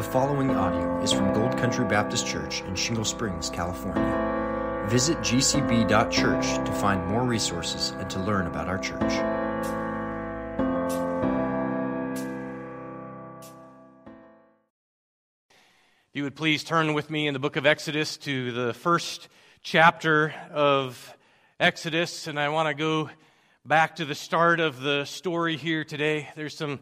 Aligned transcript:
The 0.00 0.06
following 0.06 0.50
audio 0.52 0.98
is 1.02 1.12
from 1.12 1.34
Gold 1.34 1.58
Country 1.58 1.84
Baptist 1.84 2.26
Church 2.26 2.62
in 2.62 2.74
Shingle 2.74 3.04
Springs, 3.04 3.50
California. 3.50 4.86
Visit 4.88 5.18
gcb.church 5.18 6.66
to 6.66 6.72
find 6.72 7.06
more 7.06 7.22
resources 7.22 7.90
and 7.98 8.08
to 8.08 8.18
learn 8.20 8.46
about 8.46 8.66
our 8.66 8.78
church. 8.78 9.12
If 15.50 16.14
you 16.14 16.22
would 16.22 16.34
please 16.34 16.64
turn 16.64 16.94
with 16.94 17.10
me 17.10 17.26
in 17.26 17.34
the 17.34 17.38
book 17.38 17.56
of 17.56 17.66
Exodus 17.66 18.16
to 18.16 18.52
the 18.52 18.72
first 18.72 19.28
chapter 19.62 20.32
of 20.50 21.14
Exodus, 21.60 22.26
and 22.26 22.40
I 22.40 22.48
want 22.48 22.68
to 22.68 22.74
go 22.74 23.10
back 23.66 23.96
to 23.96 24.06
the 24.06 24.14
start 24.14 24.60
of 24.60 24.80
the 24.80 25.04
story 25.04 25.58
here 25.58 25.84
today. 25.84 26.30
There's 26.36 26.56
some 26.56 26.80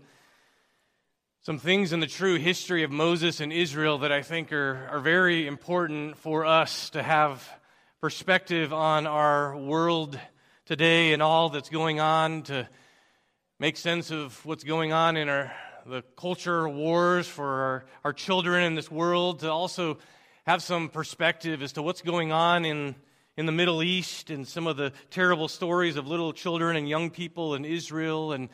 some 1.48 1.58
things 1.58 1.94
in 1.94 2.00
the 2.00 2.06
true 2.06 2.36
history 2.36 2.82
of 2.82 2.90
Moses 2.90 3.40
and 3.40 3.50
Israel 3.54 3.96
that 4.00 4.12
I 4.12 4.20
think 4.20 4.52
are, 4.52 4.86
are 4.92 5.00
very 5.00 5.46
important 5.46 6.18
for 6.18 6.44
us 6.44 6.90
to 6.90 7.02
have 7.02 7.42
perspective 8.02 8.74
on 8.74 9.06
our 9.06 9.56
world 9.56 10.20
today 10.66 11.14
and 11.14 11.22
all 11.22 11.48
that's 11.48 11.70
going 11.70 12.00
on, 12.00 12.42
to 12.42 12.68
make 13.58 13.78
sense 13.78 14.10
of 14.10 14.44
what's 14.44 14.62
going 14.62 14.92
on 14.92 15.16
in 15.16 15.30
our 15.30 15.50
the 15.86 16.02
culture 16.18 16.68
wars 16.68 17.26
for 17.26 17.46
our, 17.46 17.84
our 18.04 18.12
children 18.12 18.62
in 18.64 18.74
this 18.74 18.90
world, 18.90 19.40
to 19.40 19.50
also 19.50 19.96
have 20.44 20.62
some 20.62 20.90
perspective 20.90 21.62
as 21.62 21.72
to 21.72 21.80
what's 21.80 22.02
going 22.02 22.30
on 22.30 22.66
in, 22.66 22.94
in 23.38 23.46
the 23.46 23.52
Middle 23.52 23.82
East 23.82 24.28
and 24.28 24.46
some 24.46 24.66
of 24.66 24.76
the 24.76 24.92
terrible 25.08 25.48
stories 25.48 25.96
of 25.96 26.06
little 26.06 26.34
children 26.34 26.76
and 26.76 26.86
young 26.86 27.08
people 27.08 27.54
in 27.54 27.64
Israel 27.64 28.34
and 28.34 28.50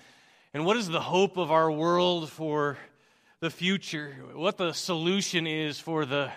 and 0.55 0.65
what 0.65 0.77
is 0.77 0.89
the 0.89 1.01
hope 1.01 1.37
of 1.37 1.51
our 1.51 1.69
world 1.69 2.31
for 2.31 2.79
the 3.41 3.51
future? 3.51 4.15
What 4.35 4.57
the 4.57 4.73
solution 4.73 5.49
is 5.49 5.81
for 5.81 6.07
the, 6.07 6.31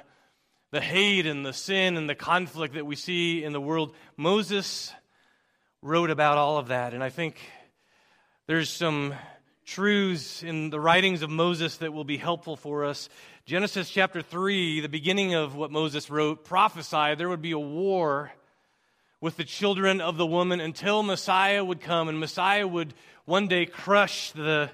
the 0.72 0.82
hate 0.82 1.28
and 1.28 1.46
the 1.46 1.54
sin 1.54 1.98
and 1.98 2.10
the 2.10 2.16
conflict 2.16 2.74
that 2.74 2.88
we 2.88 2.96
see 2.96 3.44
in 3.44 3.54
the 3.54 3.62
world? 3.62 3.94
Moses 4.18 4.92
wrote 5.84 6.10
about 6.10 6.40
all 6.40 6.58
of 6.58 6.70
that, 6.70 6.96
and 6.96 7.04
I 7.04 7.10
think 7.10 7.40
there's 8.48 8.72
some 8.72 9.14
truths 9.68 10.42
in 10.42 10.72
the 10.72 10.80
writings 10.80 11.22
of 11.22 11.30
Moses 11.30 11.78
that 11.78 11.94
will 11.94 12.04
be 12.04 12.18
helpful 12.18 12.56
for 12.56 12.86
us. 12.86 13.10
Genesis 13.46 13.88
chapter 13.88 14.24
3, 14.24 14.80
the 14.80 14.90
beginning 14.90 15.36
of 15.36 15.56
what 15.56 15.70
Moses 15.70 16.10
wrote, 16.10 16.44
prophesied 16.44 17.20
there 17.20 17.30
would 17.30 17.44
be 17.44 17.52
a 17.52 17.60
war 17.60 18.32
with 19.20 19.38
the 19.38 19.44
children 19.44 20.00
of 20.00 20.18
the 20.18 20.26
woman 20.26 20.60
until 20.60 21.02
Messiah 21.02 21.64
would 21.64 21.82
come, 21.82 22.08
and 22.08 22.20
Messiah 22.20 22.68
would 22.68 22.94
one 23.26 23.48
day 23.48 23.66
crush 23.66 24.32
the, 24.32 24.70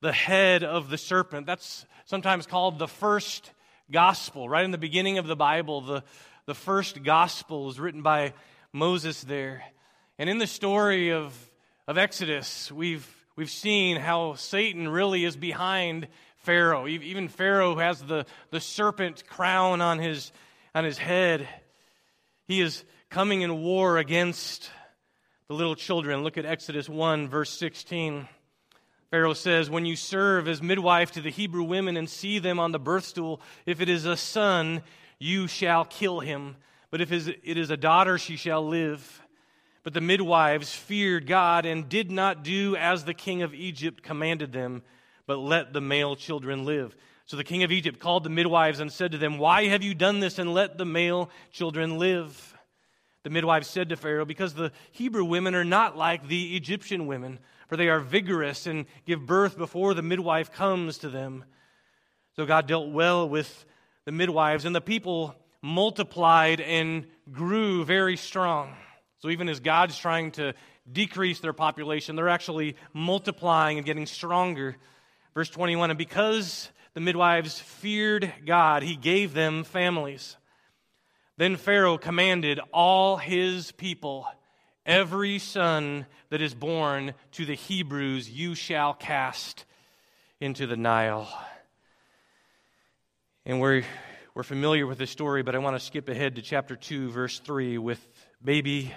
the 0.00 0.12
head 0.12 0.64
of 0.64 0.88
the 0.88 0.98
serpent. 0.98 1.46
That's 1.46 1.84
sometimes 2.06 2.46
called 2.46 2.78
the 2.78 2.88
first 2.88 3.50
gospel. 3.90 4.48
Right 4.48 4.64
in 4.64 4.70
the 4.70 4.78
beginning 4.78 5.18
of 5.18 5.26
the 5.26 5.36
Bible, 5.36 5.82
the, 5.82 6.02
the 6.46 6.54
first 6.54 7.02
gospel 7.02 7.68
is 7.68 7.78
written 7.78 8.02
by 8.02 8.32
Moses 8.72 9.22
there. 9.22 9.62
And 10.18 10.30
in 10.30 10.38
the 10.38 10.46
story 10.46 11.10
of, 11.12 11.34
of 11.86 11.98
Exodus, 11.98 12.72
we've, 12.72 13.06
we've 13.36 13.50
seen 13.50 13.98
how 13.98 14.34
Satan 14.34 14.88
really 14.88 15.24
is 15.24 15.36
behind 15.36 16.08
Pharaoh. 16.38 16.86
Even 16.86 17.28
Pharaoh 17.28 17.76
has 17.76 18.00
the, 18.00 18.24
the 18.50 18.60
serpent 18.60 19.26
crown 19.26 19.80
on 19.80 19.98
his, 19.98 20.32
on 20.74 20.84
his 20.84 20.98
head. 20.98 21.48
He 22.46 22.60
is 22.60 22.84
coming 23.14 23.42
in 23.42 23.62
war 23.62 23.98
against 23.98 24.68
the 25.46 25.54
little 25.54 25.76
children. 25.76 26.24
Look 26.24 26.36
at 26.36 26.44
Exodus 26.44 26.88
1, 26.88 27.28
verse 27.28 27.50
16. 27.50 28.26
Pharaoh 29.08 29.34
says, 29.34 29.70
When 29.70 29.86
you 29.86 29.94
serve 29.94 30.48
as 30.48 30.60
midwife 30.60 31.12
to 31.12 31.20
the 31.20 31.30
Hebrew 31.30 31.62
women 31.62 31.96
and 31.96 32.10
see 32.10 32.40
them 32.40 32.58
on 32.58 32.72
the 32.72 32.80
birth 32.80 33.04
stool, 33.04 33.40
if 33.66 33.80
it 33.80 33.88
is 33.88 34.04
a 34.04 34.16
son, 34.16 34.82
you 35.20 35.46
shall 35.46 35.84
kill 35.84 36.18
him. 36.18 36.56
But 36.90 37.02
if 37.02 37.12
it 37.12 37.56
is 37.56 37.70
a 37.70 37.76
daughter, 37.76 38.18
she 38.18 38.34
shall 38.34 38.66
live. 38.66 39.22
But 39.84 39.94
the 39.94 40.00
midwives 40.00 40.74
feared 40.74 41.28
God 41.28 41.66
and 41.66 41.88
did 41.88 42.10
not 42.10 42.42
do 42.42 42.74
as 42.74 43.04
the 43.04 43.14
king 43.14 43.42
of 43.42 43.54
Egypt 43.54 44.02
commanded 44.02 44.50
them, 44.50 44.82
but 45.24 45.38
let 45.38 45.72
the 45.72 45.80
male 45.80 46.16
children 46.16 46.64
live. 46.64 46.96
So 47.26 47.36
the 47.36 47.44
king 47.44 47.62
of 47.62 47.70
Egypt 47.70 48.00
called 48.00 48.24
the 48.24 48.28
midwives 48.28 48.80
and 48.80 48.90
said 48.90 49.12
to 49.12 49.18
them, 49.18 49.38
Why 49.38 49.68
have 49.68 49.84
you 49.84 49.94
done 49.94 50.18
this 50.18 50.40
and 50.40 50.52
let 50.52 50.78
the 50.78 50.84
male 50.84 51.30
children 51.52 51.96
live? 51.98 52.53
The 53.24 53.30
midwife 53.30 53.64
said 53.64 53.88
to 53.88 53.96
Pharaoh, 53.96 54.26
Because 54.26 54.54
the 54.54 54.70
Hebrew 54.92 55.24
women 55.24 55.54
are 55.54 55.64
not 55.64 55.96
like 55.96 56.28
the 56.28 56.56
Egyptian 56.56 57.06
women, 57.06 57.40
for 57.68 57.76
they 57.76 57.88
are 57.88 57.98
vigorous 57.98 58.66
and 58.66 58.84
give 59.06 59.26
birth 59.26 59.56
before 59.56 59.94
the 59.94 60.02
midwife 60.02 60.52
comes 60.52 60.98
to 60.98 61.08
them. 61.08 61.44
So 62.36 62.44
God 62.46 62.66
dealt 62.66 62.90
well 62.90 63.28
with 63.28 63.64
the 64.04 64.12
midwives, 64.12 64.66
and 64.66 64.76
the 64.76 64.80
people 64.80 65.34
multiplied 65.62 66.60
and 66.60 67.06
grew 67.32 67.84
very 67.84 68.18
strong. 68.18 68.76
So 69.20 69.30
even 69.30 69.48
as 69.48 69.60
God's 69.60 69.96
trying 69.96 70.32
to 70.32 70.52
decrease 70.90 71.40
their 71.40 71.54
population, 71.54 72.16
they're 72.16 72.28
actually 72.28 72.76
multiplying 72.92 73.78
and 73.78 73.86
getting 73.86 74.04
stronger. 74.04 74.76
Verse 75.32 75.48
21 75.48 75.90
And 75.90 75.98
because 75.98 76.68
the 76.92 77.00
midwives 77.00 77.58
feared 77.58 78.30
God, 78.44 78.82
he 78.82 78.96
gave 78.96 79.32
them 79.32 79.64
families. 79.64 80.36
Then 81.36 81.56
Pharaoh 81.56 81.98
commanded 81.98 82.60
all 82.72 83.16
his 83.16 83.72
people, 83.72 84.26
Every 84.86 85.38
son 85.38 86.04
that 86.28 86.42
is 86.42 86.54
born 86.54 87.14
to 87.32 87.46
the 87.46 87.54
Hebrews 87.54 88.28
you 88.28 88.54
shall 88.54 88.92
cast 88.92 89.64
into 90.40 90.66
the 90.66 90.76
Nile. 90.76 91.26
And 93.46 93.60
we're, 93.60 93.82
we're 94.34 94.42
familiar 94.42 94.86
with 94.86 94.98
this 94.98 95.10
story, 95.10 95.42
but 95.42 95.54
I 95.54 95.58
want 95.58 95.74
to 95.74 95.84
skip 95.84 96.08
ahead 96.08 96.36
to 96.36 96.42
chapter 96.42 96.76
2, 96.76 97.10
verse 97.10 97.38
3, 97.38 97.78
with 97.78 98.06
baby 98.44 98.92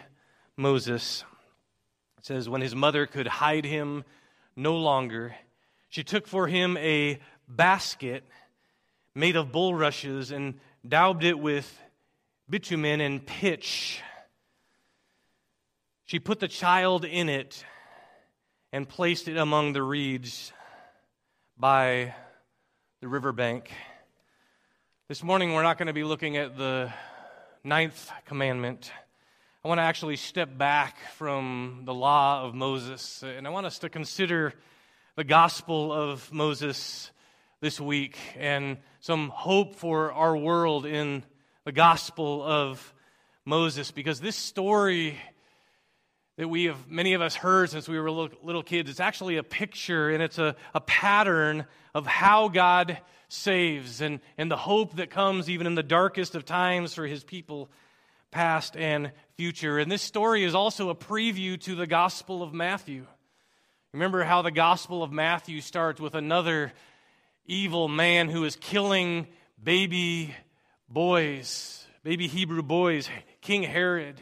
Moses. 0.58 1.24
It 2.18 2.26
says, 2.26 2.50
When 2.50 2.62
his 2.62 2.76
mother 2.76 3.08
could 3.08 3.28
hide 3.28 3.66
him 3.66 4.04
no 4.58 4.76
longer, 4.76 5.36
she 5.88 6.04
took 6.04 6.28
for 6.28 6.48
him 6.48 6.76
a 6.78 7.18
basket 7.48 8.26
made 9.16 9.38
of 9.38 9.54
bulrushes 9.54 10.32
and 10.32 10.56
daubed 10.86 11.24
it 11.24 11.40
with 11.40 11.82
bitumen 12.50 13.02
and 13.02 13.26
pitch. 13.26 14.02
She 16.06 16.18
put 16.18 16.40
the 16.40 16.48
child 16.48 17.04
in 17.04 17.28
it 17.28 17.66
and 18.72 18.88
placed 18.88 19.28
it 19.28 19.36
among 19.36 19.74
the 19.74 19.84
reeds 19.84 20.54
by 21.58 22.16
the 23.02 23.10
riverbank. 23.10 23.70
This 25.10 25.24
morning, 25.24 25.54
we're 25.54 25.64
not 25.64 25.78
going 25.78 25.88
to 25.88 25.94
be 25.94 26.06
looking 26.06 26.38
at 26.38 26.58
the 26.58 26.94
ninth 27.66 28.10
commandment. 28.26 28.94
I 29.66 29.68
want 29.68 29.80
to 29.80 29.84
actually 29.84 30.16
step 30.16 30.58
back 30.58 30.96
from 31.18 31.82
the 31.84 31.94
law 31.94 32.46
of 32.46 32.56
Moses, 32.56 33.24
and 33.24 33.46
I 33.46 33.50
want 33.50 33.66
us 33.66 33.80
to 33.80 33.90
consider 33.90 34.54
the 35.18 35.26
gospel 35.26 35.92
of 35.92 36.32
Moses 36.32 37.12
this 37.60 37.82
week 37.82 38.18
and 38.38 38.78
some 39.02 39.28
hope 39.30 39.76
for 39.76 40.14
our 40.14 40.38
world 40.38 40.86
in 40.86 41.24
the 41.68 41.74
gospel 41.74 42.42
of 42.44 42.94
Moses 43.44 43.92
because 43.92 44.22
this 44.22 44.38
story 44.38 45.18
that 46.38 46.48
we 46.48 46.64
have, 46.64 46.88
many 46.90 47.14
of 47.14 47.22
us 47.22 47.36
heard 47.36 47.70
since 47.70 47.90
we 47.90 48.00
were 48.00 48.10
little 48.10 48.64
kids, 48.64 48.90
it's 48.90 49.02
actually 49.02 49.36
a 49.36 49.44
picture 49.44 50.10
and 50.10 50.24
it's 50.24 50.38
a, 50.38 50.56
a 50.74 50.80
pattern 50.80 51.66
of 51.94 52.08
how 52.08 52.48
God 52.48 52.98
saves 53.28 54.00
and, 54.00 54.22
and 54.38 54.50
the 54.50 54.56
hope 54.56 54.96
that 54.96 55.10
comes 55.10 55.50
even 55.50 55.68
in 55.68 55.76
the 55.76 55.84
darkest 55.84 56.36
of 56.36 56.46
times 56.46 56.94
for 56.94 57.06
his 57.06 57.26
people, 57.26 57.70
past 58.32 58.78
and 58.78 59.12
future. 59.36 59.78
And 59.78 59.92
this 59.92 60.02
story 60.02 60.46
is 60.46 60.56
also 60.56 60.90
a 60.90 60.96
preview 60.96 61.60
to 61.64 61.76
the 61.76 61.86
Gospel 61.86 62.44
of 62.44 62.54
Matthew. 62.54 63.06
Remember 63.92 64.24
how 64.24 64.42
the 64.42 64.52
Gospel 64.52 65.04
of 65.04 65.12
Matthew 65.12 65.60
starts 65.60 66.00
with 66.00 66.16
another 66.16 66.72
evil 67.46 67.90
man 67.90 68.30
who 68.30 68.46
is 68.46 68.56
killing 68.56 69.28
baby 69.62 70.34
boys, 70.90 71.86
baby 72.04 72.28
Hebrew 72.28 72.64
boys, 72.64 73.10
King 73.42 73.64
Herod. 73.64 74.22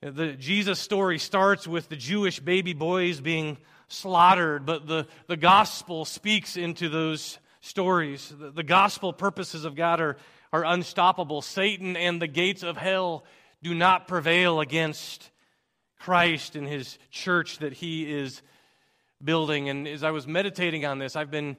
The 0.00 0.32
Jesus 0.32 0.80
story 0.80 1.18
starts 1.18 1.68
with 1.68 1.88
the 1.88 1.96
Jewish 1.96 2.40
baby 2.40 2.72
boys 2.72 3.20
being 3.20 3.58
slaughtered, 3.86 4.66
but 4.66 4.88
the, 4.88 5.06
the 5.28 5.36
gospel 5.36 6.04
speaks 6.04 6.56
into 6.56 6.88
those 6.88 7.38
stories. 7.60 8.34
The, 8.36 8.50
the 8.50 8.64
gospel 8.64 9.12
purposes 9.12 9.64
of 9.64 9.76
God 9.76 10.00
are, 10.00 10.16
are 10.52 10.64
unstoppable. 10.64 11.42
Satan 11.42 11.96
and 11.96 12.20
the 12.20 12.26
gates 12.26 12.64
of 12.64 12.76
hell 12.76 13.24
do 13.62 13.74
not 13.74 14.08
prevail 14.08 14.58
against 14.58 15.30
Christ 16.00 16.56
and 16.56 16.66
his 16.66 16.98
church 17.12 17.58
that 17.58 17.72
he 17.72 18.12
is 18.12 18.42
building. 19.22 19.68
And 19.68 19.86
as 19.86 20.02
I 20.02 20.10
was 20.10 20.26
meditating 20.26 20.84
on 20.84 20.98
this, 20.98 21.14
I've 21.14 21.30
been 21.30 21.56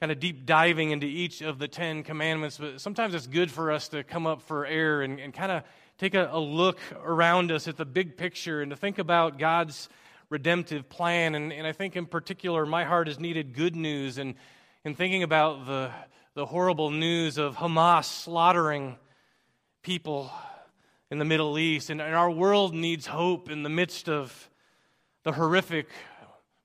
kind 0.00 0.10
of 0.10 0.18
deep 0.18 0.46
diving 0.46 0.90
into 0.90 1.06
each 1.06 1.42
of 1.42 1.58
the 1.58 1.68
Ten 1.68 2.02
Commandments, 2.02 2.58
but 2.58 2.80
sometimes 2.80 3.14
it's 3.14 3.26
good 3.26 3.50
for 3.50 3.70
us 3.70 3.88
to 3.88 4.02
come 4.02 4.26
up 4.26 4.42
for 4.42 4.66
air 4.66 5.02
and, 5.02 5.20
and 5.20 5.32
kind 5.32 5.52
of 5.52 5.62
take 5.98 6.14
a, 6.14 6.30
a 6.32 6.40
look 6.40 6.78
around 7.04 7.52
us 7.52 7.68
at 7.68 7.76
the 7.76 7.84
big 7.84 8.16
picture 8.16 8.62
and 8.62 8.70
to 8.70 8.76
think 8.76 8.98
about 8.98 9.38
God's 9.38 9.88
redemptive 10.30 10.88
plan. 10.88 11.34
And, 11.34 11.52
and 11.52 11.66
I 11.66 11.72
think 11.72 11.96
in 11.96 12.06
particular, 12.06 12.64
my 12.64 12.84
heart 12.84 13.08
has 13.08 13.20
needed 13.20 13.54
good 13.54 13.76
news. 13.76 14.16
And, 14.18 14.34
in 14.84 14.94
thinking 14.94 15.22
about 15.22 15.66
the, 15.66 15.90
the 16.34 16.46
horrible 16.46 16.90
news 16.90 17.36
of 17.36 17.56
Hamas 17.56 18.04
slaughtering 18.04 18.96
people 19.82 20.30
in 21.10 21.18
the 21.18 21.24
Middle 21.24 21.58
East. 21.58 21.90
And, 21.90 22.00
and 22.00 22.14
our 22.14 22.30
world 22.30 22.74
needs 22.74 23.06
hope 23.06 23.50
in 23.50 23.62
the 23.62 23.68
midst 23.68 24.08
of 24.08 24.48
the 25.22 25.32
horrific, 25.32 25.88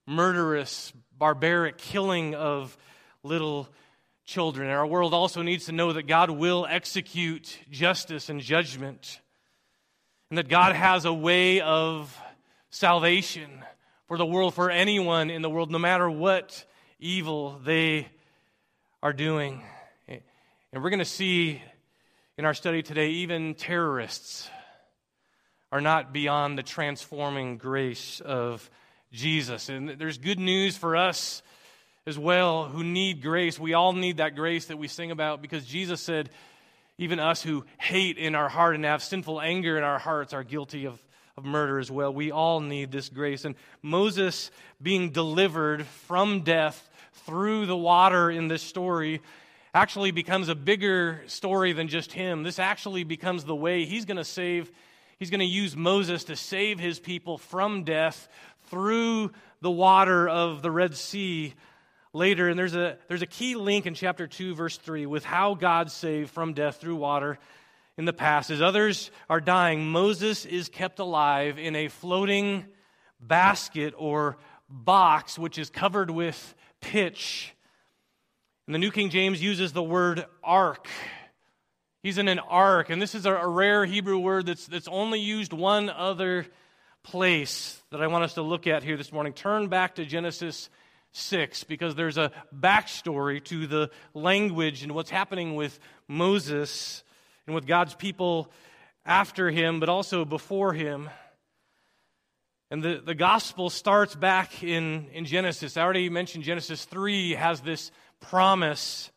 murderous, 0.07 0.93
barbaric 1.17 1.77
killing 1.77 2.35
of 2.35 2.77
little 3.25 3.67
children. 4.23 4.69
Our 4.69 4.87
world 4.87 5.13
also 5.13 5.41
needs 5.41 5.65
to 5.65 5.71
know 5.71 5.93
that 5.93 6.03
God 6.03 6.29
will 6.29 6.65
execute 6.69 7.59
justice 7.69 8.29
and 8.29 8.39
judgment, 8.39 9.19
and 10.29 10.37
that 10.37 10.47
God 10.47 10.75
has 10.75 11.05
a 11.05 11.13
way 11.13 11.61
of 11.61 12.17
salvation 12.69 13.63
for 14.07 14.17
the 14.17 14.25
world, 14.25 14.53
for 14.53 14.69
anyone 14.69 15.29
in 15.29 15.41
the 15.41 15.49
world, 15.49 15.71
no 15.71 15.79
matter 15.79 16.09
what 16.09 16.65
evil 16.99 17.59
they 17.63 18.07
are 19.01 19.13
doing. 19.13 19.63
And 20.07 20.83
we're 20.83 20.89
going 20.89 20.99
to 20.99 21.05
see 21.05 21.61
in 22.37 22.45
our 22.45 22.53
study 22.53 22.83
today, 22.83 23.09
even 23.09 23.55
terrorists 23.55 24.49
are 25.71 25.81
not 25.81 26.11
beyond 26.11 26.57
the 26.57 26.63
transforming 26.63 27.57
grace 27.57 28.19
of 28.19 28.69
Jesus. 29.11 29.69
And 29.69 29.89
there's 29.89 30.17
good 30.17 30.39
news 30.39 30.75
for 30.75 30.95
us 30.95 31.41
as 32.07 32.19
well 32.19 32.65
who 32.65 32.83
need 32.83 33.23
grace. 33.23 33.59
We 33.59 33.73
all 33.73 33.91
need 33.91 34.17
that 34.17 34.35
grace 34.35 34.65
that 34.65 34.77
we 34.77 34.87
sing 34.87 35.09
about 35.09 35.41
because 35.41 35.65
Jesus 35.65 35.99
said, 35.99 36.29
even 36.99 37.19
us 37.19 37.41
who 37.41 37.65
hate 37.79 38.19
in 38.19 38.35
our 38.35 38.47
heart 38.47 38.75
and 38.75 38.85
have 38.85 39.01
sinful 39.01 39.41
anger 39.41 39.75
in 39.75 39.83
our 39.83 39.97
hearts 39.97 40.31
are 40.31 40.43
guilty 40.43 40.85
of, 40.85 41.01
of 41.35 41.45
murder 41.45 41.79
as 41.79 41.89
well. 41.89 42.13
We 42.13 42.29
all 42.29 42.59
need 42.59 42.91
this 42.91 43.09
grace. 43.09 43.43
And 43.43 43.55
Moses 43.81 44.51
being 44.79 45.09
delivered 45.09 45.87
from 46.07 46.41
death 46.41 46.87
through 47.25 47.65
the 47.65 47.75
water 47.75 48.29
in 48.29 48.49
this 48.49 48.61
story 48.61 49.19
actually 49.73 50.11
becomes 50.11 50.47
a 50.47 50.55
bigger 50.55 51.23
story 51.25 51.73
than 51.73 51.87
just 51.87 52.13
him. 52.13 52.43
This 52.43 52.59
actually 52.59 53.03
becomes 53.03 53.45
the 53.45 53.55
way 53.55 53.83
he's 53.83 54.05
going 54.05 54.17
to 54.17 54.23
save, 54.23 54.71
he's 55.17 55.31
going 55.31 55.39
to 55.39 55.45
use 55.45 55.75
Moses 55.75 56.25
to 56.25 56.35
save 56.35 56.79
his 56.79 56.99
people 56.99 57.39
from 57.39 57.83
death 57.83 58.29
through 58.67 59.31
the 59.61 59.71
water 59.71 60.29
of 60.29 60.61
the 60.61 60.69
Red 60.69 60.95
Sea 60.95 61.55
later. 62.15 62.49
And 62.49 62.57
there's 62.57 62.75
a, 62.75 62.97
there's 63.07 63.21
a 63.21 63.27
key 63.27 63.55
link 63.55 63.85
in 63.85 63.93
chapter 63.93 64.25
2, 64.25 64.55
verse 64.55 64.77
3, 64.77 65.05
with 65.05 65.25
how 65.25 65.53
God 65.53 65.91
saved 65.91 66.31
from 66.31 66.53
death 66.53 66.77
through 66.77 66.95
water 66.95 67.37
in 67.97 68.05
the 68.05 68.13
past. 68.13 68.49
As 68.49 68.61
others 68.61 69.11
are 69.29 69.41
dying, 69.41 69.87
Moses 69.87 70.45
is 70.45 70.69
kept 70.69 70.99
alive 70.99 71.59
in 71.59 71.75
a 71.75 71.89
floating 71.89 72.65
basket 73.19 73.93
or 73.97 74.37
box, 74.69 75.37
which 75.37 75.57
is 75.57 75.69
covered 75.69 76.09
with 76.09 76.55
pitch. 76.81 77.53
And 78.67 78.73
the 78.73 78.79
New 78.79 78.91
King 78.91 79.09
James 79.09 79.41
uses 79.41 79.73
the 79.73 79.83
word 79.83 80.25
ark. 80.43 80.87
He's 82.01 82.17
in 82.17 82.27
an 82.27 82.39
ark, 82.39 82.89
and 82.89 83.01
this 83.01 83.15
is 83.15 83.25
a, 83.25 83.33
a 83.33 83.47
rare 83.47 83.85
Hebrew 83.85 84.19
word 84.19 84.45
that's, 84.45 84.67
that's 84.67 84.87
only 84.87 85.19
used 85.19 85.53
one 85.53 85.89
other 85.89 86.45
place 87.03 87.81
that 87.91 88.01
I 88.01 88.07
want 88.07 88.23
us 88.23 88.35
to 88.35 88.41
look 88.41 88.67
at 88.67 88.83
here 88.83 88.97
this 88.97 89.11
morning. 89.11 89.33
Turn 89.33 89.67
back 89.69 89.95
to 89.95 90.05
Genesis 90.05 90.69
6 91.15 91.63
because 91.63 91.95
there's 91.95 92.17
a 92.17 92.31
backstory 92.53 93.43
to 93.45 93.67
the 93.67 93.89
language 94.13 94.83
and 94.83 94.91
what's 94.91 95.09
happening 95.09 95.55
with 95.55 95.79
Moses 96.07 97.03
and 97.47 97.55
with 97.55 97.65
God's 97.65 97.95
people 97.95 98.51
after 99.05 99.49
him, 99.49 99.79
but 99.79 99.89
also 99.89 100.25
before 100.25 100.73
him. 100.73 101.09
And 102.69 102.83
the, 102.83 103.01
the 103.03 103.15
gospel 103.15 103.69
starts 103.69 104.15
back 104.15 104.63
in, 104.63 105.07
in 105.13 105.25
Genesis. 105.25 105.77
I 105.77 105.83
already 105.83 106.09
mentioned 106.09 106.43
Genesis 106.43 106.83
3 106.85 107.35
has 107.35 107.61
this 107.61 107.91
promise 108.19 109.11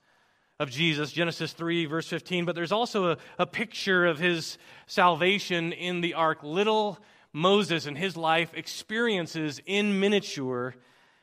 of 0.60 0.70
Jesus, 0.70 1.12
Genesis 1.12 1.52
3, 1.52 1.86
verse 1.86 2.08
15, 2.08 2.44
but 2.44 2.54
there's 2.54 2.72
also 2.72 3.12
a, 3.12 3.16
a 3.38 3.46
picture 3.46 4.06
of 4.06 4.18
his 4.18 4.58
salvation 4.86 5.72
in 5.72 6.00
the 6.00 6.14
ark. 6.14 6.42
Little 6.42 6.98
Moses 7.32 7.86
and 7.86 7.96
his 7.96 8.16
life 8.16 8.52
experiences 8.54 9.60
in 9.66 10.00
miniature 10.00 10.74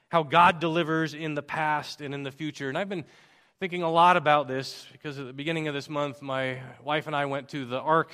how 0.10 0.24
God 0.24 0.60
delivers 0.60 1.14
in 1.14 1.36
the 1.36 1.42
past 1.42 2.02
and 2.02 2.14
in 2.14 2.24
the 2.24 2.32
future. 2.32 2.70
And 2.70 2.78
I've 2.78 2.90
been 2.90 3.06
thinking 3.60 3.84
a 3.84 3.90
lot 3.90 4.18
about 4.18 4.48
this 4.48 4.86
because 4.92 5.18
at 5.18 5.26
the 5.26 5.34
beginning 5.34 5.68
of 5.68 5.74
this 5.74 5.90
month, 5.90 6.22
my 6.22 6.60
wife 6.84 7.08
and 7.08 7.16
I 7.16 7.26
went 7.26 7.50
to 7.50 7.66
the 7.66 7.80
Ark 7.80 8.12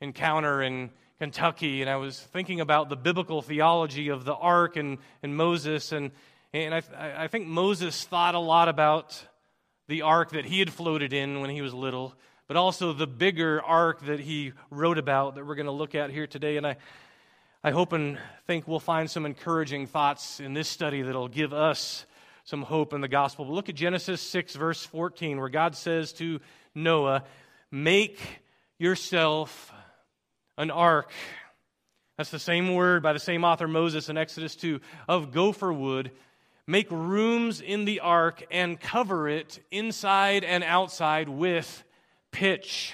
encounter 0.00 0.62
in 0.62 0.90
Kentucky, 1.18 1.82
and 1.82 1.88
I 1.88 1.96
was 1.96 2.18
thinking 2.18 2.60
about 2.60 2.88
the 2.88 2.96
biblical 2.96 3.42
theology 3.42 4.08
of 4.08 4.24
the 4.24 4.34
Ark 4.34 4.76
and, 4.76 4.98
and 5.22 5.36
Moses. 5.36 5.92
And, 5.92 6.10
and 6.52 6.74
I, 6.74 6.82
I 6.98 7.28
think 7.28 7.46
Moses 7.46 8.04
thought 8.04 8.34
a 8.34 8.40
lot 8.40 8.68
about 8.68 9.24
the 9.88 10.02
ark 10.02 10.30
that 10.30 10.44
he 10.44 10.58
had 10.58 10.72
floated 10.72 11.12
in 11.12 11.40
when 11.40 11.50
he 11.50 11.62
was 11.62 11.74
little, 11.74 12.14
but 12.48 12.56
also 12.56 12.92
the 12.92 13.06
bigger 13.06 13.62
ark 13.62 14.00
that 14.06 14.20
he 14.20 14.52
wrote 14.70 14.98
about 14.98 15.34
that 15.34 15.46
we're 15.46 15.54
going 15.54 15.66
to 15.66 15.72
look 15.72 15.94
at 15.94 16.10
here 16.10 16.26
today. 16.26 16.56
And 16.56 16.66
I, 16.66 16.76
I 17.64 17.70
hope 17.70 17.92
and 17.92 18.18
think 18.48 18.66
we'll 18.66 18.80
find 18.80 19.08
some 19.08 19.24
encouraging 19.24 19.86
thoughts 19.86 20.40
in 20.40 20.52
this 20.52 20.66
study 20.66 21.02
that'll 21.02 21.28
give 21.28 21.52
us 21.52 22.06
some 22.42 22.62
hope 22.62 22.92
in 22.92 23.00
the 23.00 23.06
gospel. 23.06 23.44
But 23.44 23.52
look 23.52 23.68
at 23.68 23.76
Genesis 23.76 24.20
6, 24.20 24.56
verse 24.56 24.84
14, 24.84 25.38
where 25.38 25.48
God 25.48 25.76
says 25.76 26.12
to 26.14 26.40
Noah, 26.74 27.22
Make 27.70 28.18
yourself 28.80 29.72
an 30.58 30.72
ark. 30.72 31.12
That's 32.18 32.32
the 32.32 32.40
same 32.40 32.74
word 32.74 33.00
by 33.00 33.12
the 33.12 33.20
same 33.20 33.44
author, 33.44 33.68
Moses, 33.68 34.08
in 34.08 34.16
Exodus 34.16 34.56
2, 34.56 34.80
of 35.06 35.30
gopher 35.30 35.72
wood. 35.72 36.10
Make 36.66 36.90
rooms 36.90 37.60
in 37.60 37.84
the 37.84 38.00
ark 38.00 38.44
and 38.50 38.80
cover 38.80 39.28
it 39.28 39.60
inside 39.70 40.42
and 40.42 40.64
outside 40.64 41.28
with 41.28 41.84
pitch. 42.32 42.92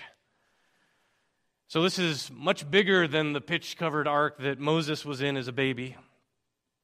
So, 1.70 1.82
this 1.82 1.98
is 1.98 2.30
much 2.34 2.70
bigger 2.70 3.06
than 3.06 3.34
the 3.34 3.42
pitch 3.42 3.76
covered 3.76 4.08
ark 4.08 4.38
that 4.38 4.58
Moses 4.58 5.04
was 5.04 5.20
in 5.20 5.36
as 5.36 5.48
a 5.48 5.52
baby. 5.52 5.96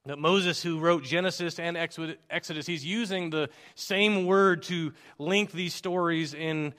That 0.05 0.19
Moses, 0.19 0.61
who 0.61 0.77
wrote 0.77 1.03
Genesis 1.03 1.57
and 1.57 1.75
Exodus, 1.75 2.67
he's 2.67 2.85
using 2.85 3.31
the 3.31 3.49
same 3.73 4.27
word 4.27 4.61
to 4.63 4.93
link 5.17 5.51
these 5.51 5.73
stories 5.73 6.35
in 6.35 6.75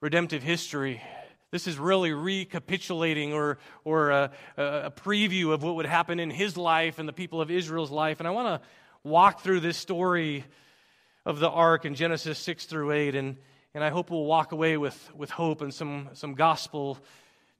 redemptive 0.00 0.44
history. 0.44 1.02
This 1.50 1.66
is 1.66 1.80
really 1.80 2.12
recapitulating 2.12 3.32
or, 3.32 3.58
or 3.82 4.10
a, 4.10 4.30
a 4.56 4.92
preview 4.92 5.52
of 5.52 5.64
what 5.64 5.74
would 5.74 5.86
happen 5.86 6.20
in 6.20 6.30
his 6.30 6.56
life 6.56 7.00
and 7.00 7.08
the 7.08 7.12
people 7.12 7.40
of 7.40 7.50
Israel's 7.50 7.90
life. 7.90 8.20
And 8.20 8.28
I 8.28 8.30
want 8.30 8.62
to 8.62 8.68
walk 9.02 9.40
through 9.40 9.58
this 9.58 9.76
story 9.76 10.44
of 11.26 11.40
the 11.40 11.50
ark 11.50 11.86
in 11.86 11.96
Genesis 11.96 12.38
6 12.38 12.66
through 12.66 12.92
8. 12.92 13.16
And, 13.16 13.36
and 13.74 13.82
I 13.82 13.90
hope 13.90 14.12
we'll 14.12 14.26
walk 14.26 14.52
away 14.52 14.76
with, 14.76 15.10
with 15.16 15.30
hope 15.30 15.60
and 15.60 15.74
some, 15.74 16.10
some 16.12 16.34
gospel 16.34 16.98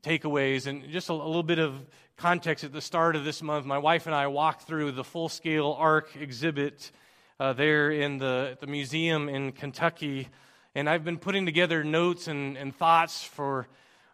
takeaways. 0.03 0.67
And 0.67 0.89
just 0.91 1.09
a, 1.09 1.13
a, 1.13 1.15
little 1.15 1.43
bit 1.43 1.59
of 1.59 1.75
context 2.17 2.65
at 2.65 2.73
the 2.73 2.81
start 2.81 3.17
of 3.17 3.25
this 3.25 3.43
month, 3.43 3.67
my 3.67 3.79
wife 3.79 4.07
and 4.07 4.15
I 4.15 4.27
walked 4.27 4.63
through 4.63 4.93
the 4.93 5.05
full 5.05 5.29
scale 5.29 5.77
Ark 5.79 6.11
exhibit 6.21 6.91
uh, 7.39 7.53
there 7.53 7.91
in 7.91 8.19
the, 8.19 8.59
the 8.61 8.67
museum 8.67 9.29
in 9.29 9.53
Kentucky. 9.53 10.29
And 10.75 10.89
I've 10.89 11.05
been 11.05 11.19
putting 11.19 11.47
together 11.47 11.85
notes 11.85 12.27
and, 12.27 12.57
and 12.57 12.75
thoughts 12.75 13.23
for, 13.23 13.69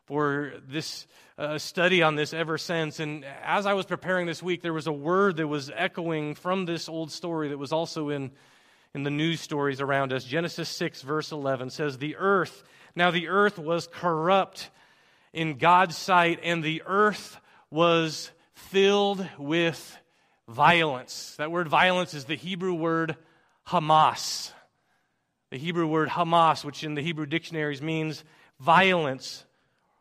for 0.07 0.53
this 0.67 1.07
uh, 1.39 1.57
study 1.57 2.03
on 2.03 2.17
this 2.17 2.35
ever 2.35 2.59
since. 2.59 3.01
And 3.01 3.25
as 3.43 3.65
I 3.65 3.75
was 3.75 3.87
preparing 3.87 4.27
this 4.27 4.43
week, 4.43 4.61
there 4.61 4.75
was 4.75 4.87
a 4.87 4.93
word 4.93 5.37
that 5.37 5.47
was 5.47 5.71
echoing 5.75 6.35
from 6.35 6.67
this 6.67 6.89
old 6.89 7.11
story 7.11 7.49
that 7.49 7.59
was 7.59 7.73
also 7.73 8.11
in, 8.11 8.33
in 8.95 9.05
the 9.05 9.11
news 9.11 9.41
stories 9.41 9.81
around 9.81 10.13
us. 10.13 10.25
Genesis 10.25 10.69
6, 10.69 11.01
verse 11.03 11.33
11 11.33 11.71
says, 11.71 11.97
The 11.97 12.17
earth, 12.17 12.63
now 12.95 13.11
the 13.11 13.29
earth 13.29 13.59
was 13.59 13.87
corrupt 13.87 14.69
in 15.33 15.59
God's 15.59 15.97
sight, 15.97 16.41
and 16.43 16.63
the 16.63 16.83
earth 16.87 17.39
was 17.71 18.31
filled 18.55 19.27
with 19.39 19.99
violence. 20.49 21.35
That 21.37 21.51
word 21.51 21.69
violence 21.69 22.15
is 22.15 22.25
the 22.25 22.35
Hebrew 22.35 22.75
word 22.75 23.17
Hamas. 23.67 24.53
The 25.51 25.59
Hebrew 25.59 25.87
word 25.87 26.09
Hamas, 26.09 26.65
which 26.65 26.85
in 26.85 26.95
the 26.95 27.03
Hebrew 27.03 27.27
dictionaries 27.27 27.81
means 27.83 28.25
violence, 28.61 29.45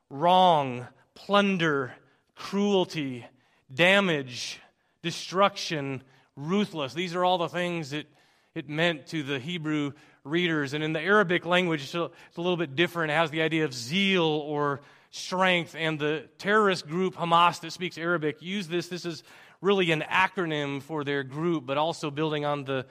wrong, 0.09 0.87
plunder, 1.15 1.93
cruelty, 2.35 3.25
damage, 3.73 4.59
destruction, 5.01 6.01
ruthless. 6.35 6.93
These 6.93 7.15
are 7.15 7.25
all 7.25 7.37
the 7.37 7.49
things 7.49 7.91
that 7.91 8.07
it 8.55 8.69
meant 8.69 9.07
to 9.07 9.23
the 9.23 9.39
Hebrew 9.39 9.91
readers. 10.23 10.73
And 10.73 10.83
in 10.83 10.93
the 10.93 10.99
Arabic 10.99 11.45
language, 11.45 11.83
it's 11.83 11.93
a 11.95 12.09
little 12.35 12.57
bit 12.57 12.75
different. 12.75 13.11
It 13.11 13.15
has 13.15 13.31
the 13.31 13.41
idea 13.41 13.65
of 13.65 13.73
zeal 13.73 14.23
or 14.23 14.81
strength. 15.17 15.75
And 15.77 15.99
the 15.99 16.29
terrorist 16.37 16.87
group 16.87 17.15
Hamas 17.15 17.59
that 17.61 17.71
speaks 17.71 17.97
Arabic 17.97 18.41
use 18.41 18.67
this. 18.67 18.87
This 18.87 19.05
is 19.05 19.23
really 19.61 19.91
an 19.91 20.01
acronym 20.01 20.81
for 20.81 21.03
their 21.03 21.23
group, 21.23 21.65
but 21.65 21.77
also 21.77 22.11
building 22.11 22.45
on 22.45 22.63
the, 22.63 22.85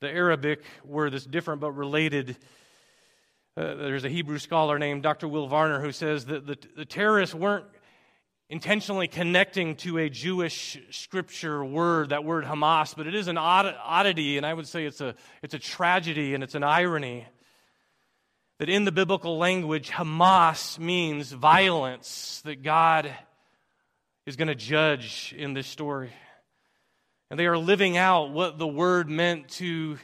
the 0.00 0.08
Arabic 0.08 0.64
word 0.84 1.12
that's 1.12 1.24
different 1.24 1.60
but 1.60 1.72
related. 1.72 2.36
Uh, 3.56 3.74
there's 3.74 4.04
a 4.04 4.08
Hebrew 4.08 4.38
scholar 4.38 4.78
named 4.78 5.02
Dr. 5.02 5.28
Will 5.28 5.48
Varner 5.48 5.80
who 5.80 5.92
says 5.92 6.26
that 6.26 6.46
the, 6.46 6.58
the 6.76 6.84
terrorists 6.84 7.34
weren't 7.34 7.66
intentionally 8.50 9.08
connecting 9.08 9.76
to 9.76 9.98
a 9.98 10.08
Jewish 10.08 10.78
scripture 10.90 11.62
word, 11.62 12.10
that 12.10 12.24
word 12.24 12.44
Hamas, 12.44 12.94
but 12.96 13.06
it 13.06 13.14
is 13.14 13.28
an 13.28 13.36
oddity, 13.36 14.38
and 14.38 14.46
I 14.46 14.54
would 14.54 14.66
say 14.66 14.86
it's 14.86 15.02
a, 15.02 15.14
it's 15.42 15.52
a 15.52 15.58
tragedy 15.58 16.32
and 16.34 16.42
it's 16.42 16.54
an 16.54 16.62
irony 16.62 17.26
that 18.58 18.68
in 18.68 18.84
the 18.84 18.92
biblical 18.92 19.38
language, 19.38 19.90
Hamas 19.90 20.78
means 20.78 21.30
violence, 21.30 22.42
that 22.44 22.62
God 22.62 23.14
is 24.26 24.36
going 24.36 24.48
to 24.48 24.54
judge 24.54 25.34
in 25.36 25.54
this 25.54 25.66
story. 25.66 26.10
And 27.30 27.38
they 27.38 27.46
are 27.46 27.58
living 27.58 27.96
out 27.96 28.30
what 28.30 28.58
the 28.58 28.66
word 28.66 29.08
meant 29.08 29.48
to 29.50 29.98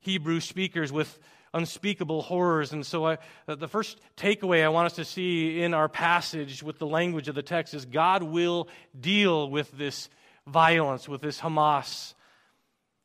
Hebrew 0.00 0.40
speakers 0.40 0.90
with 0.90 1.18
unspeakable 1.52 2.22
horrors. 2.22 2.72
And 2.72 2.84
so, 2.86 3.06
I, 3.06 3.18
uh, 3.46 3.56
the 3.56 3.68
first 3.68 3.98
takeaway 4.16 4.64
I 4.64 4.68
want 4.68 4.86
us 4.86 4.94
to 4.94 5.04
see 5.04 5.60
in 5.60 5.74
our 5.74 5.88
passage 5.88 6.62
with 6.62 6.78
the 6.78 6.86
language 6.86 7.28
of 7.28 7.34
the 7.34 7.42
text 7.42 7.74
is 7.74 7.84
God 7.84 8.22
will 8.22 8.68
deal 8.98 9.50
with 9.50 9.70
this 9.72 10.08
violence, 10.46 11.08
with 11.08 11.20
this 11.20 11.40
Hamas 11.40 12.14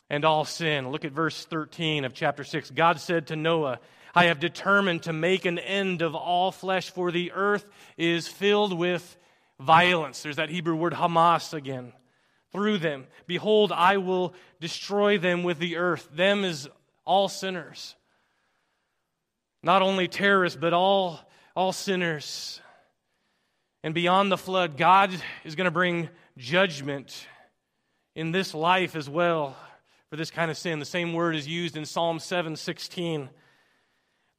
and 0.09 0.23
all 0.23 0.45
sin. 0.45 0.89
Look 0.89 1.03
at 1.03 1.11
verse 1.11 1.45
13 1.45 2.05
of 2.05 2.13
chapter 2.13 2.43
6. 2.43 2.71
God 2.71 2.99
said 2.99 3.27
to 3.27 3.35
Noah, 3.35 3.79
I 4.15 4.25
have 4.25 4.39
determined 4.39 5.03
to 5.03 5.13
make 5.13 5.45
an 5.45 5.57
end 5.57 6.01
of 6.01 6.15
all 6.15 6.51
flesh, 6.51 6.89
for 6.91 7.11
the 7.11 7.31
earth 7.31 7.65
is 7.97 8.27
filled 8.27 8.77
with 8.77 9.17
violence. 9.59 10.21
There's 10.21 10.35
that 10.35 10.49
Hebrew 10.49 10.75
word 10.75 10.93
Hamas 10.93 11.53
again. 11.53 11.93
Through 12.51 12.77
them. 12.77 13.07
Behold, 13.25 13.71
I 13.71 13.97
will 13.97 14.35
destroy 14.59 15.17
them 15.17 15.41
with 15.41 15.57
the 15.57 15.77
earth. 15.77 16.07
Them 16.13 16.43
is 16.43 16.69
all 17.03 17.27
sinners. 17.27 17.95
Not 19.63 19.81
only 19.81 20.07
terrorists, 20.07 20.59
but 20.61 20.73
all, 20.73 21.19
all 21.55 21.71
sinners. 21.71 22.61
And 23.83 23.95
beyond 23.95 24.31
the 24.31 24.37
flood, 24.37 24.77
God 24.77 25.11
is 25.43 25.55
going 25.55 25.65
to 25.65 25.71
bring 25.71 26.09
judgment 26.37 27.27
in 28.15 28.31
this 28.31 28.53
life 28.53 28.95
as 28.95 29.09
well 29.09 29.55
for 30.09 30.15
this 30.15 30.29
kind 30.29 30.51
of 30.51 30.57
sin. 30.57 30.77
The 30.77 30.85
same 30.85 31.13
word 31.13 31.35
is 31.35 31.47
used 31.47 31.75
in 31.75 31.85
Psalm 31.85 32.19
7:16. 32.19 33.29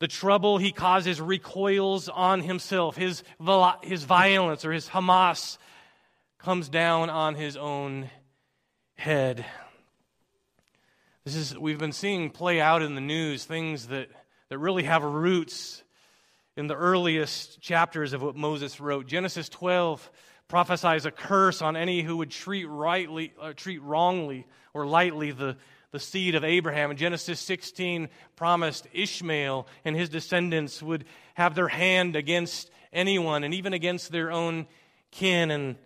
The 0.05 0.09
trouble 0.09 0.59
he 0.59 0.71
causes 0.71 1.19
recoils 1.19 2.11
on 2.11 2.43
himself. 2.43 2.95
His, 2.95 3.23
his 3.83 4.05
violence 4.05 4.63
or 4.67 4.71
his 4.71 4.87
Hamas 4.87 5.57
comes 6.37 6.69
down 6.69 7.09
on 7.09 7.37
his 7.37 7.57
own 7.57 8.11
head. 8.97 9.47
This 11.25 11.35
is, 11.35 11.59
we've 11.59 11.79
been 11.79 11.93
seeing 11.93 12.29
play 12.29 12.61
out 12.61 12.83
in 12.83 12.95
the 12.95 13.01
news 13.01 13.47
things 13.47 13.87
that, 13.87 14.11
that 14.51 14.59
really 14.59 14.83
have 14.83 15.03
roots 15.03 15.83
in 16.55 16.67
the 16.67 16.77
earliest 16.77 17.63
chapters 17.63 18.13
of 18.13 18.21
what 18.21 18.37
Moses 18.37 18.81
wrote. 18.81 19.07
Genesis 19.07 19.49
12 19.49 20.11
prophesies 20.49 21.07
a 21.07 21.11
curse 21.11 21.63
on 21.63 21.79
any 21.79 22.03
who 22.03 22.19
would 22.19 22.31
treat 22.31 22.67
rightly, 22.67 23.33
uh, 23.41 23.55
treat 23.57 23.81
wrongly 23.81 24.47
or 24.75 24.85
lightly 24.85 25.31
the, 25.31 25.57
the 25.95 26.01
seed 26.01 26.35
of 26.35 26.43
Abraham. 26.43 26.91
And 26.91 26.99
Genesis 26.99 27.39
16 27.39 28.09
promised 28.35 28.89
Ishmael 28.93 29.69
and 29.85 29.95
his 29.95 30.09
descendants 30.09 30.83
would 30.83 31.05
have 31.35 31.55
their 31.55 31.69
hand 31.69 32.17
against 32.17 32.69
anyone 32.93 33.45
and 33.45 33.55
even 33.55 33.73
against 33.73 34.11
their 34.11 34.33
own 34.33 34.67
kin. 35.13 35.53
And 35.53 35.77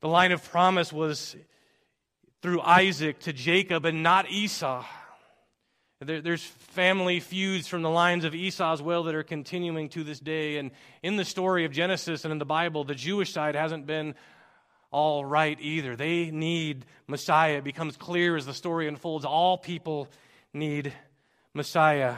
the 0.00 0.08
line 0.08 0.32
of 0.32 0.42
promise 0.50 0.92
was 0.92 1.36
through 2.42 2.60
Isaac 2.62 3.20
to 3.20 3.32
Jacob 3.32 3.84
and 3.84 4.02
not 4.02 4.28
Esau. 4.28 4.84
There, 6.00 6.20
there's 6.20 6.42
family 6.42 7.20
feuds 7.20 7.68
from 7.68 7.82
the 7.82 7.90
lines 7.90 8.24
of 8.24 8.34
Esau 8.34 8.72
as 8.72 8.82
well 8.82 9.04
that 9.04 9.14
are 9.14 9.22
continuing 9.22 9.90
to 9.90 10.02
this 10.02 10.18
day. 10.18 10.56
And 10.56 10.72
in 11.04 11.14
the 11.14 11.24
story 11.24 11.64
of 11.64 11.70
Genesis 11.70 12.24
and 12.24 12.32
in 12.32 12.38
the 12.38 12.44
Bible, 12.44 12.82
the 12.82 12.96
Jewish 12.96 13.32
side 13.32 13.54
hasn't 13.54 13.86
been 13.86 14.16
all 14.94 15.24
right 15.24 15.58
either. 15.60 15.96
They 15.96 16.30
need 16.30 16.86
Messiah. 17.08 17.58
It 17.58 17.64
becomes 17.64 17.96
clear 17.96 18.36
as 18.36 18.46
the 18.46 18.54
story 18.54 18.86
unfolds. 18.86 19.24
All 19.24 19.58
people 19.58 20.08
need 20.52 20.92
Messiah. 21.52 22.14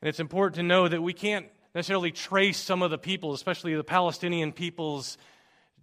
And 0.00 0.08
it's 0.08 0.20
important 0.20 0.54
to 0.54 0.62
know 0.62 0.86
that 0.86 1.02
we 1.02 1.12
can't 1.12 1.46
necessarily 1.74 2.12
trace 2.12 2.58
some 2.58 2.80
of 2.80 2.92
the 2.92 2.96
people, 2.96 3.34
especially 3.34 3.74
the 3.74 3.82
Palestinian 3.82 4.52
peoples, 4.52 5.18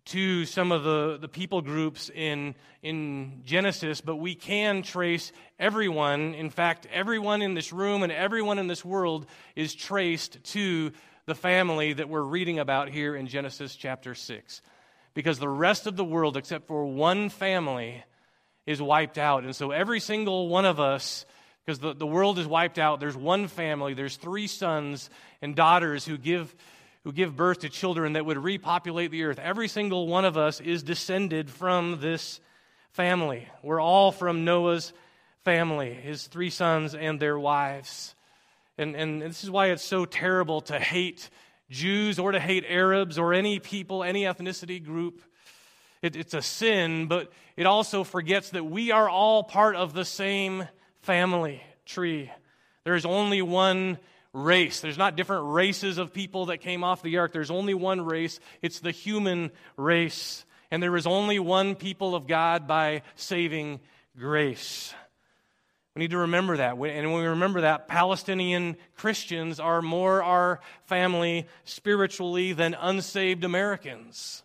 to 0.05 0.45
some 0.45 0.71
of 0.71 0.83
the, 0.83 1.17
the 1.17 1.27
people 1.27 1.61
groups 1.61 2.09
in, 2.09 2.55
in 2.81 3.41
Genesis, 3.43 3.99
but 3.99 4.15
we 4.15 4.33
can 4.33 4.81
trace 4.81 5.33
everyone. 5.59 6.35
In 6.35 6.51
fact, 6.51 6.87
everyone 6.93 7.41
in 7.41 7.53
this 7.53 7.73
room 7.73 8.01
and 8.01 8.13
everyone 8.13 8.59
in 8.59 8.67
this 8.67 8.85
world 8.85 9.25
is 9.57 9.75
traced 9.75 10.41
to 10.53 10.93
the 11.25 11.35
family 11.35 11.91
that 11.91 12.07
we're 12.07 12.21
reading 12.21 12.59
about 12.59 12.87
here 12.87 13.13
in 13.13 13.27
Genesis 13.27 13.75
chapter 13.75 14.15
6. 14.15 14.61
Because 15.15 15.39
the 15.39 15.49
rest 15.49 15.87
of 15.87 15.95
the 15.95 16.05
world, 16.05 16.37
except 16.37 16.67
for 16.67 16.85
one 16.85 17.29
family, 17.29 18.03
is 18.67 18.79
wiped 18.79 19.17
out. 19.17 19.43
And 19.43 19.55
so 19.55 19.71
every 19.71 19.99
single 19.99 20.47
one 20.47 20.65
of 20.65 20.79
us, 20.79 21.25
because 21.65 21.79
the, 21.79 21.95
the 21.95 22.05
world 22.05 22.37
is 22.37 22.45
wiped 22.45 22.77
out, 22.77 22.99
there's 22.99 23.17
one 23.17 23.47
family, 23.47 23.95
there's 23.95 24.17
three 24.17 24.45
sons 24.45 25.09
and 25.41 25.55
daughters 25.55 26.05
who 26.05 26.17
give 26.19 26.55
who 27.05 27.13
give 27.13 27.35
birth 27.35 27.59
to 27.59 27.69
children 27.69 28.13
that 28.13 28.25
would 28.25 28.37
repopulate 28.37 29.11
the 29.11 29.23
earth. 29.23 29.37
Every 29.37 29.67
single 29.67 30.07
one 30.07 30.25
of 30.25 30.37
us 30.37 30.59
is 30.59 30.81
descended 30.81 31.51
from 31.51 31.99
this 32.01 32.39
family. 32.93 33.47
We're 33.61 33.79
all 33.79 34.11
from 34.11 34.43
Noah's 34.43 34.91
family, 35.43 35.93
his 35.93 36.25
three 36.25 36.49
sons 36.49 36.95
and 36.95 37.19
their 37.19 37.37
wives. 37.37 38.15
And, 38.79 38.95
and 38.95 39.21
this 39.21 39.43
is 39.43 39.51
why 39.51 39.67
it's 39.67 39.83
so 39.83 40.05
terrible 40.05 40.61
to 40.61 40.79
hate 40.79 41.29
Jews 41.69 42.19
or 42.19 42.31
to 42.31 42.39
hate 42.39 42.65
Arabs 42.67 43.17
or 43.17 43.33
any 43.33 43.59
people, 43.59 44.03
any 44.03 44.23
ethnicity 44.23 44.83
group. 44.83 45.21
It, 46.01 46.15
it's 46.15 46.33
a 46.33 46.41
sin, 46.41 47.07
but 47.07 47.31
it 47.57 47.65
also 47.65 48.03
forgets 48.03 48.51
that 48.51 48.63
we 48.63 48.91
are 48.91 49.09
all 49.09 49.43
part 49.43 49.75
of 49.75 49.93
the 49.93 50.05
same 50.05 50.67
family 51.01 51.63
tree. 51.85 52.31
There 52.83 52.95
is 52.95 53.05
only 53.05 53.41
one 53.41 53.97
race. 54.33 54.81
There's 54.81 54.97
not 54.97 55.15
different 55.15 55.53
races 55.53 55.97
of 55.97 56.13
people 56.13 56.47
that 56.47 56.57
came 56.57 56.83
off 56.83 57.01
the 57.01 57.17
ark. 57.17 57.31
There's 57.31 57.51
only 57.51 57.73
one 57.73 58.05
race. 58.05 58.39
It's 58.61 58.79
the 58.79 58.91
human 58.91 59.51
race. 59.77 60.45
And 60.69 60.83
there 60.83 60.95
is 60.95 61.07
only 61.07 61.39
one 61.39 61.75
people 61.75 62.15
of 62.15 62.27
God 62.27 62.67
by 62.67 63.01
saving 63.15 63.79
grace. 64.17 64.93
We 65.95 66.01
need 66.01 66.11
to 66.11 66.17
remember 66.17 66.57
that. 66.57 66.71
And 66.73 66.79
when 66.81 67.21
we 67.21 67.27
remember 67.27 67.61
that, 67.61 67.87
Palestinian 67.87 68.75
Christians 68.97 69.61
are 69.61 69.81
more 69.81 70.21
our 70.21 70.59
family 70.87 71.47
spiritually 71.63 72.51
than 72.51 72.73
unsaved 72.73 73.45
Americans 73.45 74.43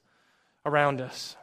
around 0.65 1.01
us. 1.01 1.37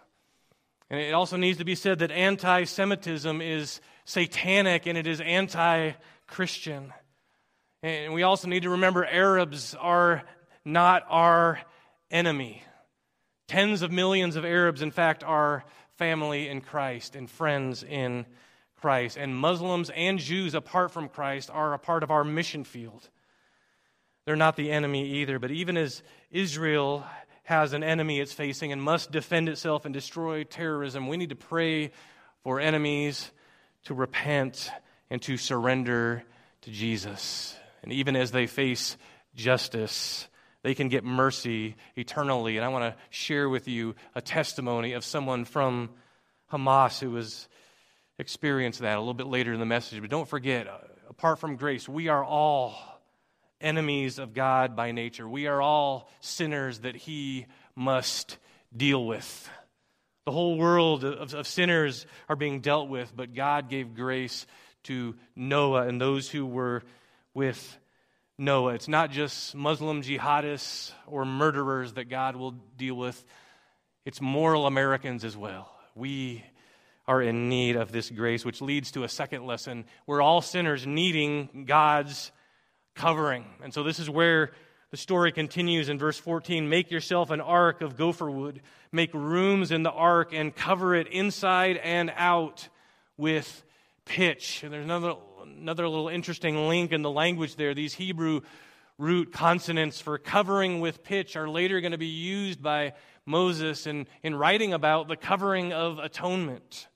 And 0.90 1.02
it 1.02 1.14
also 1.14 1.36
needs 1.36 1.58
to 1.58 1.66
be 1.66 1.76
said 1.76 2.00
that 2.00 2.12
anti 2.12 2.64
Semitism 2.64 3.42
is 3.42 3.82
satanic 4.06 4.86
and 4.86 4.98
it 4.98 5.08
is 5.08 5.20
anti 5.20 5.92
Christian. 6.26 6.94
And 7.84 8.14
we 8.14 8.24
also 8.24 8.48
need 8.48 8.64
to 8.64 8.70
remember 8.70 9.06
Arabs 9.06 9.76
are 9.76 10.24
not 10.64 11.04
our 11.10 11.60
enemy. 12.10 12.64
Tens 13.50 13.82
of 13.82 13.92
millions 13.92 14.38
of 14.38 14.46
Arabs, 14.46 14.82
in 14.82 14.92
fact, 14.92 15.24
are 15.26 15.66
family 15.98 16.48
in 16.48 16.62
Christ 16.62 17.16
and 17.18 17.30
friends 17.30 17.84
in 17.84 18.26
Christ. 18.78 19.18
And 19.18 19.36
Muslims 19.36 19.90
and 19.90 20.20
Jews, 20.20 20.54
apart 20.54 20.92
from 20.92 21.10
Christ, 21.10 21.50
are 21.52 21.74
a 21.74 21.80
part 21.80 22.04
of 22.04 22.12
our 22.12 22.24
mission 22.24 22.64
field. 22.64 23.10
They're 24.26 24.36
not 24.36 24.56
the 24.56 24.72
enemy 24.72 25.06
either. 25.22 25.40
But 25.40 25.52
even 25.52 25.78
as 25.78 26.04
Israel 26.32 27.06
has 27.44 27.74
an 27.74 27.84
enemy 27.84 28.20
it's 28.20 28.34
facing 28.34 28.72
and 28.72 28.82
must 28.82 29.12
defend 29.12 29.48
itself 29.48 29.86
and 29.86 29.94
destroy 29.94 30.44
terrorism, 30.44 31.08
we 31.08 31.18
need 31.18 31.30
to 31.30 31.36
pray 31.36 31.92
for 32.44 32.60
enemies 32.60 33.32
to 33.86 33.94
repent 33.94 34.70
and 35.10 35.22
to 35.22 35.38
surrender 35.38 36.24
to 36.62 36.72
Jesus. 36.72 37.56
And 37.84 37.94
even 37.94 38.16
as 38.16 38.32
they 38.32 38.48
face 38.48 38.98
justice, 39.34 40.28
they 40.64 40.76
can 40.76 40.90
get 40.90 41.06
mercy 41.06 41.78
eternally. 41.96 42.58
And 42.58 42.66
I 42.66 42.70
want 42.70 42.84
to 42.84 43.00
share 43.10 43.48
with 43.48 43.70
you 43.70 43.96
a 44.14 44.22
testimony 44.22 44.94
of 44.94 45.06
someone 45.06 45.46
from 45.46 45.92
Hamas 46.52 47.00
who 47.00 47.16
has 47.16 47.48
experienced 48.20 48.80
that 48.80 48.98
a 48.98 49.00
little 49.00 49.14
bit 49.14 49.28
later 49.28 49.54
in 49.54 49.60
the 49.60 49.66
message. 49.66 50.02
But 50.02 50.10
don't 50.10 50.28
forget, 50.28 50.68
uh, 50.68 50.78
apart 51.10 51.40
from 51.40 51.56
grace, 51.56 51.88
we 51.88 52.08
are 52.08 52.24
all 52.24 52.76
enemies 53.62 54.20
of 54.20 54.34
God 54.34 54.76
by 54.76 54.92
nature. 54.92 55.28
We 55.28 55.48
are 55.48 55.62
all 55.62 56.10
sinners 56.22 56.80
that 56.80 56.96
He 56.96 57.46
must 57.76 58.38
deal 58.76 59.06
with. 59.06 59.50
The 60.26 60.32
whole 60.32 60.58
world 60.58 61.04
of, 61.04 61.34
of 61.34 61.48
sinners 61.48 62.06
are 62.28 62.36
being 62.36 62.60
dealt 62.60 62.90
with, 62.90 63.16
but 63.16 63.34
God 63.34 63.70
gave 63.70 63.96
grace 63.96 64.46
to 64.84 65.16
Noah 65.36 65.88
and 65.88 66.00
those 66.02 66.30
who 66.30 66.46
were 66.46 66.84
with 67.34 67.78
Noah. 68.38 68.74
It's 68.74 68.88
not 68.88 69.12
just 69.12 69.56
Muslim 69.56 70.02
jihadists 70.02 70.92
or 71.08 71.26
murderers 71.26 71.94
that 71.94 72.10
God 72.10 72.36
will 72.36 72.52
deal 72.52 72.96
with, 72.96 73.24
it's 74.06 74.22
moral 74.22 74.68
Americans 74.68 75.24
as 75.26 75.36
well. 75.36 75.70
We 75.96 76.44
are 77.08 77.22
in 77.22 77.50
need 77.50 77.76
of 77.76 77.92
this 77.92 78.10
grace, 78.10 78.44
which 78.44 78.62
leads 78.62 78.92
to 78.92 79.04
a 79.04 79.10
second 79.10 79.46
lesson. 79.46 79.86
We're 80.06 80.22
all 80.22 80.42
sinners 80.42 80.86
needing 80.86 81.66
God's 81.66 82.32
covering. 82.96 83.46
And 83.64 83.74
so, 83.74 83.84
this 83.84 84.00
is 84.00 84.10
where 84.10 84.52
The 84.90 84.98
story 84.98 85.34
continues 85.34 85.90
in 85.90 86.00
verse 86.00 86.18
14 86.18 86.70
Make 86.70 86.92
yourself 86.92 87.30
an 87.30 87.42
ark 87.42 87.82
of 87.82 87.98
gopher 87.98 88.32
wood, 88.32 88.62
make 88.92 89.14
rooms 89.14 89.72
in 89.72 89.84
the 89.84 89.92
ark, 89.92 90.32
and 90.34 90.56
cover 90.56 90.96
it 90.96 91.08
inside 91.08 91.78
and 91.78 92.12
out 92.16 92.70
with 93.18 93.64
pitch. 94.06 94.64
And 94.64 94.72
there's 94.72 94.86
another, 94.86 95.16
another 95.44 95.88
little 95.90 96.08
interesting 96.08 96.68
link 96.68 96.94
in 96.94 97.02
the 97.02 97.12
language 97.12 97.58
there. 97.58 97.74
These 97.74 97.96
Hebrew 97.96 98.42
root 98.98 99.32
consonants 99.32 100.00
for 100.00 100.18
covering 100.18 100.80
with 100.80 101.04
pitch 101.04 101.36
are 101.36 101.50
later 101.50 101.82
going 101.82 101.92
to 101.92 101.98
be 101.98 102.08
used 102.08 102.64
by 102.64 102.94
Moses 103.26 103.88
in, 103.88 104.08
in 104.24 104.36
writing 104.36 104.74
about 104.74 105.08
the 105.08 105.18
covering 105.18 105.74
of 105.74 106.00
atonement. 106.00 106.88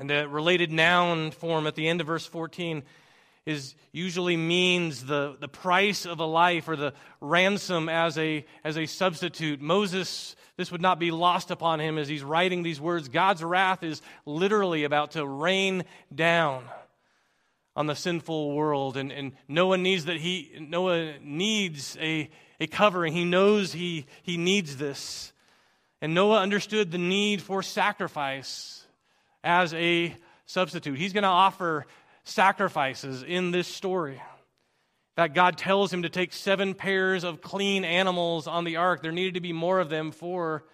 And 0.00 0.08
the 0.08 0.26
related 0.26 0.72
noun 0.72 1.30
form 1.30 1.66
at 1.66 1.74
the 1.74 1.86
end 1.86 2.00
of 2.00 2.06
verse 2.06 2.24
14 2.24 2.84
is 3.44 3.74
usually 3.92 4.34
means 4.34 5.04
the, 5.04 5.36
the 5.38 5.46
price 5.46 6.06
of 6.06 6.20
a 6.20 6.24
life 6.24 6.68
or 6.68 6.74
the 6.76 6.94
ransom 7.20 7.90
as 7.90 8.16
a, 8.16 8.46
as 8.64 8.78
a 8.78 8.86
substitute. 8.86 9.60
Moses, 9.60 10.36
this 10.56 10.72
would 10.72 10.80
not 10.80 10.98
be 10.98 11.10
lost 11.10 11.50
upon 11.50 11.80
him 11.80 11.98
as 11.98 12.08
he's 12.08 12.24
writing 12.24 12.62
these 12.62 12.80
words. 12.80 13.08
God's 13.10 13.44
wrath 13.44 13.82
is 13.82 14.00
literally 14.24 14.84
about 14.84 15.10
to 15.12 15.26
rain 15.26 15.84
down 16.14 16.64
on 17.76 17.86
the 17.86 17.94
sinful 17.94 18.54
world. 18.54 18.96
And, 18.96 19.12
and 19.12 19.32
Noah 19.48 19.76
needs 19.76 20.06
that 20.06 20.16
he 20.16 20.50
Noah 20.58 21.18
needs 21.20 21.98
a, 22.00 22.30
a 22.58 22.66
covering. 22.66 23.12
He 23.12 23.26
knows 23.26 23.74
he, 23.74 24.06
he 24.22 24.38
needs 24.38 24.78
this. 24.78 25.34
And 26.00 26.14
Noah 26.14 26.40
understood 26.40 26.90
the 26.90 26.96
need 26.96 27.42
for 27.42 27.62
sacrifice 27.62 28.79
as 29.42 29.74
a 29.74 30.14
substitute. 30.46 30.98
He's 30.98 31.12
going 31.12 31.22
to 31.22 31.28
offer 31.28 31.86
sacrifices 32.24 33.22
in 33.22 33.50
this 33.50 33.68
story. 33.68 34.20
That 35.16 35.34
God 35.34 35.58
tells 35.58 35.92
him 35.92 36.02
to 36.02 36.08
take 36.08 36.32
seven 36.32 36.74
pairs 36.74 37.24
of 37.24 37.42
clean 37.42 37.84
animals 37.84 38.46
on 38.46 38.64
the 38.64 38.76
ark. 38.76 39.02
There 39.02 39.12
needed 39.12 39.34
to 39.34 39.40
be 39.40 39.52
more 39.52 39.80
of 39.80 39.90
them 39.90 40.12
for 40.12 40.64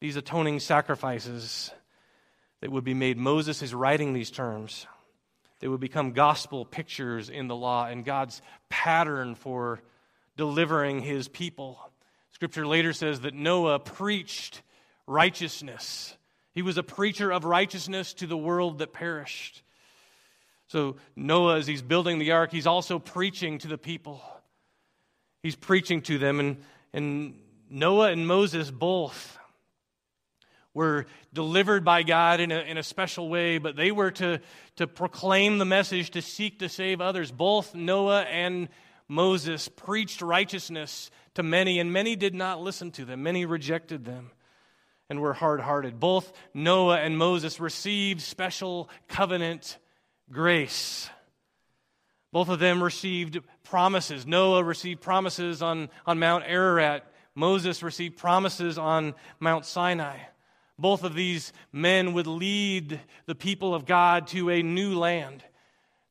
these 0.00 0.16
atoning 0.16 0.60
sacrifices 0.60 1.70
that 2.60 2.72
would 2.72 2.84
be 2.84 2.94
made. 2.94 3.16
Moses 3.16 3.62
is 3.62 3.74
writing 3.74 4.12
these 4.12 4.30
terms. 4.30 4.86
They 5.60 5.68
would 5.68 5.80
become 5.80 6.12
gospel 6.12 6.64
pictures 6.64 7.28
in 7.28 7.48
the 7.48 7.54
law 7.54 7.86
and 7.86 8.04
God's 8.04 8.40
pattern 8.70 9.34
for 9.34 9.82
delivering 10.36 11.00
his 11.00 11.28
people. 11.28 11.78
Scripture 12.32 12.66
later 12.66 12.94
says 12.94 13.20
that 13.20 13.34
Noah 13.34 13.78
preached 13.78 14.62
righteousness. 15.06 16.16
He 16.52 16.62
was 16.62 16.76
a 16.76 16.82
preacher 16.82 17.30
of 17.30 17.44
righteousness 17.44 18.14
to 18.14 18.26
the 18.26 18.36
world 18.36 18.78
that 18.78 18.92
perished. 18.92 19.62
So, 20.66 20.96
Noah, 21.16 21.58
as 21.58 21.66
he's 21.66 21.82
building 21.82 22.18
the 22.18 22.32
ark, 22.32 22.52
he's 22.52 22.66
also 22.66 22.98
preaching 22.98 23.58
to 23.58 23.68
the 23.68 23.78
people. 23.78 24.22
He's 25.42 25.56
preaching 25.56 26.02
to 26.02 26.18
them. 26.18 26.40
And, 26.40 26.62
and 26.92 27.34
Noah 27.68 28.10
and 28.10 28.26
Moses 28.26 28.70
both 28.70 29.38
were 30.74 31.06
delivered 31.32 31.84
by 31.84 32.02
God 32.02 32.40
in 32.40 32.52
a, 32.52 32.60
in 32.60 32.78
a 32.78 32.82
special 32.82 33.28
way, 33.28 33.58
but 33.58 33.74
they 33.74 33.90
were 33.90 34.12
to, 34.12 34.40
to 34.76 34.86
proclaim 34.86 35.58
the 35.58 35.64
message, 35.64 36.10
to 36.10 36.22
seek 36.22 36.60
to 36.60 36.68
save 36.68 37.00
others. 37.00 37.32
Both 37.32 37.74
Noah 37.74 38.22
and 38.22 38.68
Moses 39.08 39.68
preached 39.68 40.22
righteousness 40.22 41.10
to 41.34 41.42
many, 41.42 41.80
and 41.80 41.92
many 41.92 42.14
did 42.14 42.34
not 42.34 42.60
listen 42.60 42.92
to 42.92 43.04
them. 43.04 43.24
Many 43.24 43.44
rejected 43.44 44.04
them 44.04 44.30
and 45.10 45.20
were 45.20 45.34
hard 45.34 45.60
hearted. 45.60 45.98
Both 45.98 46.32
Noah 46.54 46.98
and 46.98 47.18
Moses 47.18 47.58
received 47.58 48.22
special 48.22 48.88
covenant 49.08 49.76
grace. 50.30 51.10
Both 52.32 52.48
of 52.48 52.60
them 52.60 52.82
received 52.82 53.40
promises. 53.64 54.24
Noah 54.24 54.62
received 54.62 55.00
promises 55.00 55.62
on, 55.62 55.90
on 56.06 56.20
Mount 56.20 56.44
Ararat. 56.46 57.12
Moses 57.34 57.82
received 57.82 58.16
promises 58.16 58.78
on 58.78 59.14
Mount 59.40 59.66
Sinai. 59.66 60.18
Both 60.78 61.02
of 61.02 61.14
these 61.14 61.52
men 61.72 62.12
would 62.12 62.28
lead 62.28 63.00
the 63.26 63.34
people 63.34 63.74
of 63.74 63.84
God 63.84 64.28
to 64.28 64.48
a 64.48 64.62
new 64.62 64.96
land. 64.96 65.42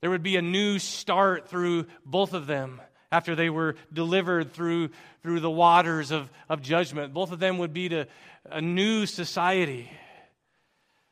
There 0.01 0.10
would 0.10 0.24
be 0.24 0.36
a 0.36 0.41
new 0.41 0.77
start 0.77 1.48
through 1.48 1.88
both 2.06 2.34
of 2.34 2.48
them 2.48 2.82
after 3.11 3.35
they 3.35 3.49
were 3.49 3.75
delivered 3.91 4.53
through, 4.53 4.89
through 5.24 5.39
the 5.39 5.50
waters 5.50 6.11
of, 6.11 6.29
of 6.48 6.61
judgment. 6.61 7.13
Both 7.13 7.31
of 7.31 7.39
them 7.39 7.57
would 7.57 7.74
be 7.74 7.89
to 7.89 8.07
a 8.45 8.61
new 8.61 9.05
society. 9.05 9.89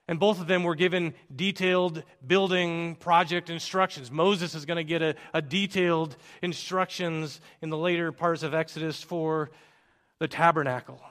And 0.07 0.19
both 0.19 0.39
of 0.39 0.47
them 0.47 0.63
were 0.63 0.75
given 0.75 1.13
detailed 1.35 2.03
building 2.25 2.95
project 2.95 3.49
instructions. 3.49 4.09
Moses 4.09 4.55
is 4.55 4.65
going 4.65 4.77
to 4.77 4.83
get 4.83 5.01
a, 5.01 5.15
a, 5.33 5.41
detailed 5.41 6.15
instructions 6.41 7.41
in 7.61 7.69
the 7.69 7.77
later 7.77 8.13
parts 8.13 8.41
of 8.41 8.53
Exodus 8.53 9.03
for 9.03 9.51
the 10.19 10.27
tabernacle. 10.27 11.01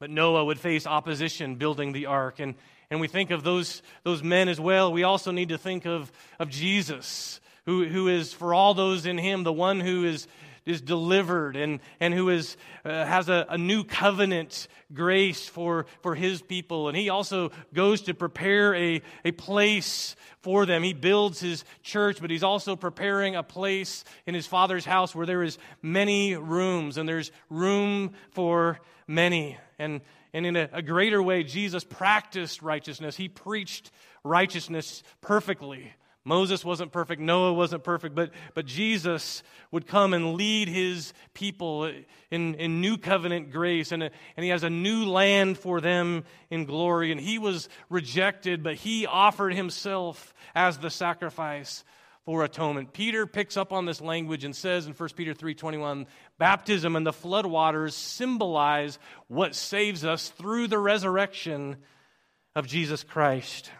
But 0.00 0.10
Noah 0.10 0.44
would 0.44 0.58
face 0.58 0.84
opposition 0.84 1.54
building 1.54 1.92
the 1.92 2.06
ark. 2.06 2.40
And, 2.40 2.56
and 2.90 3.00
we 3.00 3.06
think 3.06 3.30
of 3.30 3.44
those, 3.44 3.82
those 4.02 4.20
men 4.20 4.48
as 4.48 4.58
well. 4.58 4.92
We 4.92 5.04
also 5.04 5.30
need 5.30 5.50
to 5.50 5.58
think 5.58 5.86
of, 5.86 6.10
of 6.40 6.48
Jesus, 6.48 7.40
who, 7.66 7.86
who 7.86 8.08
is, 8.08 8.32
for 8.32 8.54
all 8.54 8.74
those 8.74 9.06
in 9.06 9.18
him, 9.18 9.44
the 9.44 9.52
one 9.52 9.80
who 9.80 10.04
is 10.04 10.26
is 10.64 10.80
delivered 10.80 11.56
and, 11.56 11.80
and 12.00 12.14
who 12.14 12.28
is, 12.28 12.56
uh, 12.84 13.04
has 13.04 13.28
a, 13.28 13.46
a 13.48 13.58
new 13.58 13.82
covenant 13.84 14.68
grace 14.94 15.46
for, 15.46 15.86
for 16.02 16.14
his 16.14 16.40
people. 16.40 16.88
And 16.88 16.96
he 16.96 17.08
also 17.08 17.50
goes 17.74 18.02
to 18.02 18.14
prepare 18.14 18.74
a, 18.74 19.02
a 19.24 19.32
place 19.32 20.14
for 20.40 20.66
them. 20.66 20.82
He 20.82 20.92
builds 20.92 21.40
his 21.40 21.64
church, 21.82 22.20
but 22.20 22.30
he's 22.30 22.42
also 22.42 22.76
preparing 22.76 23.34
a 23.34 23.42
place 23.42 24.04
in 24.26 24.34
his 24.34 24.46
father's 24.46 24.84
house 24.84 25.14
where 25.14 25.26
there 25.26 25.42
is 25.42 25.58
many 25.80 26.36
rooms 26.36 26.96
and 26.96 27.08
there's 27.08 27.32
room 27.50 28.12
for 28.30 28.78
many. 29.06 29.58
And, 29.78 30.00
and 30.32 30.46
in 30.46 30.56
a, 30.56 30.68
a 30.72 30.82
greater 30.82 31.22
way, 31.22 31.42
Jesus 31.42 31.82
practiced 31.82 32.62
righteousness. 32.62 33.16
He 33.16 33.28
preached 33.28 33.90
righteousness 34.22 35.02
perfectly. 35.20 35.92
Moses 36.24 36.64
wasn't 36.64 36.92
perfect, 36.92 37.20
Noah 37.20 37.52
wasn't 37.52 37.82
perfect, 37.82 38.14
but, 38.14 38.30
but 38.54 38.64
Jesus 38.64 39.42
would 39.72 39.88
come 39.88 40.14
and 40.14 40.34
lead 40.34 40.68
his 40.68 41.12
people 41.34 41.90
in, 42.30 42.54
in 42.54 42.80
new 42.80 42.96
covenant 42.96 43.50
grace, 43.50 43.90
and, 43.90 44.04
and 44.04 44.12
he 44.36 44.50
has 44.50 44.62
a 44.62 44.70
new 44.70 45.04
land 45.04 45.58
for 45.58 45.80
them 45.80 46.22
in 46.48 46.64
glory. 46.64 47.10
And 47.10 47.20
he 47.20 47.38
was 47.38 47.68
rejected, 47.90 48.62
but 48.62 48.76
he 48.76 49.04
offered 49.04 49.54
himself 49.54 50.32
as 50.54 50.78
the 50.78 50.90
sacrifice 50.90 51.82
for 52.24 52.44
atonement. 52.44 52.92
Peter 52.92 53.26
picks 53.26 53.56
up 53.56 53.72
on 53.72 53.84
this 53.84 54.00
language 54.00 54.44
and 54.44 54.54
says 54.54 54.86
in 54.86 54.92
1 54.92 55.08
Peter 55.16 55.34
3:21, 55.34 56.06
baptism 56.38 56.94
and 56.94 57.04
the 57.04 57.12
floodwaters 57.12 57.94
symbolize 57.94 58.98
what 59.26 59.56
saves 59.56 60.04
us 60.04 60.28
through 60.28 60.68
the 60.68 60.78
resurrection 60.78 61.78
of 62.54 62.68
Jesus 62.68 63.02
Christ. 63.02 63.72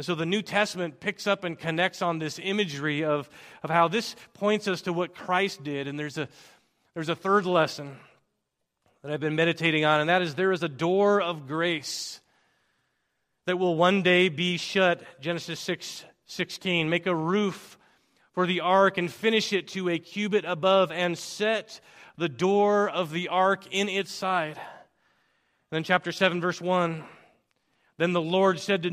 And 0.00 0.04
so 0.06 0.14
the 0.14 0.24
New 0.24 0.40
Testament 0.40 0.98
picks 0.98 1.26
up 1.26 1.44
and 1.44 1.58
connects 1.58 2.00
on 2.00 2.18
this 2.18 2.40
imagery 2.42 3.04
of, 3.04 3.28
of 3.62 3.68
how 3.68 3.86
this 3.86 4.16
points 4.32 4.66
us 4.66 4.80
to 4.80 4.94
what 4.94 5.14
Christ 5.14 5.62
did. 5.62 5.86
And 5.86 5.98
there's 5.98 6.16
a, 6.16 6.26
there's 6.94 7.10
a 7.10 7.14
third 7.14 7.44
lesson 7.44 7.98
that 9.02 9.12
I've 9.12 9.20
been 9.20 9.36
meditating 9.36 9.84
on, 9.84 10.00
and 10.00 10.08
that 10.08 10.22
is 10.22 10.36
there 10.36 10.52
is 10.52 10.62
a 10.62 10.70
door 10.70 11.20
of 11.20 11.46
grace 11.46 12.22
that 13.44 13.58
will 13.58 13.74
one 13.74 14.00
day 14.02 14.30
be 14.30 14.56
shut. 14.56 15.02
Genesis 15.20 15.60
6 15.60 16.06
16. 16.24 16.88
Make 16.88 17.06
a 17.06 17.14
roof 17.14 17.76
for 18.32 18.46
the 18.46 18.60
ark 18.60 18.96
and 18.96 19.12
finish 19.12 19.52
it 19.52 19.68
to 19.68 19.90
a 19.90 19.98
cubit 19.98 20.46
above 20.46 20.90
and 20.90 21.18
set 21.18 21.78
the 22.16 22.30
door 22.30 22.88
of 22.88 23.10
the 23.10 23.28
ark 23.28 23.66
in 23.70 23.90
its 23.90 24.10
side. 24.10 24.56
And 24.56 25.72
then, 25.72 25.84
chapter 25.84 26.10
7, 26.10 26.40
verse 26.40 26.58
1. 26.58 27.04
Then 28.00 28.14
the 28.14 28.22
Lord 28.22 28.58
said 28.58 28.84
to 28.84 28.90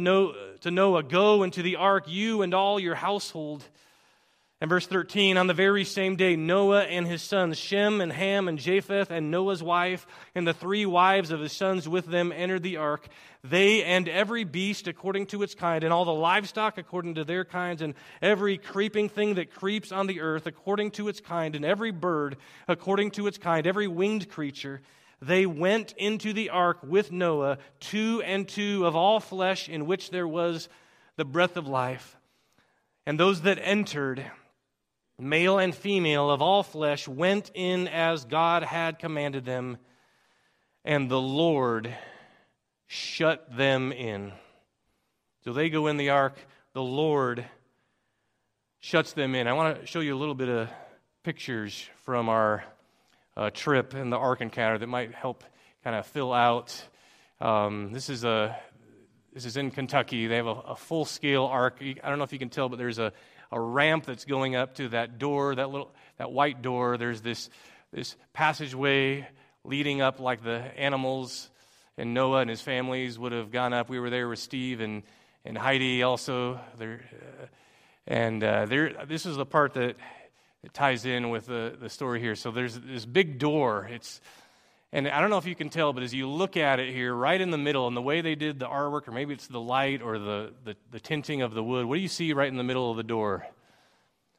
Noah, 0.69 1.01
Go 1.03 1.43
into 1.43 1.61
the 1.61 1.77
ark, 1.77 2.09
you 2.09 2.41
and 2.41 2.53
all 2.53 2.77
your 2.77 2.93
household. 2.93 3.63
And 4.59 4.69
verse 4.69 4.85
13, 4.85 5.37
on 5.37 5.47
the 5.47 5.53
very 5.53 5.85
same 5.85 6.17
day, 6.17 6.35
Noah 6.35 6.81
and 6.81 7.07
his 7.07 7.21
sons, 7.21 7.57
Shem 7.57 8.01
and 8.01 8.11
Ham 8.11 8.49
and 8.49 8.59
Japheth, 8.59 9.09
and 9.09 9.31
Noah's 9.31 9.63
wife, 9.63 10.05
and 10.35 10.45
the 10.45 10.53
three 10.53 10.85
wives 10.85 11.31
of 11.31 11.39
his 11.39 11.53
sons 11.53 11.87
with 11.87 12.07
them 12.07 12.33
entered 12.33 12.63
the 12.63 12.75
ark. 12.75 13.07
They 13.45 13.81
and 13.81 14.09
every 14.09 14.43
beast 14.43 14.89
according 14.89 15.27
to 15.27 15.41
its 15.41 15.55
kind, 15.55 15.85
and 15.85 15.93
all 15.93 16.03
the 16.03 16.11
livestock 16.11 16.77
according 16.77 17.15
to 17.15 17.23
their 17.23 17.45
kinds, 17.45 17.81
and 17.81 17.93
every 18.21 18.57
creeping 18.57 19.07
thing 19.07 19.35
that 19.35 19.53
creeps 19.53 19.93
on 19.93 20.07
the 20.07 20.19
earth 20.19 20.47
according 20.47 20.91
to 20.91 21.07
its 21.07 21.21
kind, 21.21 21.55
and 21.55 21.63
every 21.63 21.91
bird 21.91 22.35
according 22.67 23.11
to 23.11 23.27
its 23.27 23.37
kind, 23.37 23.65
every 23.67 23.87
winged 23.87 24.29
creature 24.29 24.81
they 25.21 25.45
went 25.45 25.93
into 25.93 26.33
the 26.33 26.49
ark 26.49 26.79
with 26.83 27.11
Noah, 27.11 27.57
two 27.79 28.21
and 28.23 28.47
two 28.47 28.85
of 28.85 28.95
all 28.95 29.19
flesh 29.19 29.67
in 29.67 29.87
which 29.87 30.11
there 30.11 30.27
was 30.27 30.69
the 31.15 31.25
breath 31.25 31.57
of 31.57 31.67
life. 31.67 32.17
And 33.05 33.19
those 33.19 33.41
that 33.41 33.59
entered, 33.61 34.23
male 35.17 35.57
and 35.57 35.73
female 35.73 36.29
of 36.29 36.41
all 36.41 36.61
flesh, 36.61 37.07
went 37.07 37.49
in 37.53 37.87
as 37.87 38.25
God 38.25 38.63
had 38.63 38.99
commanded 38.99 39.45
them, 39.45 39.77
and 40.85 41.09
the 41.09 41.21
Lord 41.21 41.93
shut 42.85 43.55
them 43.57 43.91
in. 43.91 44.33
So 45.43 45.53
they 45.53 45.69
go 45.69 45.87
in 45.87 45.97
the 45.97 46.11
ark, 46.11 46.37
the 46.73 46.83
Lord 46.83 47.45
shuts 48.79 49.13
them 49.13 49.33
in. 49.33 49.47
I 49.47 49.53
want 49.53 49.79
to 49.79 49.87
show 49.87 49.99
you 49.99 50.15
a 50.15 50.19
little 50.19 50.35
bit 50.35 50.49
of 50.49 50.69
pictures 51.23 51.89
from 52.03 52.29
our 52.29 52.63
uh, 53.37 53.51
trip 53.51 53.93
in 53.93 54.09
the 54.09 54.17
Ark 54.17 54.41
encounter 54.41 54.77
that 54.79 54.87
might 54.87 55.13
help 55.13 55.43
kind 55.83 55.95
of 55.95 56.05
fill 56.07 56.33
out. 56.33 56.83
Um, 57.39 57.93
this 57.93 58.09
is 58.09 58.23
a 58.23 58.57
this 59.33 59.45
is 59.45 59.55
in 59.55 59.69
Kentucky. 59.69 60.25
They 60.25 60.37
have 60.37 60.47
a, 60.47 60.49
a 60.49 60.75
full 60.75 61.05
scale 61.05 61.45
ark. 61.45 61.77
I 61.81 62.09
don't 62.09 62.17
know 62.17 62.23
if 62.23 62.33
you 62.33 62.39
can 62.39 62.49
tell, 62.49 62.67
but 62.67 62.77
there's 62.79 62.97
a, 62.97 63.13
a 63.51 63.61
ramp 63.61 64.05
that's 64.05 64.25
going 64.25 64.55
up 64.55 64.75
to 64.75 64.89
that 64.89 65.19
door, 65.19 65.53
that 65.53 65.69
little 65.69 65.93
that 66.17 66.31
white 66.31 66.63
door. 66.63 66.97
There's 66.97 67.21
this 67.21 67.49
this 67.93 68.15
passageway 68.33 69.27
leading 69.63 70.01
up 70.01 70.19
like 70.19 70.43
the 70.43 70.57
animals 70.75 71.51
and 71.97 72.13
Noah 72.13 72.39
and 72.39 72.49
his 72.49 72.61
families 72.61 73.19
would 73.19 73.31
have 73.31 73.51
gone 73.51 73.73
up. 73.73 73.89
We 73.89 73.99
were 73.99 74.09
there 74.09 74.27
with 74.27 74.39
Steve 74.39 74.81
and, 74.81 75.03
and 75.45 75.57
Heidi 75.57 76.03
also. 76.03 76.59
There, 76.77 77.01
uh, 77.13 77.45
and 78.07 78.43
uh, 78.43 78.65
there, 78.65 79.05
this 79.05 79.25
is 79.25 79.35
the 79.35 79.45
part 79.45 79.73
that 79.73 79.95
it 80.63 80.73
ties 80.73 81.05
in 81.05 81.29
with 81.29 81.45
the, 81.45 81.75
the 81.79 81.89
story 81.89 82.19
here. 82.19 82.35
So 82.35 82.51
there's 82.51 82.77
this 82.79 83.05
big 83.05 83.39
door. 83.39 83.87
It's, 83.91 84.21
and 84.91 85.07
I 85.07 85.21
don't 85.21 85.29
know 85.29 85.37
if 85.37 85.45
you 85.45 85.55
can 85.55 85.69
tell, 85.69 85.93
but 85.93 86.03
as 86.03 86.13
you 86.13 86.29
look 86.29 86.57
at 86.57 86.79
it 86.79 86.93
here, 86.93 87.13
right 87.13 87.39
in 87.39 87.51
the 87.51 87.57
middle, 87.57 87.87
and 87.87 87.95
the 87.95 88.01
way 88.01 88.21
they 88.21 88.35
did 88.35 88.59
the 88.59 88.67
artwork, 88.67 89.07
or 89.07 89.11
maybe 89.11 89.33
it's 89.33 89.47
the 89.47 89.61
light 89.61 90.01
or 90.01 90.17
the, 90.19 90.53
the, 90.63 90.75
the 90.91 90.99
tinting 90.99 91.41
of 91.41 91.53
the 91.53 91.63
wood, 91.63 91.85
what 91.85 91.95
do 91.95 92.01
you 92.01 92.07
see 92.07 92.33
right 92.33 92.49
in 92.49 92.57
the 92.57 92.63
middle 92.63 92.89
of 92.91 92.97
the 92.97 93.03
door? 93.03 93.45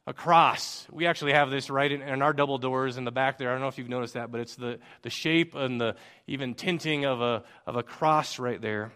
a 0.09 0.13
cross. 0.13 0.87
We 0.91 1.05
actually 1.05 1.33
have 1.33 1.51
this 1.51 1.69
right 1.69 1.91
in, 1.91 2.01
in, 2.01 2.23
our 2.23 2.33
double 2.33 2.57
doors 2.57 2.97
in 2.97 3.03
the 3.03 3.11
back 3.11 3.37
there. 3.37 3.49
I 3.49 3.51
don't 3.51 3.61
know 3.61 3.67
if 3.67 3.77
you've 3.77 3.89
noticed 3.89 4.15
that, 4.15 4.31
but 4.31 4.41
it's 4.41 4.55
the, 4.55 4.79
the 5.03 5.11
shape 5.11 5.53
and 5.53 5.79
the 5.79 5.95
even 6.25 6.55
tinting 6.55 7.05
of 7.05 7.21
a, 7.21 7.43
of 7.67 7.75
a 7.75 7.83
cross 7.83 8.39
right 8.39 8.59
there. 8.59 8.91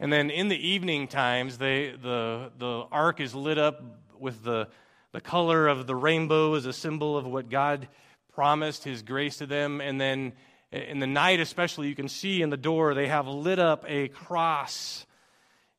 And 0.00 0.12
then 0.12 0.28
in 0.30 0.48
the 0.48 0.56
evening 0.56 1.06
times, 1.06 1.56
they, 1.58 1.90
the, 1.92 2.50
the 2.58 2.84
ark 2.90 3.20
is 3.20 3.32
lit 3.32 3.58
up 3.58 3.80
with 4.18 4.42
the, 4.42 4.66
the 5.12 5.20
color 5.20 5.68
of 5.68 5.86
the 5.86 5.96
rainbow 5.96 6.54
is 6.54 6.66
a 6.66 6.72
symbol 6.72 7.16
of 7.16 7.26
what 7.26 7.50
God 7.50 7.88
promised, 8.32 8.84
His 8.84 9.02
grace 9.02 9.38
to 9.38 9.46
them. 9.46 9.80
And 9.80 10.00
then 10.00 10.32
in 10.72 11.00
the 11.00 11.06
night, 11.06 11.40
especially, 11.40 11.88
you 11.88 11.94
can 11.94 12.08
see 12.08 12.42
in 12.42 12.50
the 12.50 12.56
door 12.56 12.94
they 12.94 13.08
have 13.08 13.26
lit 13.26 13.58
up 13.58 13.84
a 13.88 14.08
cross 14.08 15.06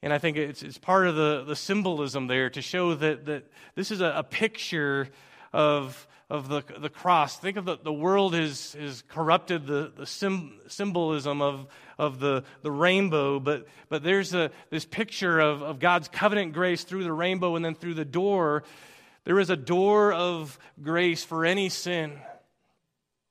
and 0.04 0.12
I 0.12 0.18
think 0.18 0.38
it's, 0.38 0.64
it's 0.64 0.80
part 0.80 1.08
of 1.08 1.16
the, 1.16 1.44
the 1.44 1.56
symbolism 1.56 2.28
there 2.28 2.50
to 2.50 2.62
show 2.62 2.96
that, 2.96 3.26
that 3.26 3.44
this 3.76 3.92
is 3.92 4.02
a, 4.02 4.14
a 4.18 4.24
picture 4.24 5.10
of, 5.54 6.08
of 6.28 6.50
the, 6.50 6.64
the 6.80 6.90
cross. 6.90 7.38
Think 7.38 7.58
of 7.58 7.66
the, 7.66 7.78
the 7.78 7.94
world 7.94 8.34
has, 8.34 8.76
has 8.80 9.04
corrupted 9.10 9.68
the, 9.68 9.92
the 9.96 10.08
sim, 10.08 10.60
symbolism 10.68 11.42
of, 11.44 11.68
of 12.00 12.20
the, 12.20 12.44
the 12.64 12.72
rainbow, 12.72 13.40
but, 13.40 13.68
but 13.90 14.02
there's 14.02 14.34
a, 14.34 14.50
this 14.72 14.86
picture 14.86 15.40
of, 15.40 15.62
of 15.62 15.78
God's 15.78 16.08
covenant 16.08 16.54
grace 16.54 16.84
through 16.84 17.04
the 17.04 17.14
rainbow 17.14 17.56
and 17.56 17.64
then 17.64 17.76
through 17.76 17.94
the 17.94 18.06
door. 18.06 18.64
There 19.26 19.40
is 19.40 19.50
a 19.50 19.56
door 19.56 20.14
of 20.14 20.58
grace 20.82 21.24
for 21.24 21.46
any 21.46 21.70
sin. 21.70 22.20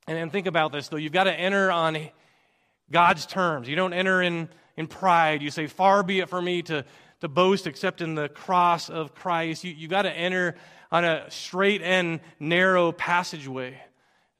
And, 0.06 0.32
think 0.32 0.46
about 0.46 0.72
this, 0.72 0.88
though. 0.88 0.96
You've 0.96 1.12
got 1.12 1.24
to 1.24 1.32
enter 1.32 1.70
on 1.70 1.98
God's 2.90 3.26
terms. 3.26 3.68
You 3.68 3.76
don't 3.76 3.92
enter 3.92 4.22
in 4.22 4.48
in 4.76 4.86
pride. 4.86 5.42
You 5.42 5.50
say, 5.50 5.66
Far 5.66 6.02
be 6.02 6.20
it 6.20 6.28
from 6.28 6.44
me 6.44 6.62
to, 6.62 6.84
to 7.20 7.28
boast 7.28 7.66
except 7.66 8.00
in 8.00 8.14
the 8.14 8.28
cross 8.28 8.88
of 8.88 9.14
Christ. 9.14 9.62
You, 9.62 9.72
you 9.72 9.88
got 9.88 10.02
to 10.02 10.12
enter 10.12 10.56
on 10.90 11.04
a 11.04 11.30
straight 11.30 11.82
and 11.82 12.20
narrow 12.40 12.90
passageway. 12.92 13.80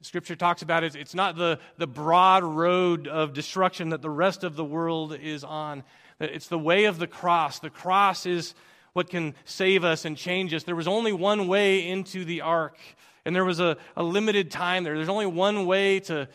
Scripture 0.01 0.35
talks 0.35 0.63
about 0.63 0.83
it. 0.83 0.95
It's 0.95 1.13
not 1.13 1.37
the, 1.37 1.59
the 1.77 1.85
broad 1.85 2.43
road 2.43 3.07
of 3.07 3.33
destruction 3.33 3.89
that 3.89 4.01
the 4.01 4.09
rest 4.09 4.43
of 4.43 4.55
the 4.55 4.65
world 4.65 5.15
is 5.15 5.43
on. 5.43 5.83
It's 6.19 6.47
the 6.47 6.57
way 6.57 6.85
of 6.85 6.97
the 6.97 7.05
cross. 7.05 7.59
The 7.59 7.69
cross 7.69 8.25
is 8.25 8.55
what 8.93 9.09
can 9.09 9.35
save 9.45 9.83
us 9.83 10.05
and 10.05 10.17
change 10.17 10.53
us. 10.53 10.63
There 10.63 10.75
was 10.75 10.87
only 10.87 11.13
one 11.13 11.47
way 11.47 11.87
into 11.87 12.25
the 12.25 12.41
ark, 12.41 12.77
and 13.25 13.35
there 13.35 13.45
was 13.45 13.59
a, 13.59 13.77
a 13.95 14.03
limited 14.03 14.51
time 14.51 14.83
there. 14.83 14.95
There's 14.95 15.09
only 15.09 15.25
one 15.25 15.65
way 15.65 15.99
to 16.01 16.27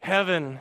heaven, 0.00 0.58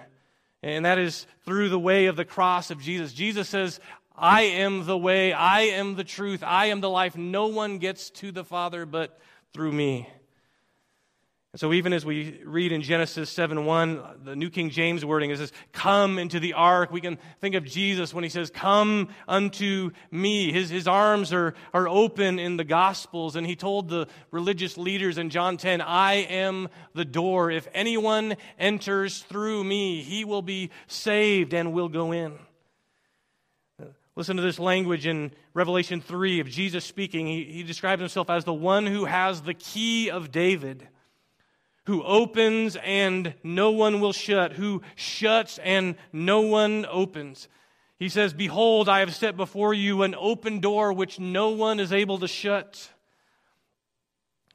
and 0.63 0.85
that 0.85 0.97
is 0.97 1.25
through 1.45 1.69
the 1.69 1.79
way 1.79 2.05
of 2.05 2.15
the 2.15 2.25
cross 2.25 2.71
of 2.71 2.81
Jesus. 2.81 3.13
Jesus 3.13 3.49
says, 3.49 3.79
I 4.15 4.41
am 4.43 4.85
the 4.85 4.97
way, 4.97 5.33
I 5.33 5.61
am 5.61 5.95
the 5.95 6.03
truth, 6.03 6.43
I 6.43 6.67
am 6.67 6.81
the 6.81 6.89
life. 6.89 7.17
No 7.17 7.47
one 7.47 7.79
gets 7.79 8.09
to 8.11 8.31
the 8.31 8.43
Father 8.43 8.85
but 8.85 9.19
through 9.53 9.71
me. 9.71 10.07
And 11.53 11.59
so, 11.59 11.73
even 11.73 11.91
as 11.91 12.05
we 12.05 12.39
read 12.45 12.71
in 12.71 12.81
Genesis 12.81 13.29
7 13.29 13.65
1, 13.65 14.01
the 14.23 14.37
New 14.37 14.49
King 14.49 14.69
James 14.69 15.03
wording 15.03 15.31
is 15.31 15.39
this 15.39 15.51
come 15.73 16.17
into 16.17 16.39
the 16.39 16.53
ark. 16.53 16.91
We 16.91 17.01
can 17.01 17.17
think 17.41 17.55
of 17.55 17.65
Jesus 17.65 18.13
when 18.13 18.23
he 18.23 18.29
says, 18.29 18.49
Come 18.49 19.09
unto 19.27 19.91
me. 20.11 20.53
His, 20.53 20.69
his 20.69 20.87
arms 20.87 21.33
are, 21.33 21.53
are 21.73 21.89
open 21.89 22.39
in 22.39 22.55
the 22.55 22.63
Gospels. 22.63 23.35
And 23.35 23.45
he 23.45 23.57
told 23.57 23.89
the 23.89 24.07
religious 24.31 24.77
leaders 24.77 25.17
in 25.17 25.29
John 25.29 25.57
10, 25.57 25.81
I 25.81 26.13
am 26.13 26.69
the 26.93 27.03
door. 27.03 27.51
If 27.51 27.67
anyone 27.73 28.37
enters 28.57 29.19
through 29.19 29.65
me, 29.65 30.03
he 30.03 30.23
will 30.23 30.41
be 30.41 30.69
saved 30.87 31.53
and 31.53 31.73
will 31.73 31.89
go 31.89 32.13
in. 32.13 32.39
Listen 34.15 34.37
to 34.37 34.41
this 34.41 34.59
language 34.59 35.05
in 35.05 35.31
Revelation 35.53 35.99
3 35.99 36.39
of 36.39 36.49
Jesus 36.49 36.85
speaking. 36.85 37.27
He, 37.27 37.43
he 37.43 37.63
describes 37.63 37.99
himself 37.99 38.29
as 38.29 38.45
the 38.45 38.53
one 38.53 38.85
who 38.85 39.03
has 39.03 39.41
the 39.41 39.53
key 39.53 40.09
of 40.09 40.31
David 40.31 40.87
who 41.85 42.03
opens 42.03 42.77
and 42.83 43.33
no 43.43 43.71
one 43.71 43.99
will 43.99 44.13
shut, 44.13 44.53
who 44.53 44.81
shuts 44.95 45.59
and 45.59 45.95
no 46.13 46.41
one 46.41 46.85
opens. 46.89 47.47
He 47.97 48.09
says, 48.09 48.33
Behold, 48.33 48.89
I 48.89 48.99
have 48.99 49.15
set 49.15 49.37
before 49.37 49.73
you 49.73 50.03
an 50.03 50.15
open 50.17 50.59
door 50.59 50.93
which 50.93 51.19
no 51.19 51.49
one 51.49 51.79
is 51.79 51.91
able 51.91 52.19
to 52.19 52.27
shut. 52.27 52.89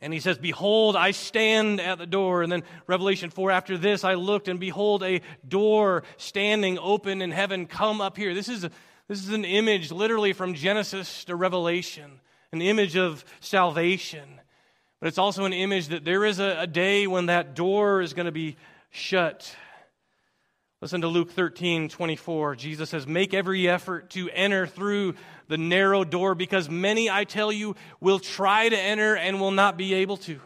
And 0.00 0.12
he 0.12 0.20
says, 0.20 0.38
Behold, 0.38 0.94
I 0.94 1.12
stand 1.12 1.80
at 1.80 1.98
the 1.98 2.06
door. 2.06 2.42
And 2.42 2.52
then 2.52 2.64
Revelation 2.86 3.30
4, 3.30 3.50
after 3.50 3.78
this, 3.78 4.04
I 4.04 4.14
looked, 4.14 4.48
and 4.48 4.60
behold, 4.60 5.02
a 5.02 5.22
door 5.46 6.02
standing 6.16 6.78
open 6.78 7.22
in 7.22 7.30
heaven. 7.30 7.66
Come 7.66 8.00
up 8.00 8.16
here. 8.16 8.34
This 8.34 8.48
is, 8.48 8.62
this 9.08 9.22
is 9.22 9.30
an 9.30 9.44
image 9.44 9.90
literally 9.90 10.32
from 10.32 10.54
Genesis 10.54 11.24
to 11.24 11.36
Revelation, 11.36 12.20
an 12.52 12.60
image 12.60 12.96
of 12.96 13.24
salvation. 13.40 14.40
But 15.00 15.08
it's 15.08 15.18
also 15.18 15.44
an 15.44 15.52
image 15.52 15.88
that 15.88 16.04
there 16.04 16.24
is 16.24 16.38
a, 16.38 16.60
a 16.60 16.66
day 16.66 17.06
when 17.06 17.26
that 17.26 17.54
door 17.54 18.00
is 18.00 18.14
going 18.14 18.26
to 18.26 18.32
be 18.32 18.56
shut. 18.90 19.54
Listen 20.80 21.02
to 21.02 21.08
Luke 21.08 21.32
13, 21.32 21.88
24. 21.88 22.56
Jesus 22.56 22.90
says, 22.90 23.06
Make 23.06 23.34
every 23.34 23.68
effort 23.68 24.10
to 24.10 24.30
enter 24.30 24.66
through 24.66 25.14
the 25.48 25.58
narrow 25.58 26.04
door 26.04 26.34
because 26.34 26.70
many, 26.70 27.10
I 27.10 27.24
tell 27.24 27.52
you, 27.52 27.76
will 28.00 28.18
try 28.18 28.68
to 28.68 28.76
enter 28.76 29.16
and 29.16 29.40
will 29.40 29.50
not 29.50 29.76
be 29.76 29.94
able 29.94 30.16
to. 30.18 30.40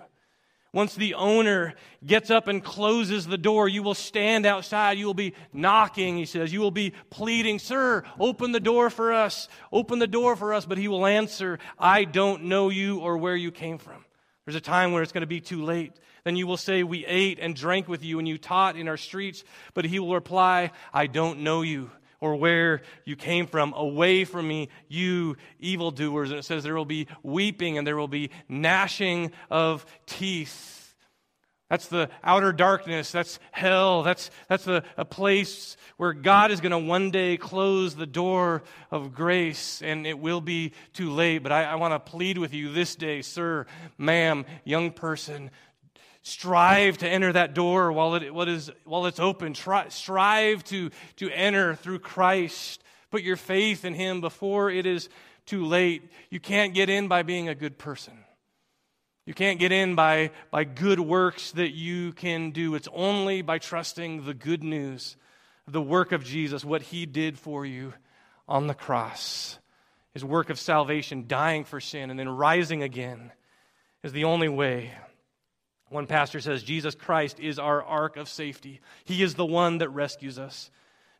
Once 0.73 0.95
the 0.95 1.15
owner 1.15 1.75
gets 2.07 2.31
up 2.31 2.47
and 2.47 2.63
closes 2.63 3.27
the 3.27 3.39
door, 3.39 3.69
you 3.69 3.83
will 3.83 3.95
stand 3.95 4.47
outside. 4.47 4.99
You 4.99 5.07
will 5.07 5.15
be 5.15 5.35
knocking, 5.53 6.17
he 6.17 6.27
says. 6.27 6.53
You 6.53 6.61
will 6.61 6.71
be 6.71 6.93
pleading, 7.11 7.59
Sir, 7.59 8.05
open 8.21 8.53
the 8.53 8.61
door 8.61 8.89
for 8.89 9.13
us. 9.13 9.49
Open 9.73 9.99
the 9.99 10.07
door 10.07 10.37
for 10.37 10.55
us. 10.55 10.67
But 10.67 10.79
he 10.79 10.87
will 10.87 11.07
answer, 11.07 11.59
I 11.77 12.05
don't 12.05 12.45
know 12.45 12.69
you 12.69 13.01
or 13.01 13.19
where 13.19 13.35
you 13.35 13.51
came 13.51 13.79
from. 13.79 14.05
There's 14.51 14.57
a 14.57 14.61
time 14.63 14.91
where 14.91 15.05
it's 15.05 15.13
going 15.13 15.21
to 15.21 15.29
be 15.29 15.41
too 15.41 15.63
late. 15.63 15.93
Then 16.25 16.35
you 16.35 16.45
will 16.49 16.57
say, 16.57 16.83
We 16.83 17.07
ate 17.07 17.39
and 17.39 17.55
drank 17.55 17.87
with 17.87 18.03
you, 18.05 18.19
and 18.19 18.27
you 18.27 18.37
taught 18.37 18.75
in 18.77 18.89
our 18.89 18.97
streets. 18.97 19.45
But 19.75 19.85
he 19.85 20.01
will 20.01 20.13
reply, 20.13 20.73
I 20.93 21.07
don't 21.07 21.43
know 21.43 21.63
you 21.63 21.93
or 22.19 22.35
where 22.35 22.83
you 23.05 23.15
came 23.15 23.47
from. 23.47 23.73
Away 23.75 24.25
from 24.25 24.49
me, 24.49 24.69
you 24.89 25.37
evildoers. 25.61 26.31
And 26.31 26.41
it 26.41 26.43
says 26.43 26.65
there 26.65 26.75
will 26.75 26.85
be 26.85 27.07
weeping 27.23 27.79
and 27.79 27.87
there 27.87 27.97
will 27.97 28.09
be 28.09 28.31
gnashing 28.49 29.31
of 29.53 29.87
teeth. 30.07 30.80
That's 31.71 31.87
the 31.87 32.11
outer 32.25 32.53
darkness. 32.53 33.13
That's 33.13 33.39
hell. 33.53 34.03
That's, 34.03 34.33
that's 34.49 34.67
a, 34.67 34.83
a 34.97 35.05
place 35.05 35.77
where 35.99 36.13
God 36.13 36.51
is 36.51 36.61
going 36.61 36.73
to 36.73 36.79
one 36.79 37.13
day 37.13 37.37
close 37.37 37.95
the 37.95 38.07
door 38.07 38.65
of 38.91 39.15
grace, 39.15 39.81
and 39.81 40.05
it 40.05 40.19
will 40.19 40.41
be 40.41 40.73
too 40.93 41.13
late. 41.13 41.39
But 41.39 41.53
I, 41.53 41.65
I 41.65 41.75
want 41.77 41.95
to 41.95 42.01
plead 42.01 42.39
with 42.39 42.53
you 42.53 42.73
this 42.73 42.97
day, 42.97 43.23
sir, 43.23 43.67
ma'am, 43.97 44.47
young 44.65 44.91
person. 44.91 45.53
Strive 46.23 46.99
to 46.99 47.09
enter 47.09 47.33
that 47.33 47.55
door 47.55 47.93
while, 47.93 48.17
it, 48.17 48.35
what 48.35 48.49
is, 48.49 48.73
while 48.85 49.07
it's 49.07 49.21
open. 49.21 49.55
Try, 49.55 49.89
strive 49.91 50.65
to, 50.65 50.91
to 51.17 51.31
enter 51.31 51.77
through 51.77 52.01
Christ. 52.01 52.83
Put 53.13 53.23
your 53.23 53.37
faith 53.37 53.85
in 53.85 53.95
Him 53.95 54.21
before 54.21 54.71
it 54.71 54.87
is 54.87 55.09
too 55.47 55.65
late. 55.65 56.11
You 56.31 56.41
can't 56.41 56.75
get 56.75 56.91
in 56.91 57.07
by 57.07 57.23
being 57.23 57.49
a 57.49 57.55
good 57.55 57.79
person. 57.79 58.20
You 59.31 59.35
can't 59.35 59.61
get 59.61 59.71
in 59.71 59.95
by, 59.95 60.33
by 60.51 60.64
good 60.64 60.99
works 60.99 61.53
that 61.53 61.71
you 61.71 62.11
can 62.12 62.51
do. 62.51 62.75
It's 62.75 62.88
only 62.93 63.43
by 63.43 63.59
trusting 63.61 64.25
the 64.25 64.35
good 64.35 64.64
news, 64.64 65.16
the 65.69 65.81
work 65.81 66.11
of 66.11 66.25
Jesus, 66.25 66.64
what 66.64 66.83
he 66.83 67.07
did 67.07 67.38
for 67.38 67.64
you 67.64 67.95
on 68.49 68.66
the 68.66 68.75
cross. 68.75 69.57
His 70.14 70.25
work 70.25 70.51
of 70.51 70.59
salvation, 70.59 71.27
dying 71.29 71.62
for 71.62 71.79
sin, 71.79 72.11
and 72.11 72.19
then 72.19 72.29
rising 72.29 72.83
again 72.83 73.31
is 74.03 74.11
the 74.11 74.25
only 74.25 74.49
way. 74.49 74.90
One 75.90 76.09
pastor 76.09 76.40
says 76.40 76.64
Jesus 76.64 76.97
Christ 76.97 77.38
is 77.38 77.61
our 77.61 77.85
ark 77.85 78.16
of 78.16 78.29
safety. 78.29 78.81
He 79.05 79.23
is 79.23 79.37
the 79.37 79.47
one 79.47 79.79
that 79.79 79.90
rescues 79.90 80.40
us. 80.40 80.73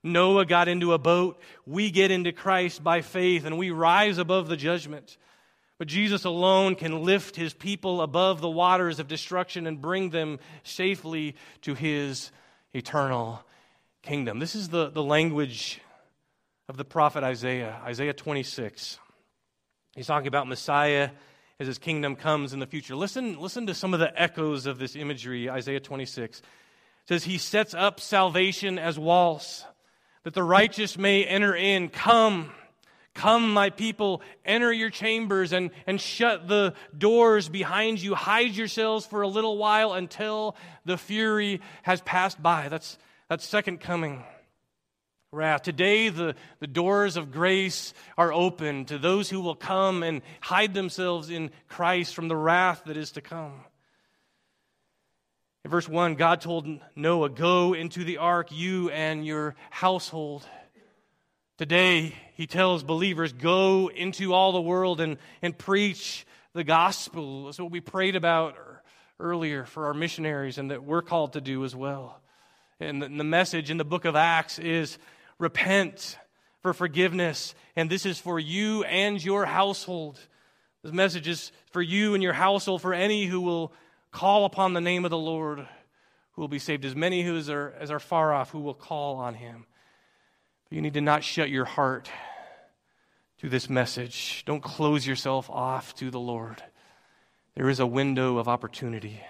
Noah 0.03 0.47
got 0.47 0.67
into 0.67 0.95
a 0.95 0.99
boat. 0.99 1.41
We 1.65 1.93
get 1.93 2.11
into 2.11 2.33
Christ 2.33 2.83
by 2.83 3.03
faith 3.03 3.45
and 3.45 3.57
we 3.57 3.71
rise 3.71 4.19
above 4.19 4.49
the 4.49 4.57
judgment. 4.57 5.17
But 5.81 5.89
Jesus 5.89 6.27
alone 6.27 6.75
can 6.75 7.05
lift 7.05 7.37
his 7.37 7.55
people 7.55 8.03
above 8.03 8.43
the 8.43 8.51
waters 8.51 9.01
of 9.01 9.09
destruction 9.09 9.67
and 9.67 9.81
bring 9.81 10.11
them 10.11 10.39
safely 10.63 11.37
to 11.63 11.73
his 11.73 12.33
eternal 12.75 13.43
kingdom. 14.03 14.41
This 14.41 14.55
is 14.55 14.69
the, 14.69 14.91
the 14.91 15.03
language 15.03 15.81
of 16.69 16.77
the 16.77 16.85
prophet 16.85 17.25
Isaiah, 17.25 17.81
Isaiah 17.83 18.13
26. 18.13 18.99
He's 19.97 20.07
talking 20.07 20.29
about 20.29 20.47
Messiah 20.47 21.09
as 21.59 21.67
his 21.67 21.79
kingdom 21.79 22.15
comes 22.15 22.53
in 22.53 22.59
the 22.59 22.67
future. 22.67 22.95
Listen, 22.95 23.41
listen 23.41 23.67
to 23.67 23.73
some 23.73 23.95
of 23.95 24.01
the 24.01 24.13
echoes 24.21 24.67
of 24.67 24.79
this 24.79 24.95
imagery, 24.95 25.49
Isaiah 25.49 25.81
26. 25.81 26.41
It 26.41 26.45
says, 27.09 27.25
He 27.25 27.39
sets 27.39 27.73
up 27.73 28.01
salvation 28.01 28.79
as 28.79 28.99
walls, 28.99 29.65
that 30.25 30.35
the 30.35 30.43
righteous 30.43 30.99
may 30.99 31.25
enter 31.25 31.57
in. 31.57 31.89
Come, 31.89 32.53
come, 33.15 33.53
my 33.53 33.71
people, 33.71 34.23
enter 34.45 34.73
your 34.73 34.91
chambers 34.91 35.53
and, 35.53 35.71
and 35.87 36.01
shut 36.01 36.49
the 36.49 36.75
doors 36.97 37.49
behind 37.49 38.01
you. 38.01 38.15
Hide 38.15 38.57
yourselves 38.57 39.07
for 39.07 39.23
a 39.23 39.29
little 39.29 39.59
while 39.59 39.93
until 39.93 40.57
the 40.85 40.97
fury 40.97 41.61
has 41.83 42.01
passed 42.01 42.43
by. 42.43 42.69
That's, 42.69 42.99
that's 43.29 43.47
second 43.47 43.81
coming 43.81 44.25
wrath. 45.33 45.63
Today, 45.63 46.09
the, 46.09 46.35
the 46.59 46.67
doors 46.67 47.17
of 47.17 47.31
grace 47.31 47.95
are 48.19 48.33
open 48.33 48.87
to 48.87 48.99
those 48.99 49.31
who 49.31 49.41
will 49.41 49.55
come 49.55 50.03
and 50.03 50.23
hide 50.41 50.75
themselves 50.75 51.31
in 51.31 51.51
Christ 51.69 52.17
from 52.17 52.27
the 52.27 52.37
wrath 52.37 52.83
that 52.87 52.97
is 52.97 53.13
to 53.13 53.21
come. 53.21 53.61
In 55.65 55.71
verse 55.71 55.89
1, 55.89 56.17
God 56.17 56.41
told 56.41 56.67
Noah, 56.97 57.29
Go 57.29 57.75
into 57.75 58.03
the 58.03 58.19
ark, 58.19 58.49
you 58.51 58.91
and 58.91 59.25
your 59.25 59.55
household. 59.71 60.45
Today, 61.61 62.15
he 62.39 62.47
tells 62.47 62.83
believers, 62.83 63.35
Go 63.35 63.91
into 63.95 64.33
all 64.33 64.53
the 64.53 64.63
world 64.63 64.99
and, 64.99 65.19
and 65.43 65.59
preach 65.59 66.25
the 66.55 66.65
gospel. 66.65 67.45
That's 67.45 67.59
what 67.59 67.71
we 67.71 67.81
prayed 67.83 68.17
about 68.17 68.57
er, 68.57 68.83
earlier 69.19 69.67
for 69.67 69.85
our 69.85 69.93
missionaries 69.93 70.57
and 70.57 70.71
that 70.71 70.85
we're 70.85 71.03
called 71.03 71.35
to 71.35 71.43
do 71.43 71.63
as 71.67 71.77
well. 71.77 72.19
And 72.81 73.03
the, 73.03 73.09
the 73.09 73.25
message 73.25 73.71
in 73.71 73.77
the 73.77 73.85
book 73.85 74.07
of 74.07 74.17
Acts 74.17 74.59
is 74.59 74.97
repent 75.39 76.17
for 76.63 76.73
forgiveness, 76.73 77.55
and 77.77 77.91
this 77.91 78.07
is 78.07 78.19
for 78.19 78.41
you 78.41 78.83
and 78.85 79.23
your 79.23 79.45
household. 79.45 80.19
This 80.83 80.95
message 80.95 81.29
is 81.29 81.53
for 81.73 81.83
you 81.83 82.15
and 82.15 82.23
your 82.23 82.33
household, 82.33 82.81
for 82.81 82.95
any 82.95 83.27
who 83.27 83.43
will 83.43 83.75
call 84.13 84.47
upon 84.47 84.73
the 84.73 84.81
name 84.81 85.05
of 85.05 85.11
the 85.11 85.19
Lord, 85.19 85.59
who 85.59 86.41
will 86.41 86.49
be 86.49 86.59
saved, 86.59 86.87
as 86.87 86.97
many 86.97 87.23
who 87.23 87.39
are, 87.53 87.75
as 87.79 87.91
are 87.91 88.01
far 88.01 88.33
off, 88.33 88.49
who 88.49 88.61
will 88.61 88.73
call 88.73 89.17
on 89.17 89.35
him. 89.35 89.67
You 90.71 90.81
need 90.81 90.95
to 90.95 91.01
not 91.01 91.25
shut 91.25 91.51
your 91.51 91.65
heart 91.65 92.09
to 93.39 93.49
this 93.49 93.69
message. 93.69 94.45
Don't 94.47 94.63
close 94.63 95.05
yourself 95.05 95.51
off 95.51 95.97
to 95.97 96.11
the 96.11 96.21
Lord. 96.21 96.63
There 97.57 97.69
is 97.69 97.81
a 97.81 97.87
window 97.87 98.39
of 98.39 98.47
opportunity 98.47 99.21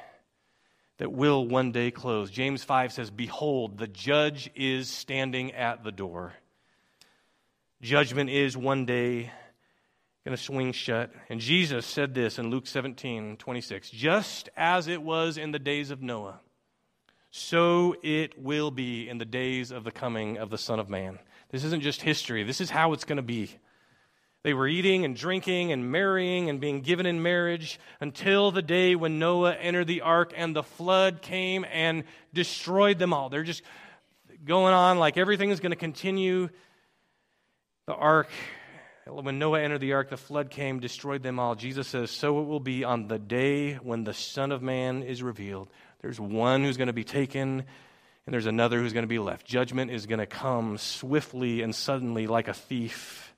that 0.98 1.12
will 1.12 1.46
one 1.46 1.72
day 1.72 1.90
close. 1.90 2.30
James 2.30 2.62
5 2.62 2.92
says, 2.92 3.10
Behold, 3.10 3.78
the 3.78 3.86
judge 3.86 4.50
is 4.54 4.90
standing 4.90 5.52
at 5.52 5.82
the 5.82 5.90
door. 5.92 6.34
Judgment 7.80 8.28
is 8.28 8.54
one 8.54 8.84
day 8.84 9.30
going 10.26 10.36
to 10.36 10.42
swing 10.42 10.72
shut. 10.72 11.10
And 11.30 11.40
Jesus 11.40 11.86
said 11.86 12.12
this 12.14 12.38
in 12.38 12.50
Luke 12.50 12.66
17 12.66 13.38
26 13.38 13.88
Just 13.88 14.50
as 14.58 14.88
it 14.88 15.02
was 15.02 15.38
in 15.38 15.52
the 15.52 15.58
days 15.58 15.90
of 15.90 16.02
Noah, 16.02 16.40
so 17.30 17.96
it 18.02 18.38
will 18.38 18.70
be 18.70 19.08
in 19.08 19.16
the 19.16 19.24
days 19.24 19.70
of 19.70 19.84
the 19.84 19.90
coming 19.90 20.36
of 20.36 20.50
the 20.50 20.58
Son 20.58 20.78
of 20.78 20.90
Man. 20.90 21.18
This 21.50 21.64
isn't 21.64 21.82
just 21.82 22.02
history, 22.02 22.44
this 22.44 22.60
is 22.60 22.70
how 22.70 22.92
it's 22.92 23.04
going 23.04 23.16
to 23.16 23.22
be. 23.22 23.50
They 24.42 24.54
were 24.54 24.66
eating 24.66 25.04
and 25.04 25.14
drinking 25.14 25.70
and 25.70 25.92
marrying 25.92 26.48
and 26.48 26.60
being 26.60 26.80
given 26.80 27.04
in 27.04 27.22
marriage 27.22 27.78
until 28.00 28.50
the 28.50 28.62
day 28.62 28.94
when 28.94 29.18
Noah 29.18 29.52
entered 29.52 29.86
the 29.86 30.00
ark 30.00 30.32
and 30.34 30.56
the 30.56 30.62
flood 30.62 31.20
came 31.20 31.66
and 31.70 32.04
destroyed 32.32 32.98
them 32.98 33.12
all. 33.12 33.28
They're 33.28 33.42
just 33.42 33.62
going 34.42 34.72
on 34.72 34.98
like 34.98 35.18
everything 35.18 35.50
is 35.50 35.60
going 35.60 35.72
to 35.72 35.76
continue. 35.76 36.48
The 37.86 37.94
ark, 37.94 38.30
when 39.06 39.38
Noah 39.38 39.60
entered 39.60 39.80
the 39.80 39.92
ark, 39.92 40.08
the 40.08 40.16
flood 40.16 40.48
came, 40.48 40.80
destroyed 40.80 41.22
them 41.22 41.38
all. 41.38 41.54
Jesus 41.54 41.86
says, 41.88 42.10
So 42.10 42.40
it 42.40 42.46
will 42.46 42.60
be 42.60 42.82
on 42.82 43.08
the 43.08 43.18
day 43.18 43.74
when 43.74 44.04
the 44.04 44.14
Son 44.14 44.52
of 44.52 44.62
Man 44.62 45.02
is 45.02 45.22
revealed. 45.22 45.68
There's 46.00 46.18
one 46.18 46.64
who's 46.64 46.78
going 46.78 46.86
to 46.86 46.94
be 46.94 47.04
taken, 47.04 47.64
and 48.26 48.34
there's 48.34 48.46
another 48.46 48.78
who's 48.78 48.92
going 48.92 49.04
to 49.04 49.08
be 49.08 49.18
left. 49.18 49.46
Judgment 49.46 49.90
is 49.90 50.06
going 50.06 50.18
to 50.18 50.26
come 50.26 50.78
swiftly 50.78 51.62
and 51.62 51.74
suddenly 51.74 52.26
like 52.26 52.48
a 52.48 52.54
thief. 52.54 53.32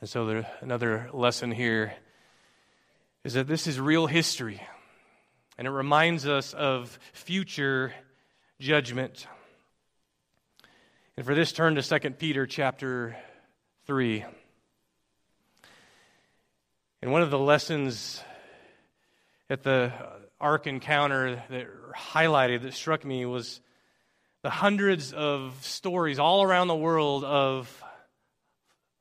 And 0.00 0.08
so, 0.08 0.26
there, 0.26 0.46
another 0.60 1.08
lesson 1.12 1.50
here 1.50 1.94
is 3.24 3.34
that 3.34 3.46
this 3.46 3.66
is 3.66 3.80
real 3.80 4.06
history, 4.06 4.62
and 5.56 5.66
it 5.66 5.70
reminds 5.70 6.26
us 6.26 6.52
of 6.52 6.98
future 7.12 7.94
judgment. 8.60 9.26
And 11.16 11.24
for 11.24 11.34
this, 11.34 11.52
turn 11.52 11.76
to 11.76 11.82
2 11.82 12.10
Peter 12.10 12.46
chapter 12.46 13.16
3. 13.86 14.24
And 17.00 17.12
one 17.12 17.22
of 17.22 17.30
the 17.30 17.38
lessons 17.38 18.22
at 19.48 19.62
the 19.62 19.92
Ark 20.40 20.66
encounter 20.66 21.42
that 21.48 21.66
highlighted, 21.96 22.62
that 22.62 22.74
struck 22.74 23.04
me, 23.04 23.24
was 23.24 23.60
the 24.42 24.50
hundreds 24.50 25.12
of 25.12 25.56
stories 25.62 26.18
all 26.18 26.42
around 26.42 26.68
the 26.68 26.76
world 26.76 27.24
of 27.24 27.82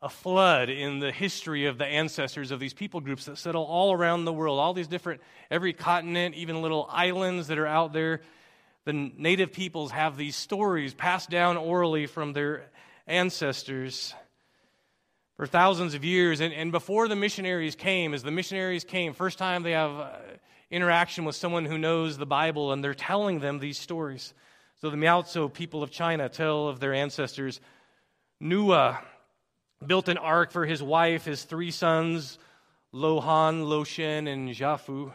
a 0.01 0.09
flood 0.09 0.69
in 0.69 0.99
the 0.99 1.11
history 1.11 1.65
of 1.65 1.77
the 1.77 1.85
ancestors 1.85 2.51
of 2.51 2.59
these 2.59 2.73
people 2.73 2.99
groups 2.99 3.25
that 3.25 3.37
settle 3.37 3.63
all 3.63 3.93
around 3.93 4.25
the 4.25 4.33
world, 4.33 4.59
all 4.59 4.73
these 4.73 4.87
different, 4.87 5.21
every 5.49 5.73
continent, 5.73 6.35
even 6.35 6.61
little 6.61 6.87
islands 6.89 7.47
that 7.47 7.57
are 7.57 7.67
out 7.67 7.93
there. 7.93 8.21
The 8.85 8.93
native 8.93 9.53
peoples 9.53 9.91
have 9.91 10.17
these 10.17 10.35
stories 10.35 10.93
passed 10.93 11.29
down 11.29 11.55
orally 11.55 12.05
from 12.05 12.33
their 12.33 12.69
ancestors 13.07 14.13
for 15.37 15.47
thousands 15.47 15.93
of 15.93 16.03
years. 16.03 16.41
And, 16.41 16.53
and 16.53 16.71
before 16.71 17.07
the 17.07 17.15
missionaries 17.15 17.75
came, 17.75 18.13
as 18.13 18.23
the 18.23 18.31
missionaries 18.31 18.83
came, 18.83 19.13
first 19.13 19.37
time 19.37 19.63
they 19.63 19.71
have 19.71 19.91
uh, 19.91 20.09
interaction 20.73 21.23
with 21.23 21.35
someone 21.35 21.65
who 21.65 21.77
knows 21.77 22.17
the 22.17 22.25
Bible, 22.25 22.73
and 22.73 22.83
they're 22.83 22.95
telling 22.95 23.39
them 23.39 23.59
these 23.59 23.77
stories. 23.77 24.33
So 24.81 24.89
the 24.89 24.97
Miaotso 24.97 25.53
people 25.53 25.83
of 25.83 25.91
China 25.91 26.27
tell 26.27 26.67
of 26.67 26.79
their 26.79 26.93
ancestors, 26.93 27.61
Nua 28.41 29.01
built 29.85 30.09
an 30.09 30.17
ark 30.17 30.51
for 30.51 30.65
his 30.65 30.81
wife, 30.81 31.25
his 31.25 31.43
three 31.43 31.71
sons, 31.71 32.39
Lohan, 32.93 33.65
Loshen, 33.65 34.27
and 34.27 34.49
Jafu, 34.49 35.11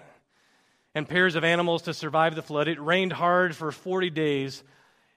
and 0.95 1.09
pairs 1.09 1.35
of 1.35 1.45
animals 1.45 1.83
to 1.83 1.93
survive 1.93 2.35
the 2.35 2.43
flood. 2.43 2.69
It 2.69 2.81
rained 2.81 3.13
hard 3.13 3.55
for 3.55 3.73
40 3.73 4.11
days, 4.11 4.63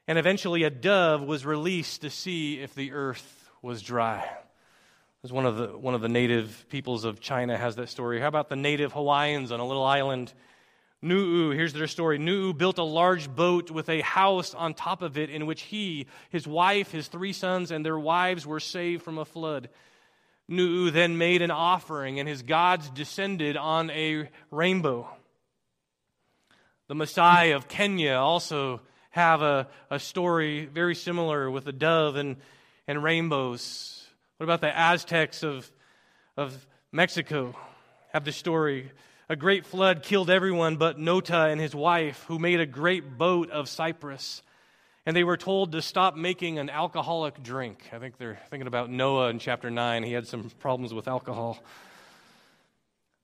and 0.08 0.18
eventually 0.18 0.64
a 0.64 0.70
dove 0.70 1.22
was 1.22 1.46
released 1.46 2.02
to 2.02 2.10
see 2.10 2.60
if 2.60 2.74
the 2.74 2.92
earth 2.92 3.50
was 3.62 3.82
dry. 3.82 4.28
As 5.24 5.32
one 5.32 5.46
of 5.46 5.58
the, 5.58 5.68
one 5.78 5.94
of 5.94 6.02
the 6.02 6.10
native 6.10 6.66
peoples 6.70 7.04
of 7.04 7.20
China 7.20 7.58
has 7.58 7.76
that 7.76 7.90
story. 7.90 8.20
How 8.20 8.28
about 8.28 8.50
the 8.50 8.56
native 8.56 8.94
Hawaiians 8.94 9.52
on 9.52 9.60
a 9.60 9.68
little 9.68 9.84
island 9.84 10.34
Nu'u, 11.04 11.50
here's 11.56 11.74
their 11.74 11.88
story. 11.88 12.20
Nu'u 12.20 12.54
built 12.54 12.78
a 12.78 12.84
large 12.84 13.34
boat 13.34 13.72
with 13.72 13.90
a 13.90 14.02
house 14.02 14.54
on 14.54 14.76
top 14.76 15.02
of 15.02 15.18
it 15.18 15.32
in 15.32 15.48
which 15.48 15.64
he, 15.64 16.06
his 16.30 16.46
wife, 16.46 16.92
his 16.92 17.08
three 17.08 17.34
sons, 17.34 17.72
and 17.72 17.84
their 17.84 17.98
wives 17.98 18.46
were 18.46 18.60
saved 18.60 19.02
from 19.02 19.18
a 19.18 19.26
flood. 19.26 19.70
Nu'u 20.48 20.92
then 20.92 21.18
made 21.18 21.42
an 21.42 21.50
offering, 21.50 22.20
and 22.20 22.30
his 22.30 22.44
gods 22.44 22.90
descended 22.92 23.58
on 23.58 23.90
a 23.90 24.30
rainbow. 24.52 25.10
The 26.88 26.94
Maasai 26.94 27.56
of 27.56 27.68
Kenya 27.68 28.14
also 28.14 28.82
have 29.10 29.42
a, 29.42 29.68
a 29.90 29.98
story 29.98 30.66
very 30.66 30.94
similar 30.94 31.50
with 31.50 31.66
a 31.66 31.72
dove 31.72 32.16
and, 32.16 32.36
and 32.88 33.02
rainbows. 33.02 34.01
What 34.42 34.46
about 34.46 34.62
the 34.62 34.76
Aztecs 34.76 35.44
of, 35.44 35.72
of 36.36 36.66
Mexico? 36.92 37.56
Have 38.12 38.26
the 38.26 38.32
story 38.32 38.92
a 39.30 39.36
great 39.36 39.68
flood 39.68 40.02
killed 40.02 40.32
everyone 40.32 40.78
but 40.78 40.98
Nota 40.98 41.42
and 41.42 41.62
his 41.62 41.76
wife, 41.76 42.26
who 42.28 42.40
made 42.40 42.60
a 42.60 42.66
great 42.66 43.20
boat 43.20 43.52
of 43.52 43.70
cypress. 43.70 44.42
And 45.06 45.16
they 45.16 45.24
were 45.24 45.38
told 45.38 45.74
to 45.74 45.82
stop 45.84 46.16
making 46.16 46.58
an 46.58 46.72
alcoholic 46.72 47.44
drink. 47.44 47.88
I 47.94 48.00
think 48.00 48.18
they're 48.18 48.40
thinking 48.50 48.66
about 48.66 48.90
Noah 48.90 49.30
in 49.30 49.38
chapter 49.38 49.70
9. 49.70 50.02
He 50.02 50.14
had 50.14 50.26
some 50.26 50.50
problems 50.58 50.92
with 50.92 51.08
alcohol. 51.08 51.60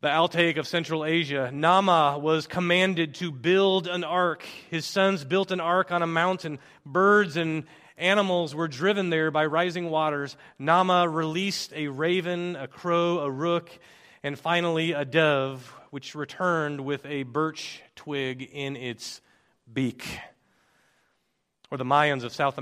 The 0.01 0.09
Altaic 0.09 0.57
of 0.57 0.67
Central 0.67 1.03
Asia, 1.03 1.49
Nama 1.51 2.19
was 2.21 2.45
commanded 2.45 3.15
to 3.15 3.31
build 3.31 3.87
an 3.87 4.03
ark. 4.03 4.45
His 4.69 4.85
sons 4.85 5.25
built 5.25 5.49
an 5.49 5.61
ark 5.61 5.91
on 5.91 6.03
a 6.03 6.07
mountain. 6.07 6.59
Birds 6.85 7.37
and 7.37 7.63
animals 7.97 8.53
were 8.53 8.67
driven 8.67 9.09
there 9.09 9.31
by 9.31 9.45
rising 9.45 9.89
waters. 9.89 10.37
Nama 10.59 11.07
released 11.07 11.73
a 11.73 11.87
raven, 11.87 12.55
a 12.55 12.67
crow, 12.67 13.19
a 13.19 13.29
rook, 13.29 13.69
and 14.23 14.37
finally 14.37 14.91
a 14.91 15.05
dove 15.05 15.73
which 15.89 16.15
returned 16.15 16.81
with 16.81 17.05
a 17.05 17.23
birch 17.23 17.81
twig 17.95 18.41
in 18.41 18.75
its 18.75 19.21
beak. 19.71 20.05
Or 21.71 21.77
the 21.77 21.85
Mayans 21.85 22.23
of 22.23 22.33
South, 22.33 22.59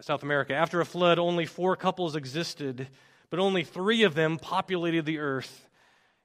South 0.00 0.22
America. 0.22 0.54
After 0.54 0.80
a 0.80 0.86
flood, 0.86 1.18
only 1.18 1.46
four 1.46 1.76
couples 1.76 2.14
existed, 2.14 2.88
but 3.30 3.38
only 3.38 3.64
three 3.64 4.02
of 4.04 4.14
them 4.14 4.38
populated 4.38 5.06
the 5.06 5.18
earth. 5.18 5.66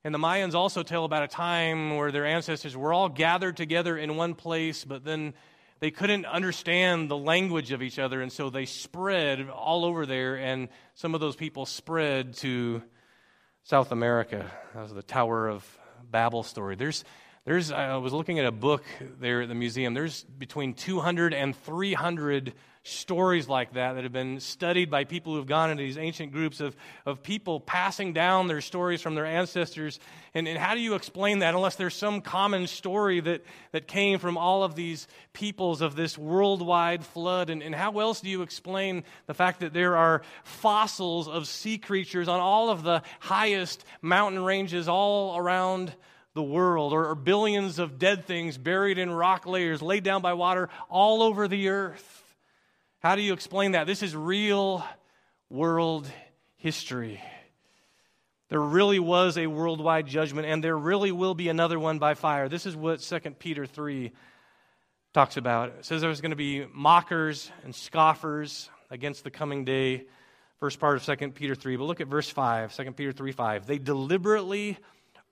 And 0.04 0.14
the 0.14 0.20
Mayans 0.20 0.54
also 0.54 0.84
tell 0.84 1.06
about 1.06 1.24
a 1.24 1.28
time 1.28 1.98
where 1.98 2.12
their 2.12 2.26
ancestors 2.26 2.76
were 2.76 2.94
all 2.94 3.10
gathered 3.10 3.58
together 3.58 3.98
in 3.98 4.16
one 4.16 4.34
place, 4.34 4.86
but 4.86 5.04
then 5.04 5.34
they 5.80 5.92
couldn't 5.92 6.26
understand 6.26 7.10
the 7.10 7.18
language 7.18 7.72
of 7.72 7.82
each 7.82 8.00
other, 8.00 8.22
and 8.22 8.32
so 8.32 8.50
they 8.50 8.66
spread 8.66 9.50
all 9.50 9.86
over 9.86 10.06
there, 10.06 10.36
and 10.36 10.68
some 10.94 11.16
of 11.16 11.22
those 11.22 11.36
people 11.36 11.66
spread 11.66 12.34
to 12.36 12.82
South 13.64 13.92
America. 13.92 14.50
That 14.74 14.84
was 14.84 14.94
the 14.94 15.04
Tower 15.04 15.48
of 15.48 15.66
Babel 16.10 16.44
story. 16.44 16.76
There's, 16.76 17.04
there's, 17.46 17.72
I 17.72 17.98
was 17.98 18.14
looking 18.14 18.40
at 18.40 18.46
a 18.46 18.52
book 18.52 18.84
there 19.20 19.44
at 19.44 19.48
the 19.48 19.56
museum. 19.56 19.94
There's 19.94 20.24
between 20.24 20.74
200 20.74 21.34
and 21.34 21.56
300 21.56 22.54
stories 22.84 23.48
like 23.50 23.74
that 23.74 23.94
that 23.94 24.04
have 24.04 24.14
been 24.14 24.40
studied 24.40 24.90
by 24.90 25.04
people 25.04 25.36
who've 25.36 25.46
gone 25.46 25.70
into 25.70 25.84
these 25.84 25.98
ancient 25.98 26.32
groups 26.32 26.62
of, 26.62 26.76
of 27.06 27.22
people 27.22 27.60
passing 27.60 28.14
down 28.14 28.48
their 28.48 28.62
stories 28.62 29.02
from 29.02 29.16
their 29.16 29.26
ancestors. 29.26 30.00
And, 30.34 30.48
and 30.48 30.58
how 30.58 30.76
do 30.76 30.80
you 30.80 30.96
explain 30.96 31.40
that 31.40 31.54
unless 31.54 31.76
there's 31.76 31.94
some 31.94 32.22
common 32.22 32.68
story 32.68 33.20
that, 33.20 33.44
that 33.74 33.88
came 33.88 34.18
from 34.18 34.38
all 34.38 34.64
of 34.64 34.76
these 34.76 35.08
peoples 35.34 35.82
of 35.82 35.96
this 35.96 36.18
worldwide 36.18 37.06
flood? 37.06 37.50
And, 37.50 37.62
and 37.62 37.76
how 37.76 38.00
else 38.00 38.22
do 38.22 38.30
you 38.30 38.44
explain 38.44 39.04
the 39.28 39.34
fact 39.34 39.60
that 39.60 39.74
there 39.74 39.98
are 39.98 40.22
fossils 40.44 41.28
of 41.28 41.48
sea 41.48 41.78
creatures 41.78 42.30
on 42.30 42.40
all 42.40 42.70
of 42.70 42.84
the 42.84 43.04
highest 43.20 43.84
mountain 44.02 44.44
ranges 44.44 44.88
all 44.88 45.38
around? 45.38 45.94
the 46.36 46.44
world, 46.44 46.94
or, 46.94 47.08
or 47.08 47.16
billions 47.16 47.80
of 47.80 47.98
dead 47.98 48.24
things 48.24 48.56
buried 48.56 49.00
in 49.00 49.10
rock 49.10 49.48
layers 49.48 49.82
laid 49.82 50.04
down 50.04 50.22
by 50.22 50.32
water 50.34 50.70
all 50.88 51.24
over 51.24 51.48
the 51.48 51.70
earth. 51.70 52.29
How 53.00 53.16
do 53.16 53.22
you 53.22 53.32
explain 53.32 53.72
that? 53.72 53.88
This 53.88 54.04
is 54.04 54.14
real 54.14 54.86
world 55.50 56.06
history. 56.58 57.22
There 58.50 58.60
really 58.60 59.00
was 59.00 59.38
a 59.38 59.48
worldwide 59.48 60.06
judgment, 60.06 60.48
and 60.48 60.62
there 60.62 60.78
really 60.78 61.14
will 61.14 61.34
be 61.34 61.48
another 61.48 61.80
one 61.80 61.98
by 61.98 62.14
fire. 62.14 62.50
This 62.50 62.66
is 62.66 62.76
what 62.76 63.00
2 63.00 63.20
Peter 63.40 63.66
3 63.66 64.12
talks 65.14 65.38
about. 65.38 65.70
It 65.70 65.86
says 65.86 66.02
there's 66.02 66.20
going 66.20 66.32
to 66.32 66.36
be 66.36 66.66
mockers 66.74 67.50
and 67.64 67.74
scoffers 67.74 68.70
against 68.90 69.24
the 69.24 69.32
coming 69.32 69.64
day. 69.64 70.04
First 70.60 70.82
part 70.82 70.98
of 70.98 71.20
2 71.20 71.30
Peter 71.30 71.56
3. 71.56 71.78
But 71.78 71.86
look 71.86 72.02
at 72.02 72.08
verse 72.08 72.30
5, 72.30 72.76
2 72.76 72.92
Peter 72.92 73.14
3 73.14 73.32
5. 73.32 73.66
They 73.66 73.78
deliberately 73.78 74.78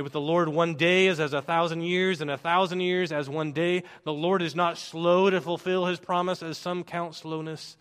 that 0.00 0.04
with 0.04 0.14
the 0.14 0.20
Lord, 0.20 0.48
one 0.48 0.76
day 0.76 1.08
is 1.08 1.20
as 1.20 1.34
a 1.34 1.42
thousand 1.42 1.82
years, 1.82 2.22
and 2.22 2.30
a 2.30 2.38
thousand 2.38 2.80
years 2.80 3.12
as 3.12 3.28
one 3.28 3.52
day. 3.52 3.82
The 4.04 4.12
Lord 4.14 4.40
is 4.40 4.56
not 4.56 4.78
slow 4.78 5.28
to 5.28 5.42
fulfill 5.42 5.84
his 5.84 6.00
promise, 6.00 6.42
as 6.42 6.56
some 6.56 6.84
count 6.84 7.14
slowness, 7.14 7.76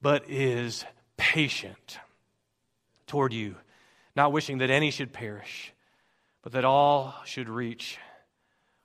but 0.00 0.30
is 0.30 0.84
patient 1.16 1.98
toward 3.08 3.32
you, 3.32 3.56
not 4.14 4.30
wishing 4.30 4.58
that 4.58 4.70
any 4.70 4.92
should 4.92 5.12
perish, 5.12 5.72
but 6.44 6.52
that 6.52 6.64
all 6.64 7.16
should 7.24 7.48
reach 7.48 7.98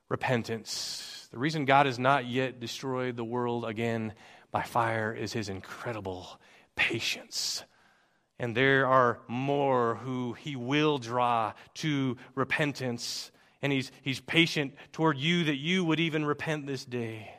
repentance. 0.08 1.28
The 1.30 1.38
reason 1.38 1.66
God 1.66 1.86
has 1.86 2.00
not 2.00 2.26
yet 2.26 2.58
destroyed 2.58 3.14
the 3.14 3.22
world 3.22 3.64
again 3.64 4.12
by 4.50 4.64
fire 4.64 5.14
is 5.14 5.32
his 5.32 5.48
incredible 5.48 6.40
patience 6.74 7.62
and 8.40 8.56
there 8.56 8.86
are 8.86 9.20
more 9.28 9.96
who 9.96 10.32
he 10.32 10.56
will 10.56 10.96
draw 10.96 11.52
to 11.74 12.16
repentance. 12.34 13.30
And 13.60 13.70
he's, 13.70 13.92
he's 14.00 14.18
patient 14.18 14.74
toward 14.92 15.18
you 15.18 15.44
that 15.44 15.56
you 15.56 15.84
would 15.84 16.00
even 16.00 16.24
repent 16.24 16.66
this 16.66 16.82
day. 16.86 17.34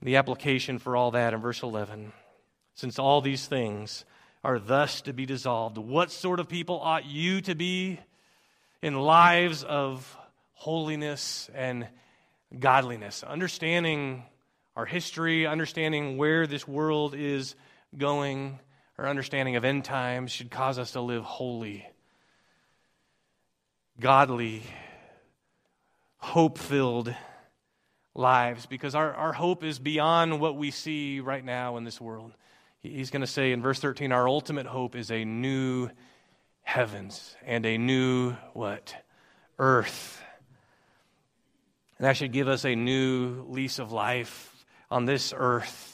The 0.00 0.16
application 0.16 0.78
for 0.78 0.96
all 0.96 1.10
that 1.10 1.34
in 1.34 1.42
verse 1.42 1.62
11 1.62 2.14
since 2.74 2.98
all 2.98 3.20
these 3.20 3.46
things 3.46 4.06
are 4.42 4.58
thus 4.58 5.02
to 5.02 5.12
be 5.12 5.26
dissolved, 5.26 5.76
what 5.76 6.10
sort 6.10 6.40
of 6.40 6.48
people 6.48 6.80
ought 6.80 7.04
you 7.04 7.42
to 7.42 7.54
be 7.54 8.00
in 8.80 8.94
lives 8.94 9.62
of 9.62 10.16
holiness 10.54 11.50
and 11.54 11.86
godliness? 12.58 13.22
Understanding 13.22 14.22
our 14.74 14.86
history, 14.86 15.46
understanding 15.46 16.16
where 16.16 16.46
this 16.46 16.66
world 16.66 17.14
is 17.14 17.54
going 17.98 18.58
our 19.00 19.08
understanding 19.08 19.56
of 19.56 19.64
end 19.64 19.82
times 19.82 20.30
should 20.30 20.50
cause 20.50 20.78
us 20.78 20.90
to 20.90 21.00
live 21.00 21.24
holy, 21.24 21.88
godly, 23.98 24.62
hope 26.18 26.58
filled 26.58 27.14
lives 28.14 28.66
because 28.66 28.94
our, 28.94 29.14
our 29.14 29.32
hope 29.32 29.64
is 29.64 29.78
beyond 29.78 30.38
what 30.38 30.54
we 30.54 30.70
see 30.70 31.20
right 31.20 31.42
now 31.42 31.78
in 31.78 31.84
this 31.84 31.98
world. 31.98 32.32
He's 32.80 33.10
going 33.10 33.22
to 33.22 33.26
say 33.26 33.52
in 33.52 33.62
verse 33.62 33.80
13, 33.80 34.12
our 34.12 34.28
ultimate 34.28 34.66
hope 34.66 34.94
is 34.94 35.10
a 35.10 35.24
new 35.24 35.88
heavens 36.60 37.34
and 37.46 37.64
a 37.64 37.78
new 37.78 38.32
what? 38.52 38.94
Earth. 39.58 40.22
And 41.96 42.06
that 42.06 42.18
should 42.18 42.32
give 42.32 42.48
us 42.48 42.66
a 42.66 42.74
new 42.74 43.46
lease 43.48 43.78
of 43.78 43.92
life 43.92 44.66
on 44.90 45.06
this 45.06 45.32
earth 45.34 45.89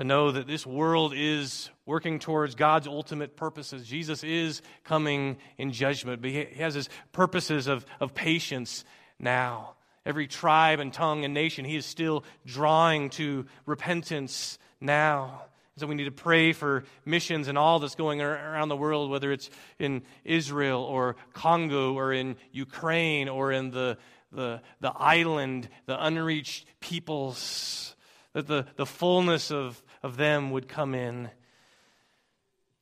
to 0.00 0.04
know 0.04 0.30
that 0.30 0.46
this 0.46 0.66
world 0.66 1.12
is 1.14 1.68
working 1.84 2.20
towards 2.20 2.54
God's 2.54 2.86
ultimate 2.86 3.36
purposes. 3.36 3.86
Jesus 3.86 4.24
is 4.24 4.62
coming 4.82 5.36
in 5.58 5.72
judgment, 5.72 6.22
but 6.22 6.30
he 6.30 6.46
has 6.56 6.72
his 6.72 6.88
purposes 7.12 7.66
of, 7.66 7.84
of 8.00 8.14
patience 8.14 8.86
now. 9.18 9.74
Every 10.06 10.26
tribe 10.26 10.80
and 10.80 10.90
tongue 10.90 11.26
and 11.26 11.34
nation, 11.34 11.66
he 11.66 11.76
is 11.76 11.84
still 11.84 12.24
drawing 12.46 13.10
to 13.10 13.44
repentance 13.66 14.58
now. 14.80 15.42
So 15.76 15.86
we 15.86 15.96
need 15.96 16.04
to 16.04 16.12
pray 16.12 16.54
for 16.54 16.84
missions 17.04 17.48
and 17.48 17.58
all 17.58 17.78
that's 17.78 17.94
going 17.94 18.22
around 18.22 18.70
the 18.70 18.76
world, 18.76 19.10
whether 19.10 19.30
it's 19.30 19.50
in 19.78 20.00
Israel 20.24 20.80
or 20.82 21.16
Congo 21.34 21.92
or 21.92 22.14
in 22.14 22.36
Ukraine 22.52 23.28
or 23.28 23.52
in 23.52 23.70
the, 23.70 23.98
the, 24.32 24.62
the 24.80 24.92
island, 24.92 25.68
the 25.84 26.02
unreached 26.02 26.64
peoples, 26.80 27.94
that 28.32 28.46
the, 28.46 28.64
the 28.76 28.86
fullness 28.86 29.50
of 29.50 29.82
of 30.02 30.16
them 30.16 30.50
would 30.52 30.68
come 30.68 30.94
in. 30.94 31.30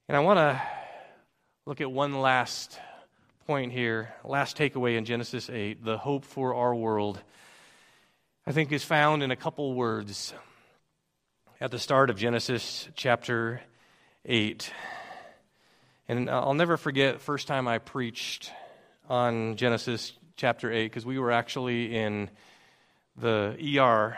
And 0.09 0.17
I 0.17 0.21
want 0.21 0.39
to 0.39 0.63
look 1.67 1.81
at 1.81 1.91
one 1.91 2.21
last 2.21 2.79
point 3.47 3.73
here, 3.73 4.15
last 4.25 4.57
takeaway 4.57 4.97
in 4.97 5.05
Genesis 5.05 5.51
8 5.51 5.85
the 5.85 5.99
hope 5.99 6.25
for 6.25 6.55
our 6.55 6.75
world. 6.75 7.21
I 8.47 8.53
think 8.53 8.73
is 8.73 8.85
found 8.85 9.23
in 9.23 9.31
a 9.31 9.37
couple 9.37 9.75
words 9.75 10.33
at 11.61 11.71
the 11.71 11.79
start 11.79 12.09
of 12.09 12.17
Genesis 12.17 12.89
chapter 12.95 13.61
8. 14.25 14.73
And 16.09 16.31
I'll 16.31 16.55
never 16.55 16.77
forget 16.77 17.21
first 17.21 17.47
time 17.47 17.69
I 17.69 17.79
preached 17.79 18.51
on 19.09 19.57
Genesis 19.57 20.13
chapter 20.37 20.73
8 20.73 20.85
because 20.85 21.05
we 21.05 21.19
were 21.19 21.33
actually 21.33 21.95
in 21.95 22.31
the 23.17 23.57
ER 23.79 24.17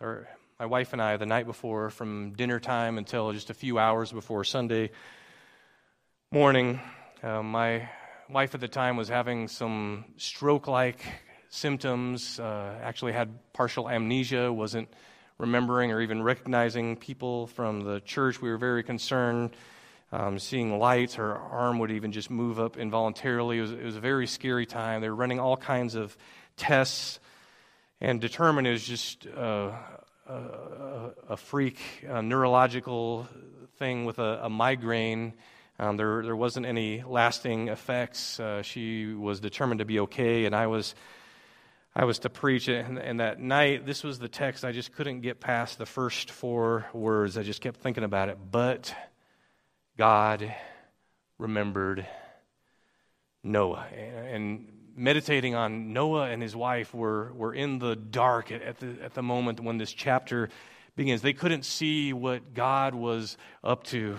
or 0.00 0.28
my 0.58 0.64
wife 0.64 0.94
and 0.94 1.02
I, 1.02 1.18
the 1.18 1.26
night 1.26 1.44
before, 1.44 1.90
from 1.90 2.32
dinner 2.32 2.58
time 2.58 2.96
until 2.96 3.30
just 3.32 3.50
a 3.50 3.54
few 3.54 3.78
hours 3.78 4.10
before 4.10 4.42
Sunday 4.42 4.90
morning. 6.32 6.80
Uh, 7.22 7.42
my 7.42 7.90
wife 8.30 8.54
at 8.54 8.62
the 8.62 8.68
time 8.68 8.96
was 8.96 9.08
having 9.08 9.48
some 9.48 10.06
stroke 10.16 10.66
like 10.66 11.00
symptoms, 11.50 12.40
uh, 12.40 12.74
actually 12.82 13.12
had 13.12 13.52
partial 13.52 13.90
amnesia, 13.90 14.50
wasn't 14.50 14.88
remembering 15.36 15.92
or 15.92 16.00
even 16.00 16.22
recognizing 16.22 16.96
people 16.96 17.48
from 17.48 17.82
the 17.82 18.00
church. 18.00 18.40
We 18.40 18.48
were 18.48 18.56
very 18.56 18.82
concerned. 18.82 19.50
Um, 20.10 20.38
seeing 20.38 20.78
lights, 20.78 21.16
her 21.16 21.36
arm 21.36 21.80
would 21.80 21.90
even 21.90 22.12
just 22.12 22.30
move 22.30 22.58
up 22.58 22.78
involuntarily. 22.78 23.58
It 23.58 23.62
was, 23.62 23.72
it 23.72 23.84
was 23.84 23.96
a 23.96 24.00
very 24.00 24.26
scary 24.26 24.64
time. 24.64 25.02
They 25.02 25.10
were 25.10 25.16
running 25.16 25.38
all 25.38 25.58
kinds 25.58 25.96
of 25.96 26.16
tests 26.56 27.20
and 28.00 28.22
determined 28.22 28.66
it 28.66 28.70
was 28.70 28.84
just 28.84 29.26
uh, 29.26 29.72
a, 30.28 31.36
freak 31.36 31.78
a 32.06 32.22
neurological 32.22 33.28
thing 33.78 34.04
with 34.04 34.18
a, 34.18 34.40
a 34.44 34.50
migraine. 34.50 35.34
Um, 35.78 35.96
there, 35.96 36.22
there 36.22 36.36
wasn't 36.36 36.66
any 36.66 37.02
lasting 37.06 37.68
effects. 37.68 38.40
Uh, 38.40 38.62
she 38.62 39.06
was 39.06 39.40
determined 39.40 39.80
to 39.80 39.84
be 39.84 40.00
okay, 40.00 40.46
and 40.46 40.54
I 40.54 40.68
was, 40.68 40.94
I 41.94 42.04
was 42.04 42.20
to 42.20 42.30
preach. 42.30 42.68
And, 42.68 42.98
and, 42.98 43.20
that 43.20 43.40
night, 43.40 43.84
this 43.84 44.02
was 44.02 44.18
the 44.18 44.28
text. 44.28 44.64
I 44.64 44.72
just 44.72 44.92
couldn't 44.94 45.20
get 45.20 45.38
past 45.40 45.78
the 45.78 45.86
first 45.86 46.30
four 46.30 46.86
words. 46.92 47.36
I 47.36 47.42
just 47.42 47.60
kept 47.60 47.80
thinking 47.80 48.04
about 48.04 48.30
it. 48.30 48.38
But 48.50 48.94
God 49.98 50.54
remembered 51.38 52.06
Noah. 53.42 53.86
And 53.94 54.68
meditating 54.96 55.54
on 55.54 55.92
Noah 55.92 56.30
and 56.30 56.42
his 56.42 56.56
wife 56.56 56.94
were, 56.94 57.32
were 57.34 57.54
in 57.54 57.78
the 57.78 57.94
dark 57.94 58.50
at 58.50 58.78
the, 58.80 58.96
at 59.02 59.14
the 59.14 59.22
moment 59.22 59.60
when 59.60 59.76
this 59.78 59.92
chapter 59.92 60.48
begins. 60.96 61.20
They 61.20 61.34
couldn't 61.34 61.64
see 61.64 62.12
what 62.12 62.54
God 62.54 62.94
was 62.94 63.36
up 63.62 63.84
to. 63.84 64.18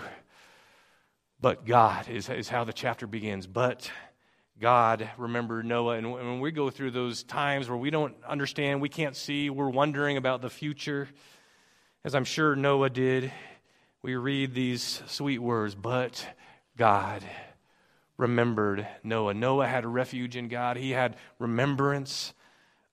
But 1.40 1.66
God 1.66 2.08
is, 2.08 2.28
is 2.28 2.48
how 2.48 2.64
the 2.64 2.72
chapter 2.72 3.06
begins. 3.06 3.46
But 3.46 3.90
God 4.60 5.08
remember 5.18 5.62
Noah. 5.62 5.96
And 5.96 6.12
when 6.12 6.40
we 6.40 6.50
go 6.50 6.70
through 6.70 6.92
those 6.92 7.22
times 7.22 7.68
where 7.68 7.78
we 7.78 7.90
don't 7.90 8.14
understand, 8.26 8.80
we 8.80 8.88
can't 8.88 9.16
see, 9.16 9.50
we're 9.50 9.68
wondering 9.68 10.16
about 10.16 10.42
the 10.42 10.50
future, 10.50 11.08
as 12.04 12.14
I'm 12.14 12.24
sure 12.24 12.56
Noah 12.56 12.90
did, 12.90 13.32
we 14.02 14.16
read 14.16 14.54
these 14.54 15.02
sweet 15.06 15.38
words, 15.38 15.74
but 15.74 16.26
God 16.76 17.22
remembered 18.18 18.86
Noah. 19.02 19.32
Noah 19.32 19.66
had 19.66 19.84
a 19.84 19.88
refuge 19.88 20.36
in 20.36 20.48
God, 20.48 20.76
he 20.76 20.90
had 20.90 21.16
remembrance 21.38 22.34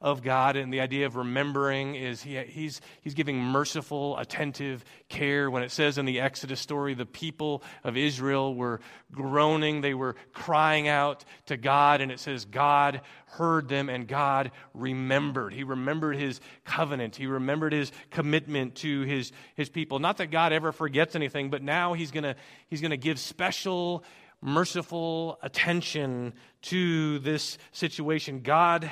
of 0.02 0.22
God. 0.22 0.56
And 0.56 0.72
the 0.72 0.82
idea 0.82 1.08
of 1.08 1.16
remembering 1.16 1.96
is 1.96 2.22
he, 2.22 2.38
he's, 2.38 2.80
he's 3.02 3.16
giving 3.16 3.40
merciful, 3.40 4.18
attentive 4.18 4.86
care. 5.10 5.50
When 5.50 5.64
it 5.64 5.72
says 5.72 5.98
in 5.98 6.06
the 6.06 6.20
Exodus 6.20 6.60
story, 6.60 6.94
the 6.94 7.08
people 7.08 7.64
of 7.84 7.98
Israel 7.98 8.54
were 8.54 8.82
groaning, 9.12 9.82
they 9.82 9.94
were 9.96 10.16
crying 10.32 10.88
out 10.88 11.26
to 11.48 11.58
God. 11.58 12.02
And 12.02 12.12
it 12.12 12.20
says, 12.20 12.46
God 12.46 13.02
heard 13.26 13.68
them 13.68 13.90
and 13.90 14.08
God 14.08 14.52
remembered. 14.74 15.54
He 15.54 15.64
remembered 15.64 16.18
his 16.18 16.40
covenant, 16.66 17.16
he 17.16 17.26
remembered 17.26 17.74
his 17.74 17.92
commitment 18.12 18.76
to 18.76 19.02
his, 19.02 19.32
his 19.56 19.70
people. 19.70 20.00
Not 20.00 20.18
that 20.18 20.30
God 20.30 20.54
ever 20.54 20.72
forgets 20.72 21.16
anything, 21.16 21.50
but 21.50 21.64
now 21.64 21.94
he's 21.94 22.12
going 22.12 22.24
to 22.26 22.36
he's 22.68 22.82
going 22.82 22.92
to 22.92 22.98
give 22.98 23.18
special 23.18 24.04
merciful 24.42 25.40
attention 25.42 26.34
to 26.64 27.20
this 27.20 27.58
situation. 27.72 28.42
God 28.42 28.92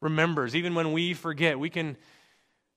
remembers. 0.00 0.54
Even 0.54 0.74
when 0.74 0.92
we 0.92 1.14
forget, 1.14 1.58
we 1.58 1.70
can, 1.70 1.96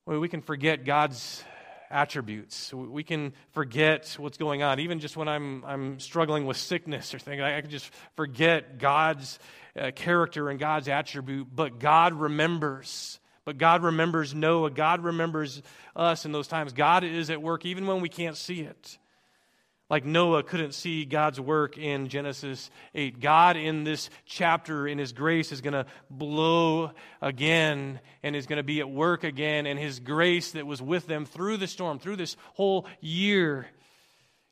we 0.06 0.28
can 0.28 0.42
forget 0.42 0.84
God's 0.84 1.44
attributes. 1.90 2.72
We 2.72 3.04
can 3.04 3.34
forget 3.52 4.16
what's 4.18 4.38
going 4.38 4.62
on. 4.62 4.80
Even 4.80 4.98
just 4.98 5.16
when 5.16 5.28
I'm, 5.28 5.64
I'm 5.64 6.00
struggling 6.00 6.46
with 6.46 6.56
sickness 6.56 7.14
or 7.14 7.18
things, 7.18 7.42
I, 7.42 7.58
I 7.58 7.60
can 7.60 7.70
just 7.70 7.90
forget 8.16 8.78
God's 8.78 9.38
uh, 9.78 9.90
character 9.94 10.48
and 10.48 10.58
God's 10.58 10.88
attribute. 10.88 11.48
But 11.54 11.78
God 11.78 12.14
remembers. 12.14 13.20
But 13.44 13.58
God 13.58 13.82
remembers 13.82 14.34
Noah. 14.34 14.70
God 14.70 15.04
remembers 15.04 15.62
us 15.94 16.24
in 16.24 16.32
those 16.32 16.48
times. 16.48 16.72
God 16.72 17.04
is 17.04 17.30
at 17.30 17.42
work 17.42 17.66
even 17.66 17.86
when 17.86 18.00
we 18.00 18.08
can't 18.08 18.36
see 18.36 18.60
it 18.60 18.98
like 19.92 20.06
Noah 20.06 20.42
couldn't 20.42 20.72
see 20.72 21.04
God's 21.04 21.38
work 21.38 21.76
in 21.76 22.08
Genesis 22.08 22.70
8. 22.94 23.20
God, 23.20 23.58
in 23.58 23.84
this 23.84 24.08
chapter, 24.24 24.88
in 24.88 24.96
His 24.96 25.12
grace, 25.12 25.52
is 25.52 25.60
going 25.60 25.74
to 25.74 25.84
blow 26.08 26.92
again 27.20 28.00
and 28.22 28.34
is 28.34 28.46
going 28.46 28.56
to 28.56 28.62
be 28.62 28.80
at 28.80 28.88
work 28.88 29.22
again. 29.22 29.66
And 29.66 29.78
His 29.78 30.00
grace 30.00 30.52
that 30.52 30.66
was 30.66 30.80
with 30.80 31.06
them 31.06 31.26
through 31.26 31.58
the 31.58 31.66
storm, 31.66 31.98
through 31.98 32.16
this 32.16 32.38
whole 32.54 32.86
year, 33.02 33.66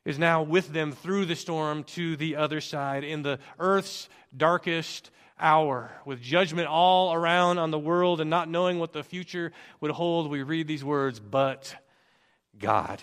is 0.04 0.18
now 0.18 0.42
with 0.42 0.74
them 0.74 0.92
through 0.92 1.24
the 1.24 1.36
storm 1.36 1.84
to 1.84 2.16
the 2.16 2.36
other 2.36 2.60
side 2.60 3.02
in 3.02 3.22
the 3.22 3.38
earth's 3.58 4.10
darkest 4.36 5.10
hour. 5.38 5.90
With 6.04 6.20
judgment 6.20 6.68
all 6.68 7.14
around 7.14 7.56
on 7.56 7.70
the 7.70 7.78
world 7.78 8.20
and 8.20 8.28
not 8.28 8.50
knowing 8.50 8.78
what 8.78 8.92
the 8.92 9.02
future 9.02 9.52
would 9.80 9.90
hold, 9.90 10.30
we 10.30 10.42
read 10.42 10.68
these 10.68 10.84
words, 10.84 11.18
but 11.18 11.74
God. 12.58 13.00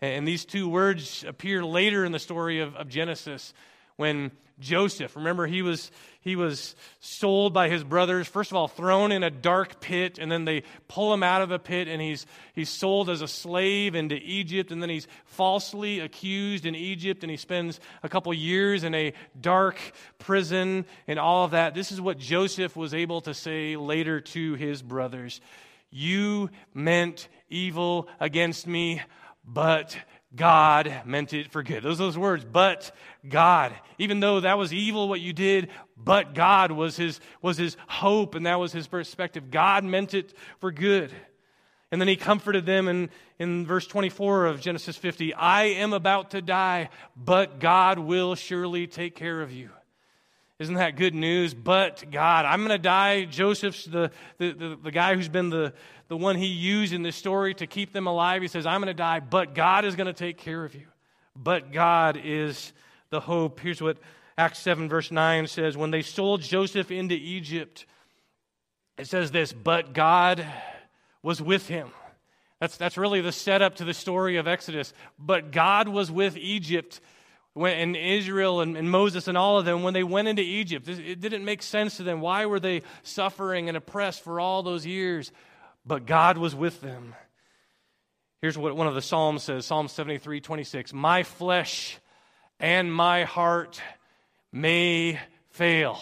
And 0.00 0.28
these 0.28 0.44
two 0.44 0.68
words 0.68 1.24
appear 1.26 1.64
later 1.64 2.04
in 2.04 2.12
the 2.12 2.18
story 2.18 2.60
of, 2.60 2.74
of 2.76 2.88
Genesis 2.88 3.54
when 3.96 4.30
Joseph, 4.58 5.16
remember, 5.16 5.46
he 5.46 5.60
was, 5.60 5.90
he 6.20 6.34
was 6.34 6.74
sold 7.00 7.52
by 7.52 7.68
his 7.68 7.84
brothers, 7.84 8.26
first 8.26 8.50
of 8.50 8.56
all, 8.56 8.68
thrown 8.68 9.12
in 9.12 9.22
a 9.22 9.30
dark 9.30 9.80
pit, 9.80 10.18
and 10.18 10.32
then 10.32 10.46
they 10.46 10.62
pull 10.88 11.12
him 11.12 11.22
out 11.22 11.42
of 11.42 11.50
the 11.50 11.58
pit, 11.58 11.88
and 11.88 12.00
he's, 12.00 12.24
he's 12.54 12.70
sold 12.70 13.10
as 13.10 13.20
a 13.20 13.28
slave 13.28 13.94
into 13.94 14.14
Egypt, 14.14 14.72
and 14.72 14.82
then 14.82 14.88
he's 14.88 15.08
falsely 15.26 16.00
accused 16.00 16.64
in 16.64 16.74
Egypt, 16.74 17.22
and 17.22 17.30
he 17.30 17.36
spends 17.36 17.80
a 18.02 18.08
couple 18.08 18.32
years 18.32 18.82
in 18.82 18.94
a 18.94 19.12
dark 19.38 19.78
prison, 20.18 20.86
and 21.06 21.18
all 21.18 21.44
of 21.44 21.50
that. 21.50 21.74
This 21.74 21.92
is 21.92 22.00
what 22.00 22.18
Joseph 22.18 22.76
was 22.76 22.94
able 22.94 23.20
to 23.22 23.34
say 23.34 23.76
later 23.76 24.20
to 24.20 24.54
his 24.54 24.80
brothers 24.80 25.40
You 25.90 26.48
meant 26.72 27.28
evil 27.50 28.08
against 28.20 28.66
me 28.66 29.02
but 29.46 29.96
God 30.34 31.02
meant 31.04 31.32
it 31.32 31.50
for 31.50 31.62
good. 31.62 31.82
Those 31.82 31.98
those 31.98 32.18
words, 32.18 32.44
but 32.44 32.90
God. 33.26 33.72
Even 33.98 34.20
though 34.20 34.40
that 34.40 34.58
was 34.58 34.72
evil 34.72 35.08
what 35.08 35.20
you 35.20 35.32
did, 35.32 35.70
but 35.96 36.34
God 36.34 36.72
was 36.72 36.96
his 36.96 37.20
was 37.40 37.56
his 37.56 37.76
hope 37.86 38.34
and 38.34 38.46
that 38.46 38.58
was 38.58 38.72
his 38.72 38.86
perspective. 38.86 39.50
God 39.50 39.84
meant 39.84 40.14
it 40.14 40.34
for 40.60 40.70
good. 40.70 41.12
And 41.92 42.00
then 42.00 42.08
he 42.08 42.16
comforted 42.16 42.66
them 42.66 42.88
in, 42.88 43.10
in 43.38 43.64
verse 43.64 43.86
24 43.86 44.46
of 44.46 44.60
Genesis 44.60 44.96
50 44.96 45.34
I 45.34 45.64
am 45.64 45.92
about 45.92 46.32
to 46.32 46.42
die, 46.42 46.90
but 47.16 47.60
God 47.60 47.98
will 47.98 48.34
surely 48.34 48.86
take 48.86 49.14
care 49.14 49.40
of 49.40 49.52
you. 49.52 49.70
Isn't 50.58 50.76
that 50.76 50.96
good 50.96 51.14
news? 51.14 51.52
But 51.52 52.10
God, 52.10 52.46
I'm 52.46 52.60
going 52.60 52.70
to 52.70 52.78
die. 52.78 53.24
Joseph's 53.26 53.84
the, 53.84 54.10
the, 54.38 54.52
the, 54.52 54.78
the 54.84 54.90
guy 54.90 55.14
who's 55.14 55.28
been 55.28 55.50
the, 55.50 55.74
the 56.08 56.16
one 56.16 56.36
he 56.36 56.46
used 56.46 56.94
in 56.94 57.02
this 57.02 57.16
story 57.16 57.54
to 57.54 57.66
keep 57.66 57.92
them 57.92 58.06
alive. 58.06 58.40
He 58.40 58.48
says, 58.48 58.64
I'm 58.64 58.80
going 58.80 58.88
to 58.88 58.94
die, 58.94 59.20
but 59.20 59.54
God 59.54 59.84
is 59.84 59.96
going 59.96 60.06
to 60.06 60.14
take 60.14 60.38
care 60.38 60.64
of 60.64 60.74
you. 60.74 60.86
But 61.34 61.72
God 61.72 62.18
is 62.22 62.72
the 63.10 63.20
hope. 63.20 63.60
Here's 63.60 63.82
what 63.82 63.98
Acts 64.38 64.58
7, 64.60 64.88
verse 64.88 65.10
9 65.10 65.46
says 65.46 65.76
When 65.76 65.90
they 65.90 66.02
sold 66.02 66.40
Joseph 66.40 66.90
into 66.90 67.14
Egypt, 67.14 67.84
it 68.96 69.06
says 69.06 69.30
this, 69.30 69.52
but 69.52 69.92
God 69.92 70.46
was 71.22 71.42
with 71.42 71.68
him. 71.68 71.90
That's, 72.60 72.78
that's 72.78 72.96
really 72.96 73.20
the 73.20 73.32
setup 73.32 73.76
to 73.76 73.84
the 73.84 73.92
story 73.92 74.36
of 74.36 74.48
Exodus. 74.48 74.94
But 75.18 75.50
God 75.52 75.88
was 75.88 76.10
with 76.10 76.38
Egypt 76.38 77.00
when, 77.56 77.76
and 77.78 77.96
Israel 77.96 78.60
and, 78.60 78.76
and, 78.76 78.90
Moses 78.90 79.26
and 79.28 79.36
all 79.36 79.58
of 79.58 79.64
them, 79.64 79.82
when 79.82 79.94
they 79.94 80.04
went 80.04 80.28
into 80.28 80.42
Egypt, 80.42 80.88
it 80.88 81.20
didn't 81.20 81.44
make 81.44 81.62
sense 81.62 81.96
to 81.96 82.02
them. 82.02 82.20
Why 82.20 82.46
were 82.46 82.60
they 82.60 82.82
suffering 83.02 83.68
and 83.68 83.76
oppressed 83.76 84.22
for 84.22 84.38
all 84.38 84.62
those 84.62 84.86
years? 84.86 85.32
but 85.86 86.04
God 86.04 86.36
was 86.36 86.54
with 86.54 86.80
them. 86.80 87.14
Here's 88.42 88.58
what 88.58 88.76
one 88.76 88.86
of 88.86 88.94
the 88.94 89.02
Psalms 89.02 89.44
says 89.44 89.64
Psalm 89.64 89.88
73 89.88 90.40
26. 90.40 90.92
My 90.92 91.22
flesh 91.22 91.98
and 92.58 92.92
my 92.92 93.24
heart 93.24 93.80
may 94.52 95.20
fail, 95.50 95.98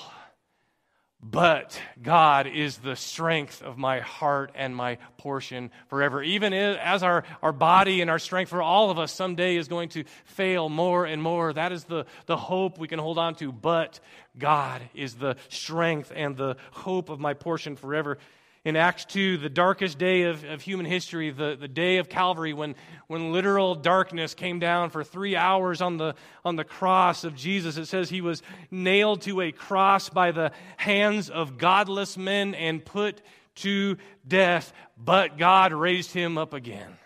but 1.30 1.80
God 2.02 2.46
is 2.46 2.76
the 2.76 2.96
strength 2.96 3.62
of 3.62 3.78
my 3.78 4.00
heart 4.00 4.52
and 4.54 4.76
my 4.76 4.98
portion 5.16 5.70
forever. 5.88 6.22
Even 6.22 6.52
as 6.52 7.02
our, 7.02 7.24
our 7.42 7.52
body 7.52 8.02
and 8.02 8.10
our 8.10 8.18
strength 8.18 8.50
for 8.50 8.60
all 8.60 8.90
of 8.90 8.98
us 8.98 9.10
someday 9.10 9.56
is 9.56 9.66
going 9.66 9.88
to 9.90 10.04
fail 10.24 10.68
more 10.68 11.06
and 11.06 11.22
more, 11.22 11.50
that 11.54 11.72
is 11.72 11.84
the, 11.84 12.04
the 12.26 12.36
hope 12.36 12.78
we 12.78 12.88
can 12.88 12.98
hold 12.98 13.16
on 13.16 13.34
to. 13.36 13.50
But 13.50 14.00
God 14.38 14.82
is 14.94 15.14
the 15.14 15.36
strength 15.48 16.12
and 16.14 16.36
the 16.36 16.56
hope 16.72 17.08
of 17.08 17.20
my 17.20 17.32
portion 17.32 17.74
forever 17.76 18.18
in 18.64 18.76
Acts 18.76 19.04
2, 19.04 19.36
the 19.36 19.50
darkest 19.50 19.98
day 19.98 20.22
of, 20.22 20.42
of 20.44 20.62
human 20.62 20.86
history, 20.86 21.30
the, 21.30 21.54
the 21.54 21.68
day 21.68 21.98
of 21.98 22.08
Calvary, 22.08 22.54
when, 22.54 22.74
when 23.08 23.30
literal 23.30 23.74
darkness 23.74 24.34
came 24.34 24.58
down 24.58 24.88
for 24.88 25.04
three 25.04 25.36
hours 25.36 25.82
on 25.82 25.98
the, 25.98 26.14
on 26.46 26.56
the 26.56 26.64
cross 26.64 27.24
of 27.24 27.36
Jesus. 27.36 27.76
It 27.76 27.86
says 27.86 28.08
he 28.08 28.22
was 28.22 28.42
nailed 28.70 29.20
to 29.22 29.42
a 29.42 29.52
cross 29.52 30.08
by 30.08 30.32
the 30.32 30.50
hands 30.78 31.28
of 31.28 31.58
godless 31.58 32.16
men 32.16 32.54
and 32.54 32.82
put 32.82 33.20
to 33.56 33.98
death, 34.26 34.72
but 34.96 35.36
God 35.36 35.72
raised 35.72 36.12
him 36.12 36.38
up 36.38 36.54
again. 36.54 36.96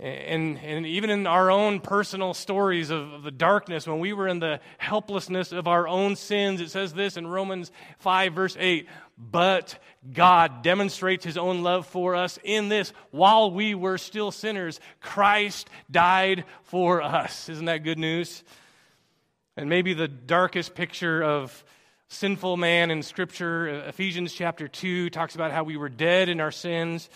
And, 0.00 0.58
and 0.58 0.86
even 0.86 1.10
in 1.10 1.26
our 1.26 1.50
own 1.50 1.80
personal 1.80 2.32
stories 2.32 2.90
of, 2.90 3.12
of, 3.14 3.22
the 3.24 3.32
darkness, 3.32 3.84
when 3.84 3.98
we 3.98 4.12
were 4.12 4.28
in 4.28 4.38
the 4.38 4.60
helplessness 4.76 5.50
of 5.50 5.66
our 5.66 5.88
own 5.88 6.14
sins, 6.14 6.60
it 6.60 6.70
says 6.70 6.92
this 6.92 7.16
in 7.16 7.26
Romans 7.26 7.72
5, 7.98 8.32
verse 8.32 8.56
8 8.60 8.88
But 9.18 9.76
God 10.12 10.62
demonstrates 10.62 11.24
his 11.24 11.36
own 11.36 11.64
love 11.64 11.84
for 11.84 12.14
us 12.14 12.38
in 12.44 12.68
this 12.68 12.92
while 13.10 13.50
we 13.50 13.74
were 13.74 13.98
still 13.98 14.30
sinners, 14.30 14.78
Christ 15.00 15.68
died 15.90 16.44
for 16.62 17.02
us. 17.02 17.48
Isn't 17.48 17.64
that 17.64 17.82
good 17.82 17.98
news? 17.98 18.44
And 19.56 19.68
maybe 19.68 19.94
the 19.94 20.06
darkest 20.06 20.76
picture 20.76 21.24
of 21.24 21.64
sinful 22.06 22.56
man 22.56 22.92
in 22.92 23.02
Scripture, 23.02 23.66
Ephesians 23.88 24.32
chapter 24.32 24.68
2, 24.68 25.10
talks 25.10 25.34
about 25.34 25.50
how 25.50 25.64
we 25.64 25.76
were 25.76 25.88
dead 25.88 26.28
in 26.28 26.40
our 26.40 26.52
sins 26.52 27.10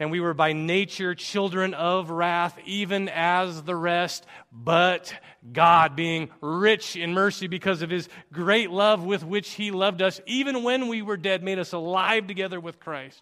and 0.00 0.10
we 0.10 0.20
were 0.20 0.34
by 0.34 0.52
nature 0.52 1.14
children 1.14 1.74
of 1.74 2.10
wrath, 2.10 2.58
even 2.64 3.08
as 3.08 3.62
the 3.62 3.74
rest. 3.74 4.24
But 4.52 5.12
God, 5.52 5.96
being 5.96 6.30
rich 6.40 6.96
in 6.96 7.14
mercy 7.14 7.46
because 7.46 7.82
of 7.82 7.90
his 7.90 8.08
great 8.32 8.70
love 8.70 9.04
with 9.04 9.24
which 9.24 9.50
he 9.50 9.70
loved 9.70 10.02
us, 10.02 10.20
even 10.26 10.62
when 10.62 10.88
we 10.88 11.02
were 11.02 11.16
dead, 11.16 11.42
made 11.42 11.58
us 11.58 11.72
alive 11.72 12.26
together 12.26 12.60
with 12.60 12.80
Christ. 12.80 13.20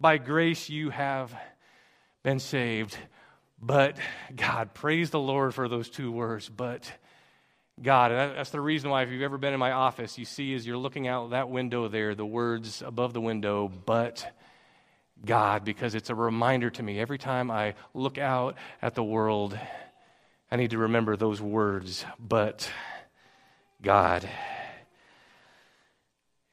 By 0.00 0.18
grace 0.18 0.68
you 0.68 0.90
have 0.90 1.34
been 2.22 2.38
saved. 2.38 2.96
But 3.60 3.98
God, 4.34 4.72
praise 4.72 5.10
the 5.10 5.18
Lord 5.18 5.54
for 5.54 5.68
those 5.68 5.90
two 5.90 6.12
words. 6.12 6.48
But 6.48 6.90
God. 7.82 8.12
And 8.12 8.36
that's 8.36 8.50
the 8.50 8.60
reason 8.60 8.90
why, 8.90 9.02
if 9.02 9.10
you've 9.10 9.22
ever 9.22 9.38
been 9.38 9.52
in 9.54 9.60
my 9.60 9.72
office, 9.72 10.18
you 10.18 10.24
see 10.24 10.54
as 10.54 10.66
you're 10.66 10.76
looking 10.76 11.06
out 11.06 11.30
that 11.30 11.48
window 11.50 11.88
there, 11.88 12.14
the 12.14 12.26
words 12.26 12.82
above 12.84 13.12
the 13.12 13.20
window, 13.20 13.68
but 13.68 14.37
God, 15.24 15.64
because 15.64 15.94
it's 15.94 16.10
a 16.10 16.14
reminder 16.14 16.70
to 16.70 16.82
me 16.82 17.00
every 17.00 17.18
time 17.18 17.50
I 17.50 17.74
look 17.94 18.18
out 18.18 18.56
at 18.80 18.94
the 18.94 19.02
world, 19.02 19.58
I 20.50 20.56
need 20.56 20.70
to 20.70 20.78
remember 20.78 21.16
those 21.16 21.40
words, 21.40 22.04
but 22.18 22.70
God. 23.82 24.28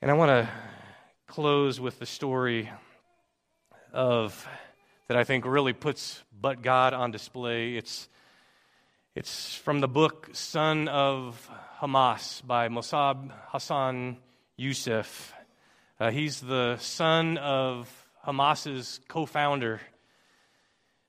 And 0.02 0.12
I 0.12 0.14
want 0.14 0.30
to 0.30 0.50
close 1.28 1.80
with 1.80 2.00
the 2.00 2.06
story 2.06 2.70
of 3.94 4.48
that 5.08 5.18
I 5.18 5.24
think 5.24 5.46
really 5.46 5.74
puts 5.74 6.22
but 6.40 6.62
God 6.62 6.94
on 6.94 7.12
display. 7.12 7.76
It's 7.76 8.10
it's 9.16 9.56
from 9.56 9.80
the 9.80 9.88
book 9.88 10.30
Son 10.34 10.88
of 10.90 11.50
Hamas 11.80 12.46
by 12.46 12.68
Mossab 12.68 13.32
Hassan 13.48 14.18
Youssef. 14.58 15.34
Uh, 16.00 16.12
he's 16.12 16.42
the 16.42 16.78
son 16.78 17.38
of 17.38 18.05
Hamas's 18.26 19.00
co 19.08 19.26
founder. 19.26 19.80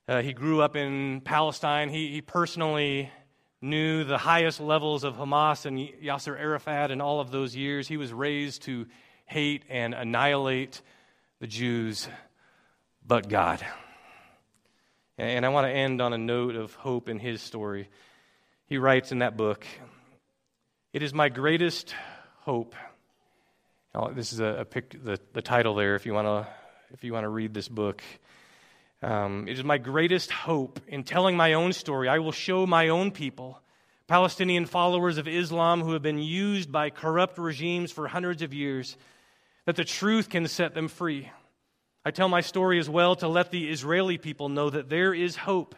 Uh, 0.07 0.21
he 0.21 0.33
grew 0.33 0.61
up 0.61 0.75
in 0.75 1.21
Palestine. 1.21 1.89
He, 1.89 2.11
he 2.11 2.21
personally 2.21 3.11
knew 3.61 4.03
the 4.03 4.17
highest 4.17 4.61
levels 4.61 5.03
of 5.03 5.15
Hamas 5.15 5.65
and 5.65 5.77
Yasser 5.77 6.39
Arafat 6.39 6.91
in 6.91 7.01
all 7.01 7.19
of 7.19 7.31
those 7.31 7.55
years. 7.55 7.87
He 7.87 7.97
was 7.97 8.13
raised 8.13 8.63
to 8.63 8.85
hate 9.25 9.63
and 9.69 9.93
annihilate 9.93 10.81
the 11.39 11.47
Jews, 11.47 12.07
but 13.05 13.27
God. 13.27 13.65
And 15.17 15.45
I 15.45 15.49
want 15.49 15.65
to 15.65 15.71
end 15.71 16.01
on 16.01 16.13
a 16.13 16.17
note 16.17 16.55
of 16.55 16.75
hope 16.75 17.09
in 17.09 17.17
his 17.17 17.41
story. 17.41 17.89
He 18.67 18.77
writes 18.77 19.11
in 19.11 19.19
that 19.19 19.35
book 19.35 19.65
It 20.93 21.01
is 21.01 21.13
my 21.13 21.29
greatest 21.29 21.95
hope. 22.41 22.75
This 24.13 24.31
is 24.31 24.39
a, 24.39 24.59
a 24.59 24.65
pic, 24.65 25.03
the, 25.03 25.19
the 25.33 25.41
title 25.41 25.73
there 25.73 25.95
if 25.95 26.05
you 26.05 26.13
want 26.13 26.27
to 26.27 26.47
if 26.93 27.03
you 27.03 27.11
want 27.11 27.25
to 27.25 27.29
read 27.29 27.53
this 27.53 27.67
book. 27.67 28.01
Um, 29.01 29.47
it 29.47 29.57
is 29.57 29.63
my 29.63 29.77
greatest 29.77 30.31
hope 30.31 30.79
in 30.87 31.03
telling 31.03 31.35
my 31.35 31.53
own 31.53 31.73
story. 31.73 32.07
I 32.07 32.19
will 32.19 32.31
show 32.31 32.65
my 32.65 32.87
own 32.87 33.11
people, 33.11 33.59
Palestinian 34.07 34.65
followers 34.65 35.17
of 35.17 35.27
Islam 35.27 35.81
who 35.81 35.93
have 35.93 36.01
been 36.01 36.19
used 36.19 36.71
by 36.71 36.89
corrupt 36.89 37.37
regimes 37.37 37.91
for 37.91 38.07
hundreds 38.07 38.41
of 38.41 38.53
years, 38.53 38.95
that 39.65 39.75
the 39.75 39.83
truth 39.83 40.29
can 40.29 40.47
set 40.47 40.73
them 40.73 40.87
free. 40.87 41.29
I 42.05 42.11
tell 42.11 42.29
my 42.29 42.41
story 42.41 42.79
as 42.79 42.89
well 42.89 43.17
to 43.17 43.27
let 43.27 43.51
the 43.51 43.69
Israeli 43.69 44.17
people 44.17 44.47
know 44.47 44.69
that 44.69 44.89
there 44.89 45.13
is 45.13 45.35
hope. 45.35 45.75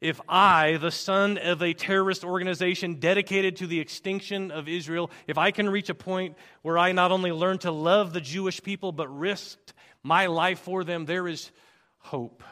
If 0.00 0.20
I, 0.28 0.76
the 0.76 0.90
son 0.90 1.38
of 1.38 1.62
a 1.62 1.72
terrorist 1.72 2.24
organization 2.24 2.94
dedicated 2.94 3.56
to 3.56 3.68
the 3.68 3.80
extinction 3.80 4.50
of 4.50 4.68
Israel, 4.68 5.10
if 5.28 5.38
I 5.38 5.52
can 5.52 5.70
reach 5.70 5.88
a 5.88 5.94
point 5.94 6.36
where 6.62 6.78
I 6.78 6.92
not 6.92 7.12
only 7.12 7.30
learn 7.30 7.58
to 7.58 7.70
love 7.70 8.12
the 8.12 8.20
Jewish 8.20 8.60
people 8.62 8.90
but 8.90 9.08
risked 9.08 9.72
my 10.02 10.26
life 10.26 10.60
for 10.60 10.84
them, 10.84 11.04
there 11.04 11.28
is 11.28 11.50
hope. 11.98 12.42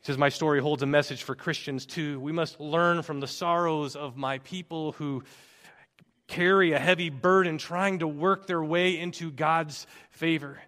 He 0.00 0.06
says, 0.06 0.18
My 0.18 0.28
story 0.30 0.60
holds 0.60 0.82
a 0.82 0.86
message 0.86 1.22
for 1.22 1.34
Christians 1.34 1.86
too. 1.86 2.18
We 2.20 2.32
must 2.32 2.60
learn 2.60 3.02
from 3.02 3.20
the 3.20 3.26
sorrows 3.26 3.96
of 3.96 4.16
my 4.16 4.38
people 4.38 4.92
who 4.92 5.22
carry 6.26 6.72
a 6.72 6.78
heavy 6.78 7.10
burden 7.10 7.58
trying 7.58 7.98
to 7.98 8.08
work 8.08 8.46
their 8.46 8.62
way 8.62 8.98
into 8.98 9.30
God's 9.30 9.86
favor. 10.10 10.60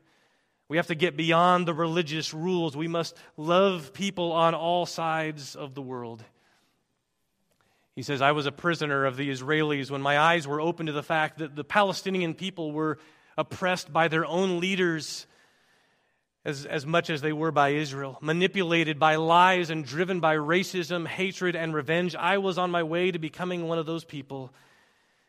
We 0.68 0.76
have 0.76 0.88
to 0.88 0.94
get 0.94 1.16
beyond 1.16 1.68
the 1.68 1.74
religious 1.74 2.34
rules. 2.34 2.76
We 2.76 2.88
must 2.88 3.16
love 3.36 3.92
people 3.92 4.32
on 4.32 4.54
all 4.54 4.86
sides 4.86 5.54
of 5.54 5.74
the 5.74 5.82
world. 5.82 6.24
He 7.94 8.02
says, 8.02 8.22
I 8.22 8.32
was 8.32 8.46
a 8.46 8.52
prisoner 8.52 9.04
of 9.04 9.16
the 9.16 9.30
Israelis 9.30 9.90
when 9.90 10.00
my 10.00 10.18
eyes 10.18 10.48
were 10.48 10.60
open 10.60 10.86
to 10.86 10.92
the 10.92 11.02
fact 11.02 11.38
that 11.38 11.54
the 11.54 11.64
Palestinian 11.64 12.34
people 12.34 12.72
were 12.72 12.98
oppressed 13.36 13.92
by 13.92 14.08
their 14.08 14.26
own 14.26 14.60
leaders 14.60 15.26
as, 16.44 16.66
as 16.66 16.84
much 16.84 17.08
as 17.08 17.20
they 17.20 17.32
were 17.32 17.52
by 17.52 17.70
Israel, 17.70 18.18
manipulated 18.20 18.98
by 18.98 19.16
lies 19.16 19.70
and 19.70 19.84
driven 19.84 20.20
by 20.20 20.36
racism, 20.36 21.06
hatred, 21.06 21.54
and 21.54 21.72
revenge. 21.72 22.16
I 22.16 22.38
was 22.38 22.58
on 22.58 22.70
my 22.70 22.82
way 22.82 23.10
to 23.10 23.18
becoming 23.18 23.68
one 23.68 23.78
of 23.78 23.86
those 23.86 24.04
people 24.04 24.52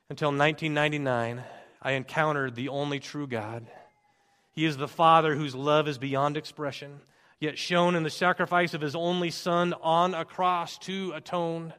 until 0.09 0.29
1999. 0.29 1.43
I 1.81 1.91
encountered 1.91 2.55
the 2.55 2.69
only 2.69 2.99
true 2.99 3.27
God. 3.27 3.67
He 4.53 4.65
is 4.65 4.77
the 4.77 4.87
Father 4.87 5.35
whose 5.35 5.55
love 5.55 5.87
is 5.87 5.97
beyond 5.97 6.37
expression, 6.37 7.01
yet 7.39 7.57
shown 7.57 7.95
in 7.95 8.03
the 8.03 8.09
sacrifice 8.09 8.73
of 8.73 8.81
his 8.81 8.95
only 8.95 9.29
Son 9.29 9.73
on 9.81 10.13
a 10.13 10.25
cross 10.25 10.77
to 10.79 11.11
atone 11.13 11.73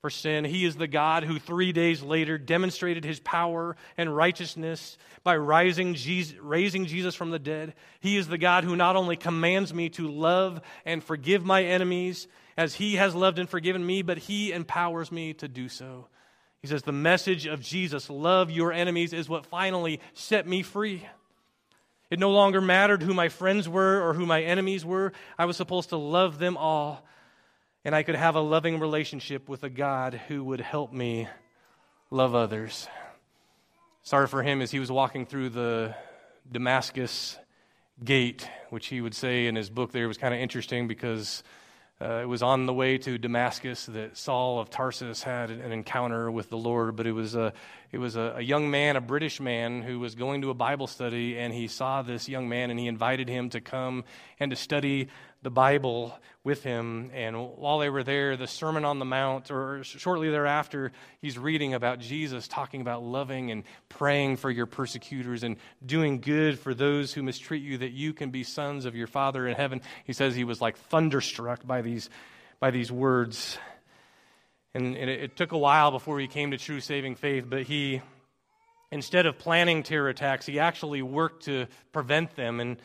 for 0.00 0.10
sin. 0.10 0.44
He 0.44 0.64
is 0.64 0.76
the 0.76 0.86
God 0.86 1.24
who 1.24 1.38
three 1.38 1.72
days 1.72 2.02
later 2.02 2.38
demonstrated 2.38 3.04
his 3.04 3.20
power 3.20 3.76
and 3.98 4.14
righteousness 4.14 4.96
by 5.22 5.36
rising 5.36 5.94
Jesus, 5.94 6.36
raising 6.40 6.86
Jesus 6.86 7.14
from 7.14 7.30
the 7.30 7.38
dead. 7.38 7.74
He 8.00 8.16
is 8.16 8.26
the 8.26 8.38
God 8.38 8.64
who 8.64 8.76
not 8.76 8.96
only 8.96 9.16
commands 9.16 9.74
me 9.74 9.90
to 9.90 10.10
love 10.10 10.62
and 10.86 11.04
forgive 11.04 11.44
my 11.44 11.64
enemies 11.64 12.28
as 12.56 12.74
he 12.74 12.96
has 12.96 13.14
loved 13.14 13.38
and 13.38 13.48
forgiven 13.48 13.84
me, 13.84 14.00
but 14.00 14.16
he 14.16 14.52
empowers 14.52 15.12
me 15.12 15.34
to 15.34 15.48
do 15.48 15.68
so. 15.68 16.08
He 16.62 16.68
says, 16.68 16.82
The 16.82 16.92
message 16.92 17.46
of 17.46 17.60
Jesus, 17.60 18.08
love 18.08 18.50
your 18.50 18.72
enemies, 18.72 19.12
is 19.12 19.28
what 19.28 19.46
finally 19.46 20.00
set 20.14 20.46
me 20.46 20.62
free. 20.62 21.06
It 22.10 22.18
no 22.18 22.30
longer 22.30 22.60
mattered 22.60 23.02
who 23.02 23.14
my 23.14 23.28
friends 23.28 23.68
were 23.68 24.00
or 24.02 24.14
who 24.14 24.26
my 24.26 24.42
enemies 24.42 24.84
were. 24.84 25.12
I 25.38 25.44
was 25.44 25.56
supposed 25.58 25.90
to 25.90 25.96
love 25.96 26.38
them 26.38 26.56
all. 26.56 27.06
And 27.82 27.94
I 27.94 28.02
could 28.02 28.14
have 28.14 28.34
a 28.34 28.40
loving 28.40 28.78
relationship 28.78 29.48
with 29.48 29.62
a 29.62 29.70
God 29.70 30.20
who 30.28 30.44
would 30.44 30.60
help 30.60 30.92
me 30.92 31.28
love 32.10 32.34
others. 32.34 32.86
Sorry 34.02 34.26
for 34.26 34.42
him 34.42 34.60
as 34.60 34.70
he 34.70 34.78
was 34.78 34.92
walking 34.92 35.24
through 35.24 35.48
the 35.48 35.94
Damascus 36.50 37.38
gate, 38.04 38.46
which 38.68 38.88
he 38.88 39.00
would 39.00 39.14
say 39.14 39.46
in 39.46 39.56
his 39.56 39.70
book 39.70 39.92
there 39.92 40.08
was 40.08 40.18
kind 40.18 40.34
of 40.34 40.40
interesting 40.40 40.88
because 40.88 41.42
uh, 42.02 42.20
it 42.22 42.26
was 42.26 42.42
on 42.42 42.66
the 42.66 42.72
way 42.72 42.98
to 42.98 43.16
Damascus 43.16 43.86
that 43.86 44.16
Saul 44.16 44.58
of 44.58 44.68
Tarsus 44.68 45.22
had 45.22 45.50
an 45.50 45.72
encounter 45.72 46.30
with 46.30 46.48
the 46.48 46.56
Lord, 46.58 46.96
but 46.96 47.06
it 47.06 47.12
was, 47.12 47.34
a, 47.34 47.52
it 47.92 47.98
was 47.98 48.16
a, 48.16 48.34
a, 48.36 48.40
young 48.40 48.70
man, 48.70 48.96
a 48.96 49.02
British 49.02 49.38
man, 49.38 49.82
who 49.82 49.98
was 50.00 50.14
going 50.14 50.40
to 50.42 50.50
a 50.50 50.54
Bible 50.54 50.86
study, 50.86 51.38
and 51.38 51.52
he 51.52 51.66
saw 51.66 52.00
this 52.00 52.26
young 52.26 52.48
man 52.48 52.70
and 52.70 52.80
he 52.80 52.86
invited 52.86 53.28
him 53.28 53.50
to 53.50 53.60
come 53.60 54.04
and 54.38 54.50
to 54.50 54.56
study 54.56 55.08
the 55.42 55.50
Bible 55.50 56.18
with 56.44 56.62
him. 56.62 57.10
And 57.14 57.36
while 57.56 57.78
they 57.78 57.90
were 57.90 58.02
there, 58.02 58.36
the 58.36 58.46
Sermon 58.46 58.84
on 58.84 58.98
the 58.98 59.04
Mount, 59.04 59.50
or 59.50 59.82
shortly 59.84 60.30
thereafter, 60.30 60.92
he's 61.20 61.38
reading 61.38 61.74
about 61.74 61.98
Jesus 61.98 62.48
talking 62.48 62.80
about 62.80 63.02
loving 63.02 63.50
and 63.50 63.64
praying 63.88 64.36
for 64.36 64.50
your 64.50 64.66
persecutors 64.66 65.42
and 65.42 65.56
doing 65.84 66.20
good 66.20 66.58
for 66.58 66.74
those 66.74 67.12
who 67.12 67.22
mistreat 67.22 67.62
you, 67.62 67.78
that 67.78 67.92
you 67.92 68.12
can 68.12 68.30
be 68.30 68.42
sons 68.42 68.84
of 68.84 68.94
your 68.94 69.06
Father 69.06 69.46
in 69.46 69.54
heaven. 69.54 69.80
He 70.04 70.12
says 70.12 70.34
he 70.34 70.44
was 70.44 70.60
like 70.60 70.76
thunderstruck 70.76 71.66
by 71.66 71.82
these, 71.82 72.10
by 72.58 72.70
these 72.70 72.90
words. 72.90 73.58
And, 74.74 74.96
and 74.96 75.10
it, 75.10 75.22
it 75.22 75.36
took 75.36 75.52
a 75.52 75.58
while 75.58 75.90
before 75.90 76.20
he 76.20 76.28
came 76.28 76.52
to 76.52 76.58
true 76.58 76.80
saving 76.80 77.16
faith, 77.16 77.44
but 77.48 77.62
he, 77.62 78.02
instead 78.92 79.26
of 79.26 79.38
planning 79.38 79.82
terror 79.82 80.08
attacks, 80.08 80.46
he 80.46 80.58
actually 80.58 81.02
worked 81.02 81.44
to 81.44 81.66
prevent 81.92 82.36
them 82.36 82.60
and, 82.60 82.76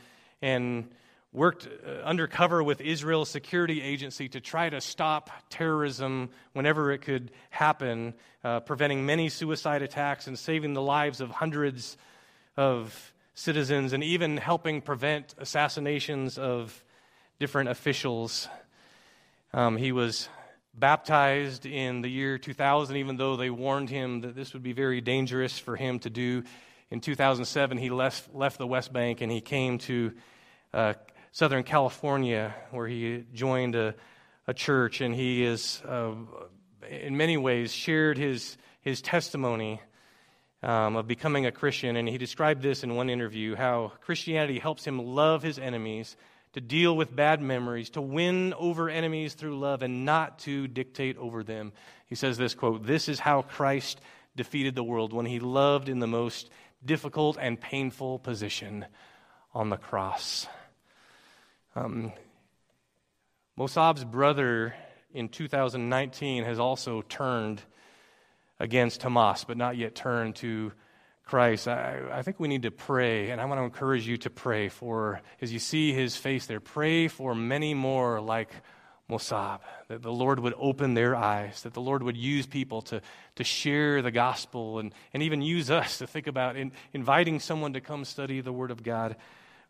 and 0.42 0.90
worked 1.36 1.68
uh, 1.68 1.90
undercover 2.04 2.64
with 2.64 2.80
Israel's 2.80 3.30
security 3.30 3.82
agency 3.82 4.30
to 4.30 4.40
try 4.40 4.70
to 4.70 4.80
stop 4.80 5.30
terrorism 5.50 6.30
whenever 6.54 6.92
it 6.92 7.00
could 7.00 7.30
happen, 7.50 8.14
uh, 8.44 8.62
preventing 8.62 9.06
many 9.06 9.28
suicide 9.28 9.82
attacks 9.82 10.28
and 10.28 10.40
saving 10.40 10.74
the 10.74 10.82
lives 10.82 11.20
of 11.20 11.30
hundreds 11.30 11.98
of 12.56 13.14
citizens, 13.34 13.92
and 13.92 14.04
even 14.04 14.38
helping 14.38 14.82
prevent 14.82 15.36
assassinations 15.38 16.38
of 16.38 16.84
different 17.38 17.70
officials. 17.70 18.48
Um, 19.54 19.76
he 19.76 19.92
was 19.92 20.30
baptized 20.74 21.66
in 21.66 22.02
the 22.02 22.10
year 22.10 22.38
2000, 22.38 22.96
even 22.96 23.18
though 23.18 23.36
they 23.36 23.50
warned 23.50 23.90
him 23.90 24.22
that 24.22 24.36
this 24.36 24.54
would 24.54 24.64
be 24.64 24.74
very 24.74 25.02
dangerous 25.02 25.60
for 25.60 25.76
him 25.76 26.00
to 26.00 26.10
do. 26.10 26.44
In 26.92 27.02
2007, 27.02 27.78
he 27.78 27.90
left, 27.90 28.34
left 28.34 28.58
the 28.58 28.68
West 28.68 28.94
Bank 28.94 29.20
and 29.20 29.30
he 29.30 29.42
came 29.42 29.80
to 29.80 30.14
uh, 30.74 30.94
Southern 31.36 31.64
California, 31.64 32.56
where 32.72 32.88
he 32.88 33.26
joined 33.34 33.76
a, 33.76 33.94
a 34.48 34.54
church, 34.54 35.02
and 35.02 35.14
he 35.14 35.44
is, 35.44 35.82
uh, 35.86 36.14
in 36.90 37.18
many 37.18 37.36
ways, 37.36 37.74
shared 37.74 38.18
his, 38.18 38.56
his 38.80 39.02
testimony 39.02 39.82
um, 40.64 40.96
of 40.96 41.10
becoming 41.10 41.46
a 41.46 41.52
Christian. 41.52 41.98
And 41.98 42.08
he 42.08 42.18
described 42.18 42.62
this 42.62 42.86
in 42.86 42.96
one 42.96 43.10
interview 43.10 43.54
how 43.54 43.92
Christianity 44.00 44.60
helps 44.60 44.88
him 44.88 44.98
love 44.98 45.44
his 45.44 45.60
enemies, 45.60 46.16
to 46.54 46.62
deal 46.62 46.96
with 46.96 47.14
bad 47.14 47.42
memories, 47.42 47.90
to 47.90 48.02
win 48.02 48.54
over 48.54 48.90
enemies 48.90 49.34
through 49.34 49.60
love, 49.60 49.84
and 49.84 50.06
not 50.06 50.40
to 50.40 50.70
dictate 50.70 51.18
over 51.18 51.44
them. 51.44 51.74
He 52.06 52.16
says 52.16 52.38
this 52.38 52.56
quote, 52.56 52.86
This 52.86 53.10
is 53.10 53.20
how 53.20 53.42
Christ 53.42 54.00
defeated 54.38 54.74
the 54.74 54.86
world 54.86 55.12
when 55.12 55.26
he 55.26 55.42
loved 55.42 55.90
in 55.90 56.00
the 56.00 56.08
most 56.08 56.50
difficult 56.86 57.38
and 57.38 57.60
painful 57.60 58.20
position 58.20 58.86
on 59.54 59.70
the 59.70 59.76
cross. 59.76 60.48
Um, 61.78 62.14
Mossab's 63.58 64.06
brother 64.06 64.74
in 65.14 65.28
2019 65.28 66.46
has 66.46 66.58
also 66.58 67.02
turned 67.02 67.62
against 68.62 69.02
Hamas, 69.02 69.46
but 69.46 69.58
not 69.58 69.76
yet 69.76 69.94
turned 69.94 70.38
to 70.38 70.72
Christ. 71.26 71.68
I, 71.68 72.00
I 72.14 72.22
think 72.22 72.40
we 72.40 72.48
need 72.48 72.62
to 72.62 72.72
pray, 72.72 73.30
and 73.30 73.42
I 73.42 73.46
want 73.46 73.60
to 73.60 73.66
encourage 73.66 74.08
you 74.08 74.16
to 74.18 74.30
pray 74.30 74.70
for, 74.70 75.20
as 75.42 75.52
you 75.52 75.60
see 75.60 75.92
his 75.92 76.16
face 76.16 76.46
there, 76.46 76.62
pray 76.62 77.10
for 77.10 77.36
many 77.36 77.74
more 77.74 78.22
like 78.22 78.52
Mossab, 79.10 79.60
that 79.90 80.02
the 80.02 80.14
Lord 80.14 80.40
would 80.40 80.54
open 80.58 80.94
their 80.94 81.14
eyes, 81.14 81.64
that 81.64 81.74
the 81.74 81.82
Lord 81.82 82.04
would 82.04 82.16
use 82.16 82.46
people 82.46 82.84
to, 82.84 83.02
to 83.36 83.44
share 83.44 84.02
the 84.02 84.12
gospel, 84.12 84.80
and, 84.80 84.94
and 85.14 85.22
even 85.22 85.42
use 85.42 85.70
us 85.70 85.98
to 85.98 86.08
think 86.08 86.28
about 86.28 86.56
in, 86.56 86.72
inviting 86.94 87.42
someone 87.42 87.74
to 87.74 87.82
come 87.82 88.06
study 88.06 88.40
the 88.40 88.54
Word 88.54 88.72
of 88.72 88.82
God 88.82 89.18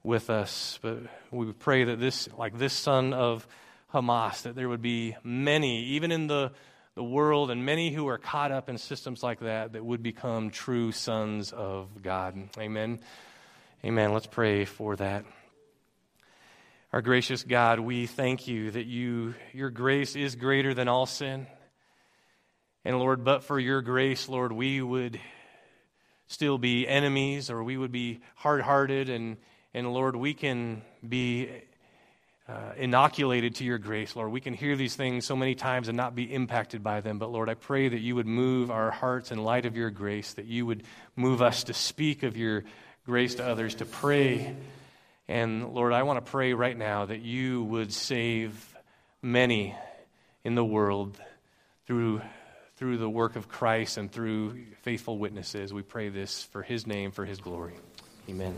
with 0.06 0.30
us. 0.30 0.80
But 0.82 1.00
we 1.32 1.52
pray 1.52 1.86
that 1.86 2.00
this, 2.00 2.30
like 2.38 2.58
this 2.58 2.74
son 2.74 3.14
of 3.14 3.48
Hamas, 3.94 4.44
that 4.44 4.56
there 4.56 4.70
would 4.70 4.82
be 4.82 5.16
many, 5.24 5.84
even 5.86 6.12
in 6.12 6.28
the, 6.28 6.52
the 6.96 7.04
world, 7.04 7.50
and 7.52 7.66
many 7.66 7.92
who 7.92 8.08
are 8.08 8.18
caught 8.18 8.52
up 8.52 8.70
in 8.70 8.78
systems 8.78 9.24
like 9.24 9.40
that, 9.40 9.74
that 9.74 9.84
would 9.84 10.04
become 10.04 10.52
true 10.52 10.92
sons 10.92 11.52
of 11.52 12.02
God. 12.02 12.50
Amen. 12.58 13.00
Amen. 13.84 14.14
Let's 14.14 14.28
pray 14.28 14.66
for 14.66 14.96
that. 14.96 15.26
Our 16.94 17.02
gracious 17.02 17.44
God, 17.44 17.80
we 17.80 18.06
thank 18.06 18.48
you 18.48 18.72
that 18.72 18.86
you, 18.86 19.36
your 19.54 19.70
grace 19.70 20.16
is 20.16 20.36
greater 20.36 20.74
than 20.74 20.88
all 20.88 21.06
sin. 21.06 21.48
And 22.86 22.98
Lord, 23.00 23.24
but 23.24 23.44
for 23.44 23.60
your 23.60 23.82
grace, 23.82 24.30
Lord, 24.30 24.52
we 24.52 24.82
would 24.82 25.20
still 26.28 26.58
be 26.58 26.88
enemies 26.88 27.50
or 27.50 27.64
we 27.64 27.76
would 27.76 27.92
be 27.92 28.20
hard 28.36 28.62
hearted. 28.62 29.10
And, 29.10 29.38
and 29.76 29.94
Lord, 29.94 30.16
we 30.16 30.34
can 30.34 30.82
be 31.08 31.50
uh, 32.50 32.72
inoculated 32.78 33.56
to 33.56 33.64
your 33.64 33.78
grace, 33.78 34.16
Lord. 34.16 34.32
We 34.32 34.42
can 34.42 34.54
hear 34.54 34.76
these 34.76 34.96
things 34.96 35.26
so 35.26 35.36
many 35.36 35.54
times 35.54 35.88
and 35.88 35.96
not 35.98 36.16
be 36.16 36.34
impacted 36.34 36.84
by 36.84 37.02
them. 37.02 37.20
But 37.20 37.32
Lord, 37.32 37.50
I 37.50 37.54
pray 37.54 37.90
that 37.90 38.00
you 38.00 38.16
would 38.16 38.26
move 38.26 38.72
our 38.72 38.90
hearts 38.90 39.32
in 39.32 39.44
light 39.44 39.68
of 39.68 39.78
your 39.78 39.92
grace, 39.92 40.34
that 40.34 40.46
you 40.46 40.66
would 40.66 40.84
move 41.16 41.44
us 41.44 41.66
to 41.66 41.74
speak 41.74 42.24
of 42.24 42.36
your 42.36 42.64
grace 43.06 43.36
to 43.36 43.46
others, 43.46 43.76
to 43.76 43.86
pray 43.86 44.56
and 45.28 45.74
Lord, 45.74 45.94
I 45.94 46.04
want 46.04 46.24
to 46.24 46.32
pray 46.32 46.54
right 46.54 46.78
now 46.78 47.06
that 47.06 47.22
you 47.22 47.64
would 47.64 47.92
save 47.92 48.76
many 49.22 49.76
in 50.44 50.56
the 50.56 50.66
world 50.66 51.20
through, 51.88 52.22
through 52.78 52.98
the 52.98 53.10
work 53.10 53.36
of 53.36 53.48
Christ 53.48 53.98
and 53.98 54.12
through 54.12 54.66
faithful 54.84 55.18
witnesses. 55.18 55.74
We 55.74 55.82
pray 55.82 56.10
this 56.10 56.44
for 56.44 56.62
his 56.62 56.86
name, 56.86 57.12
for 57.12 57.26
his 57.26 57.40
glory. 57.40 57.74
Amen. 58.30 58.56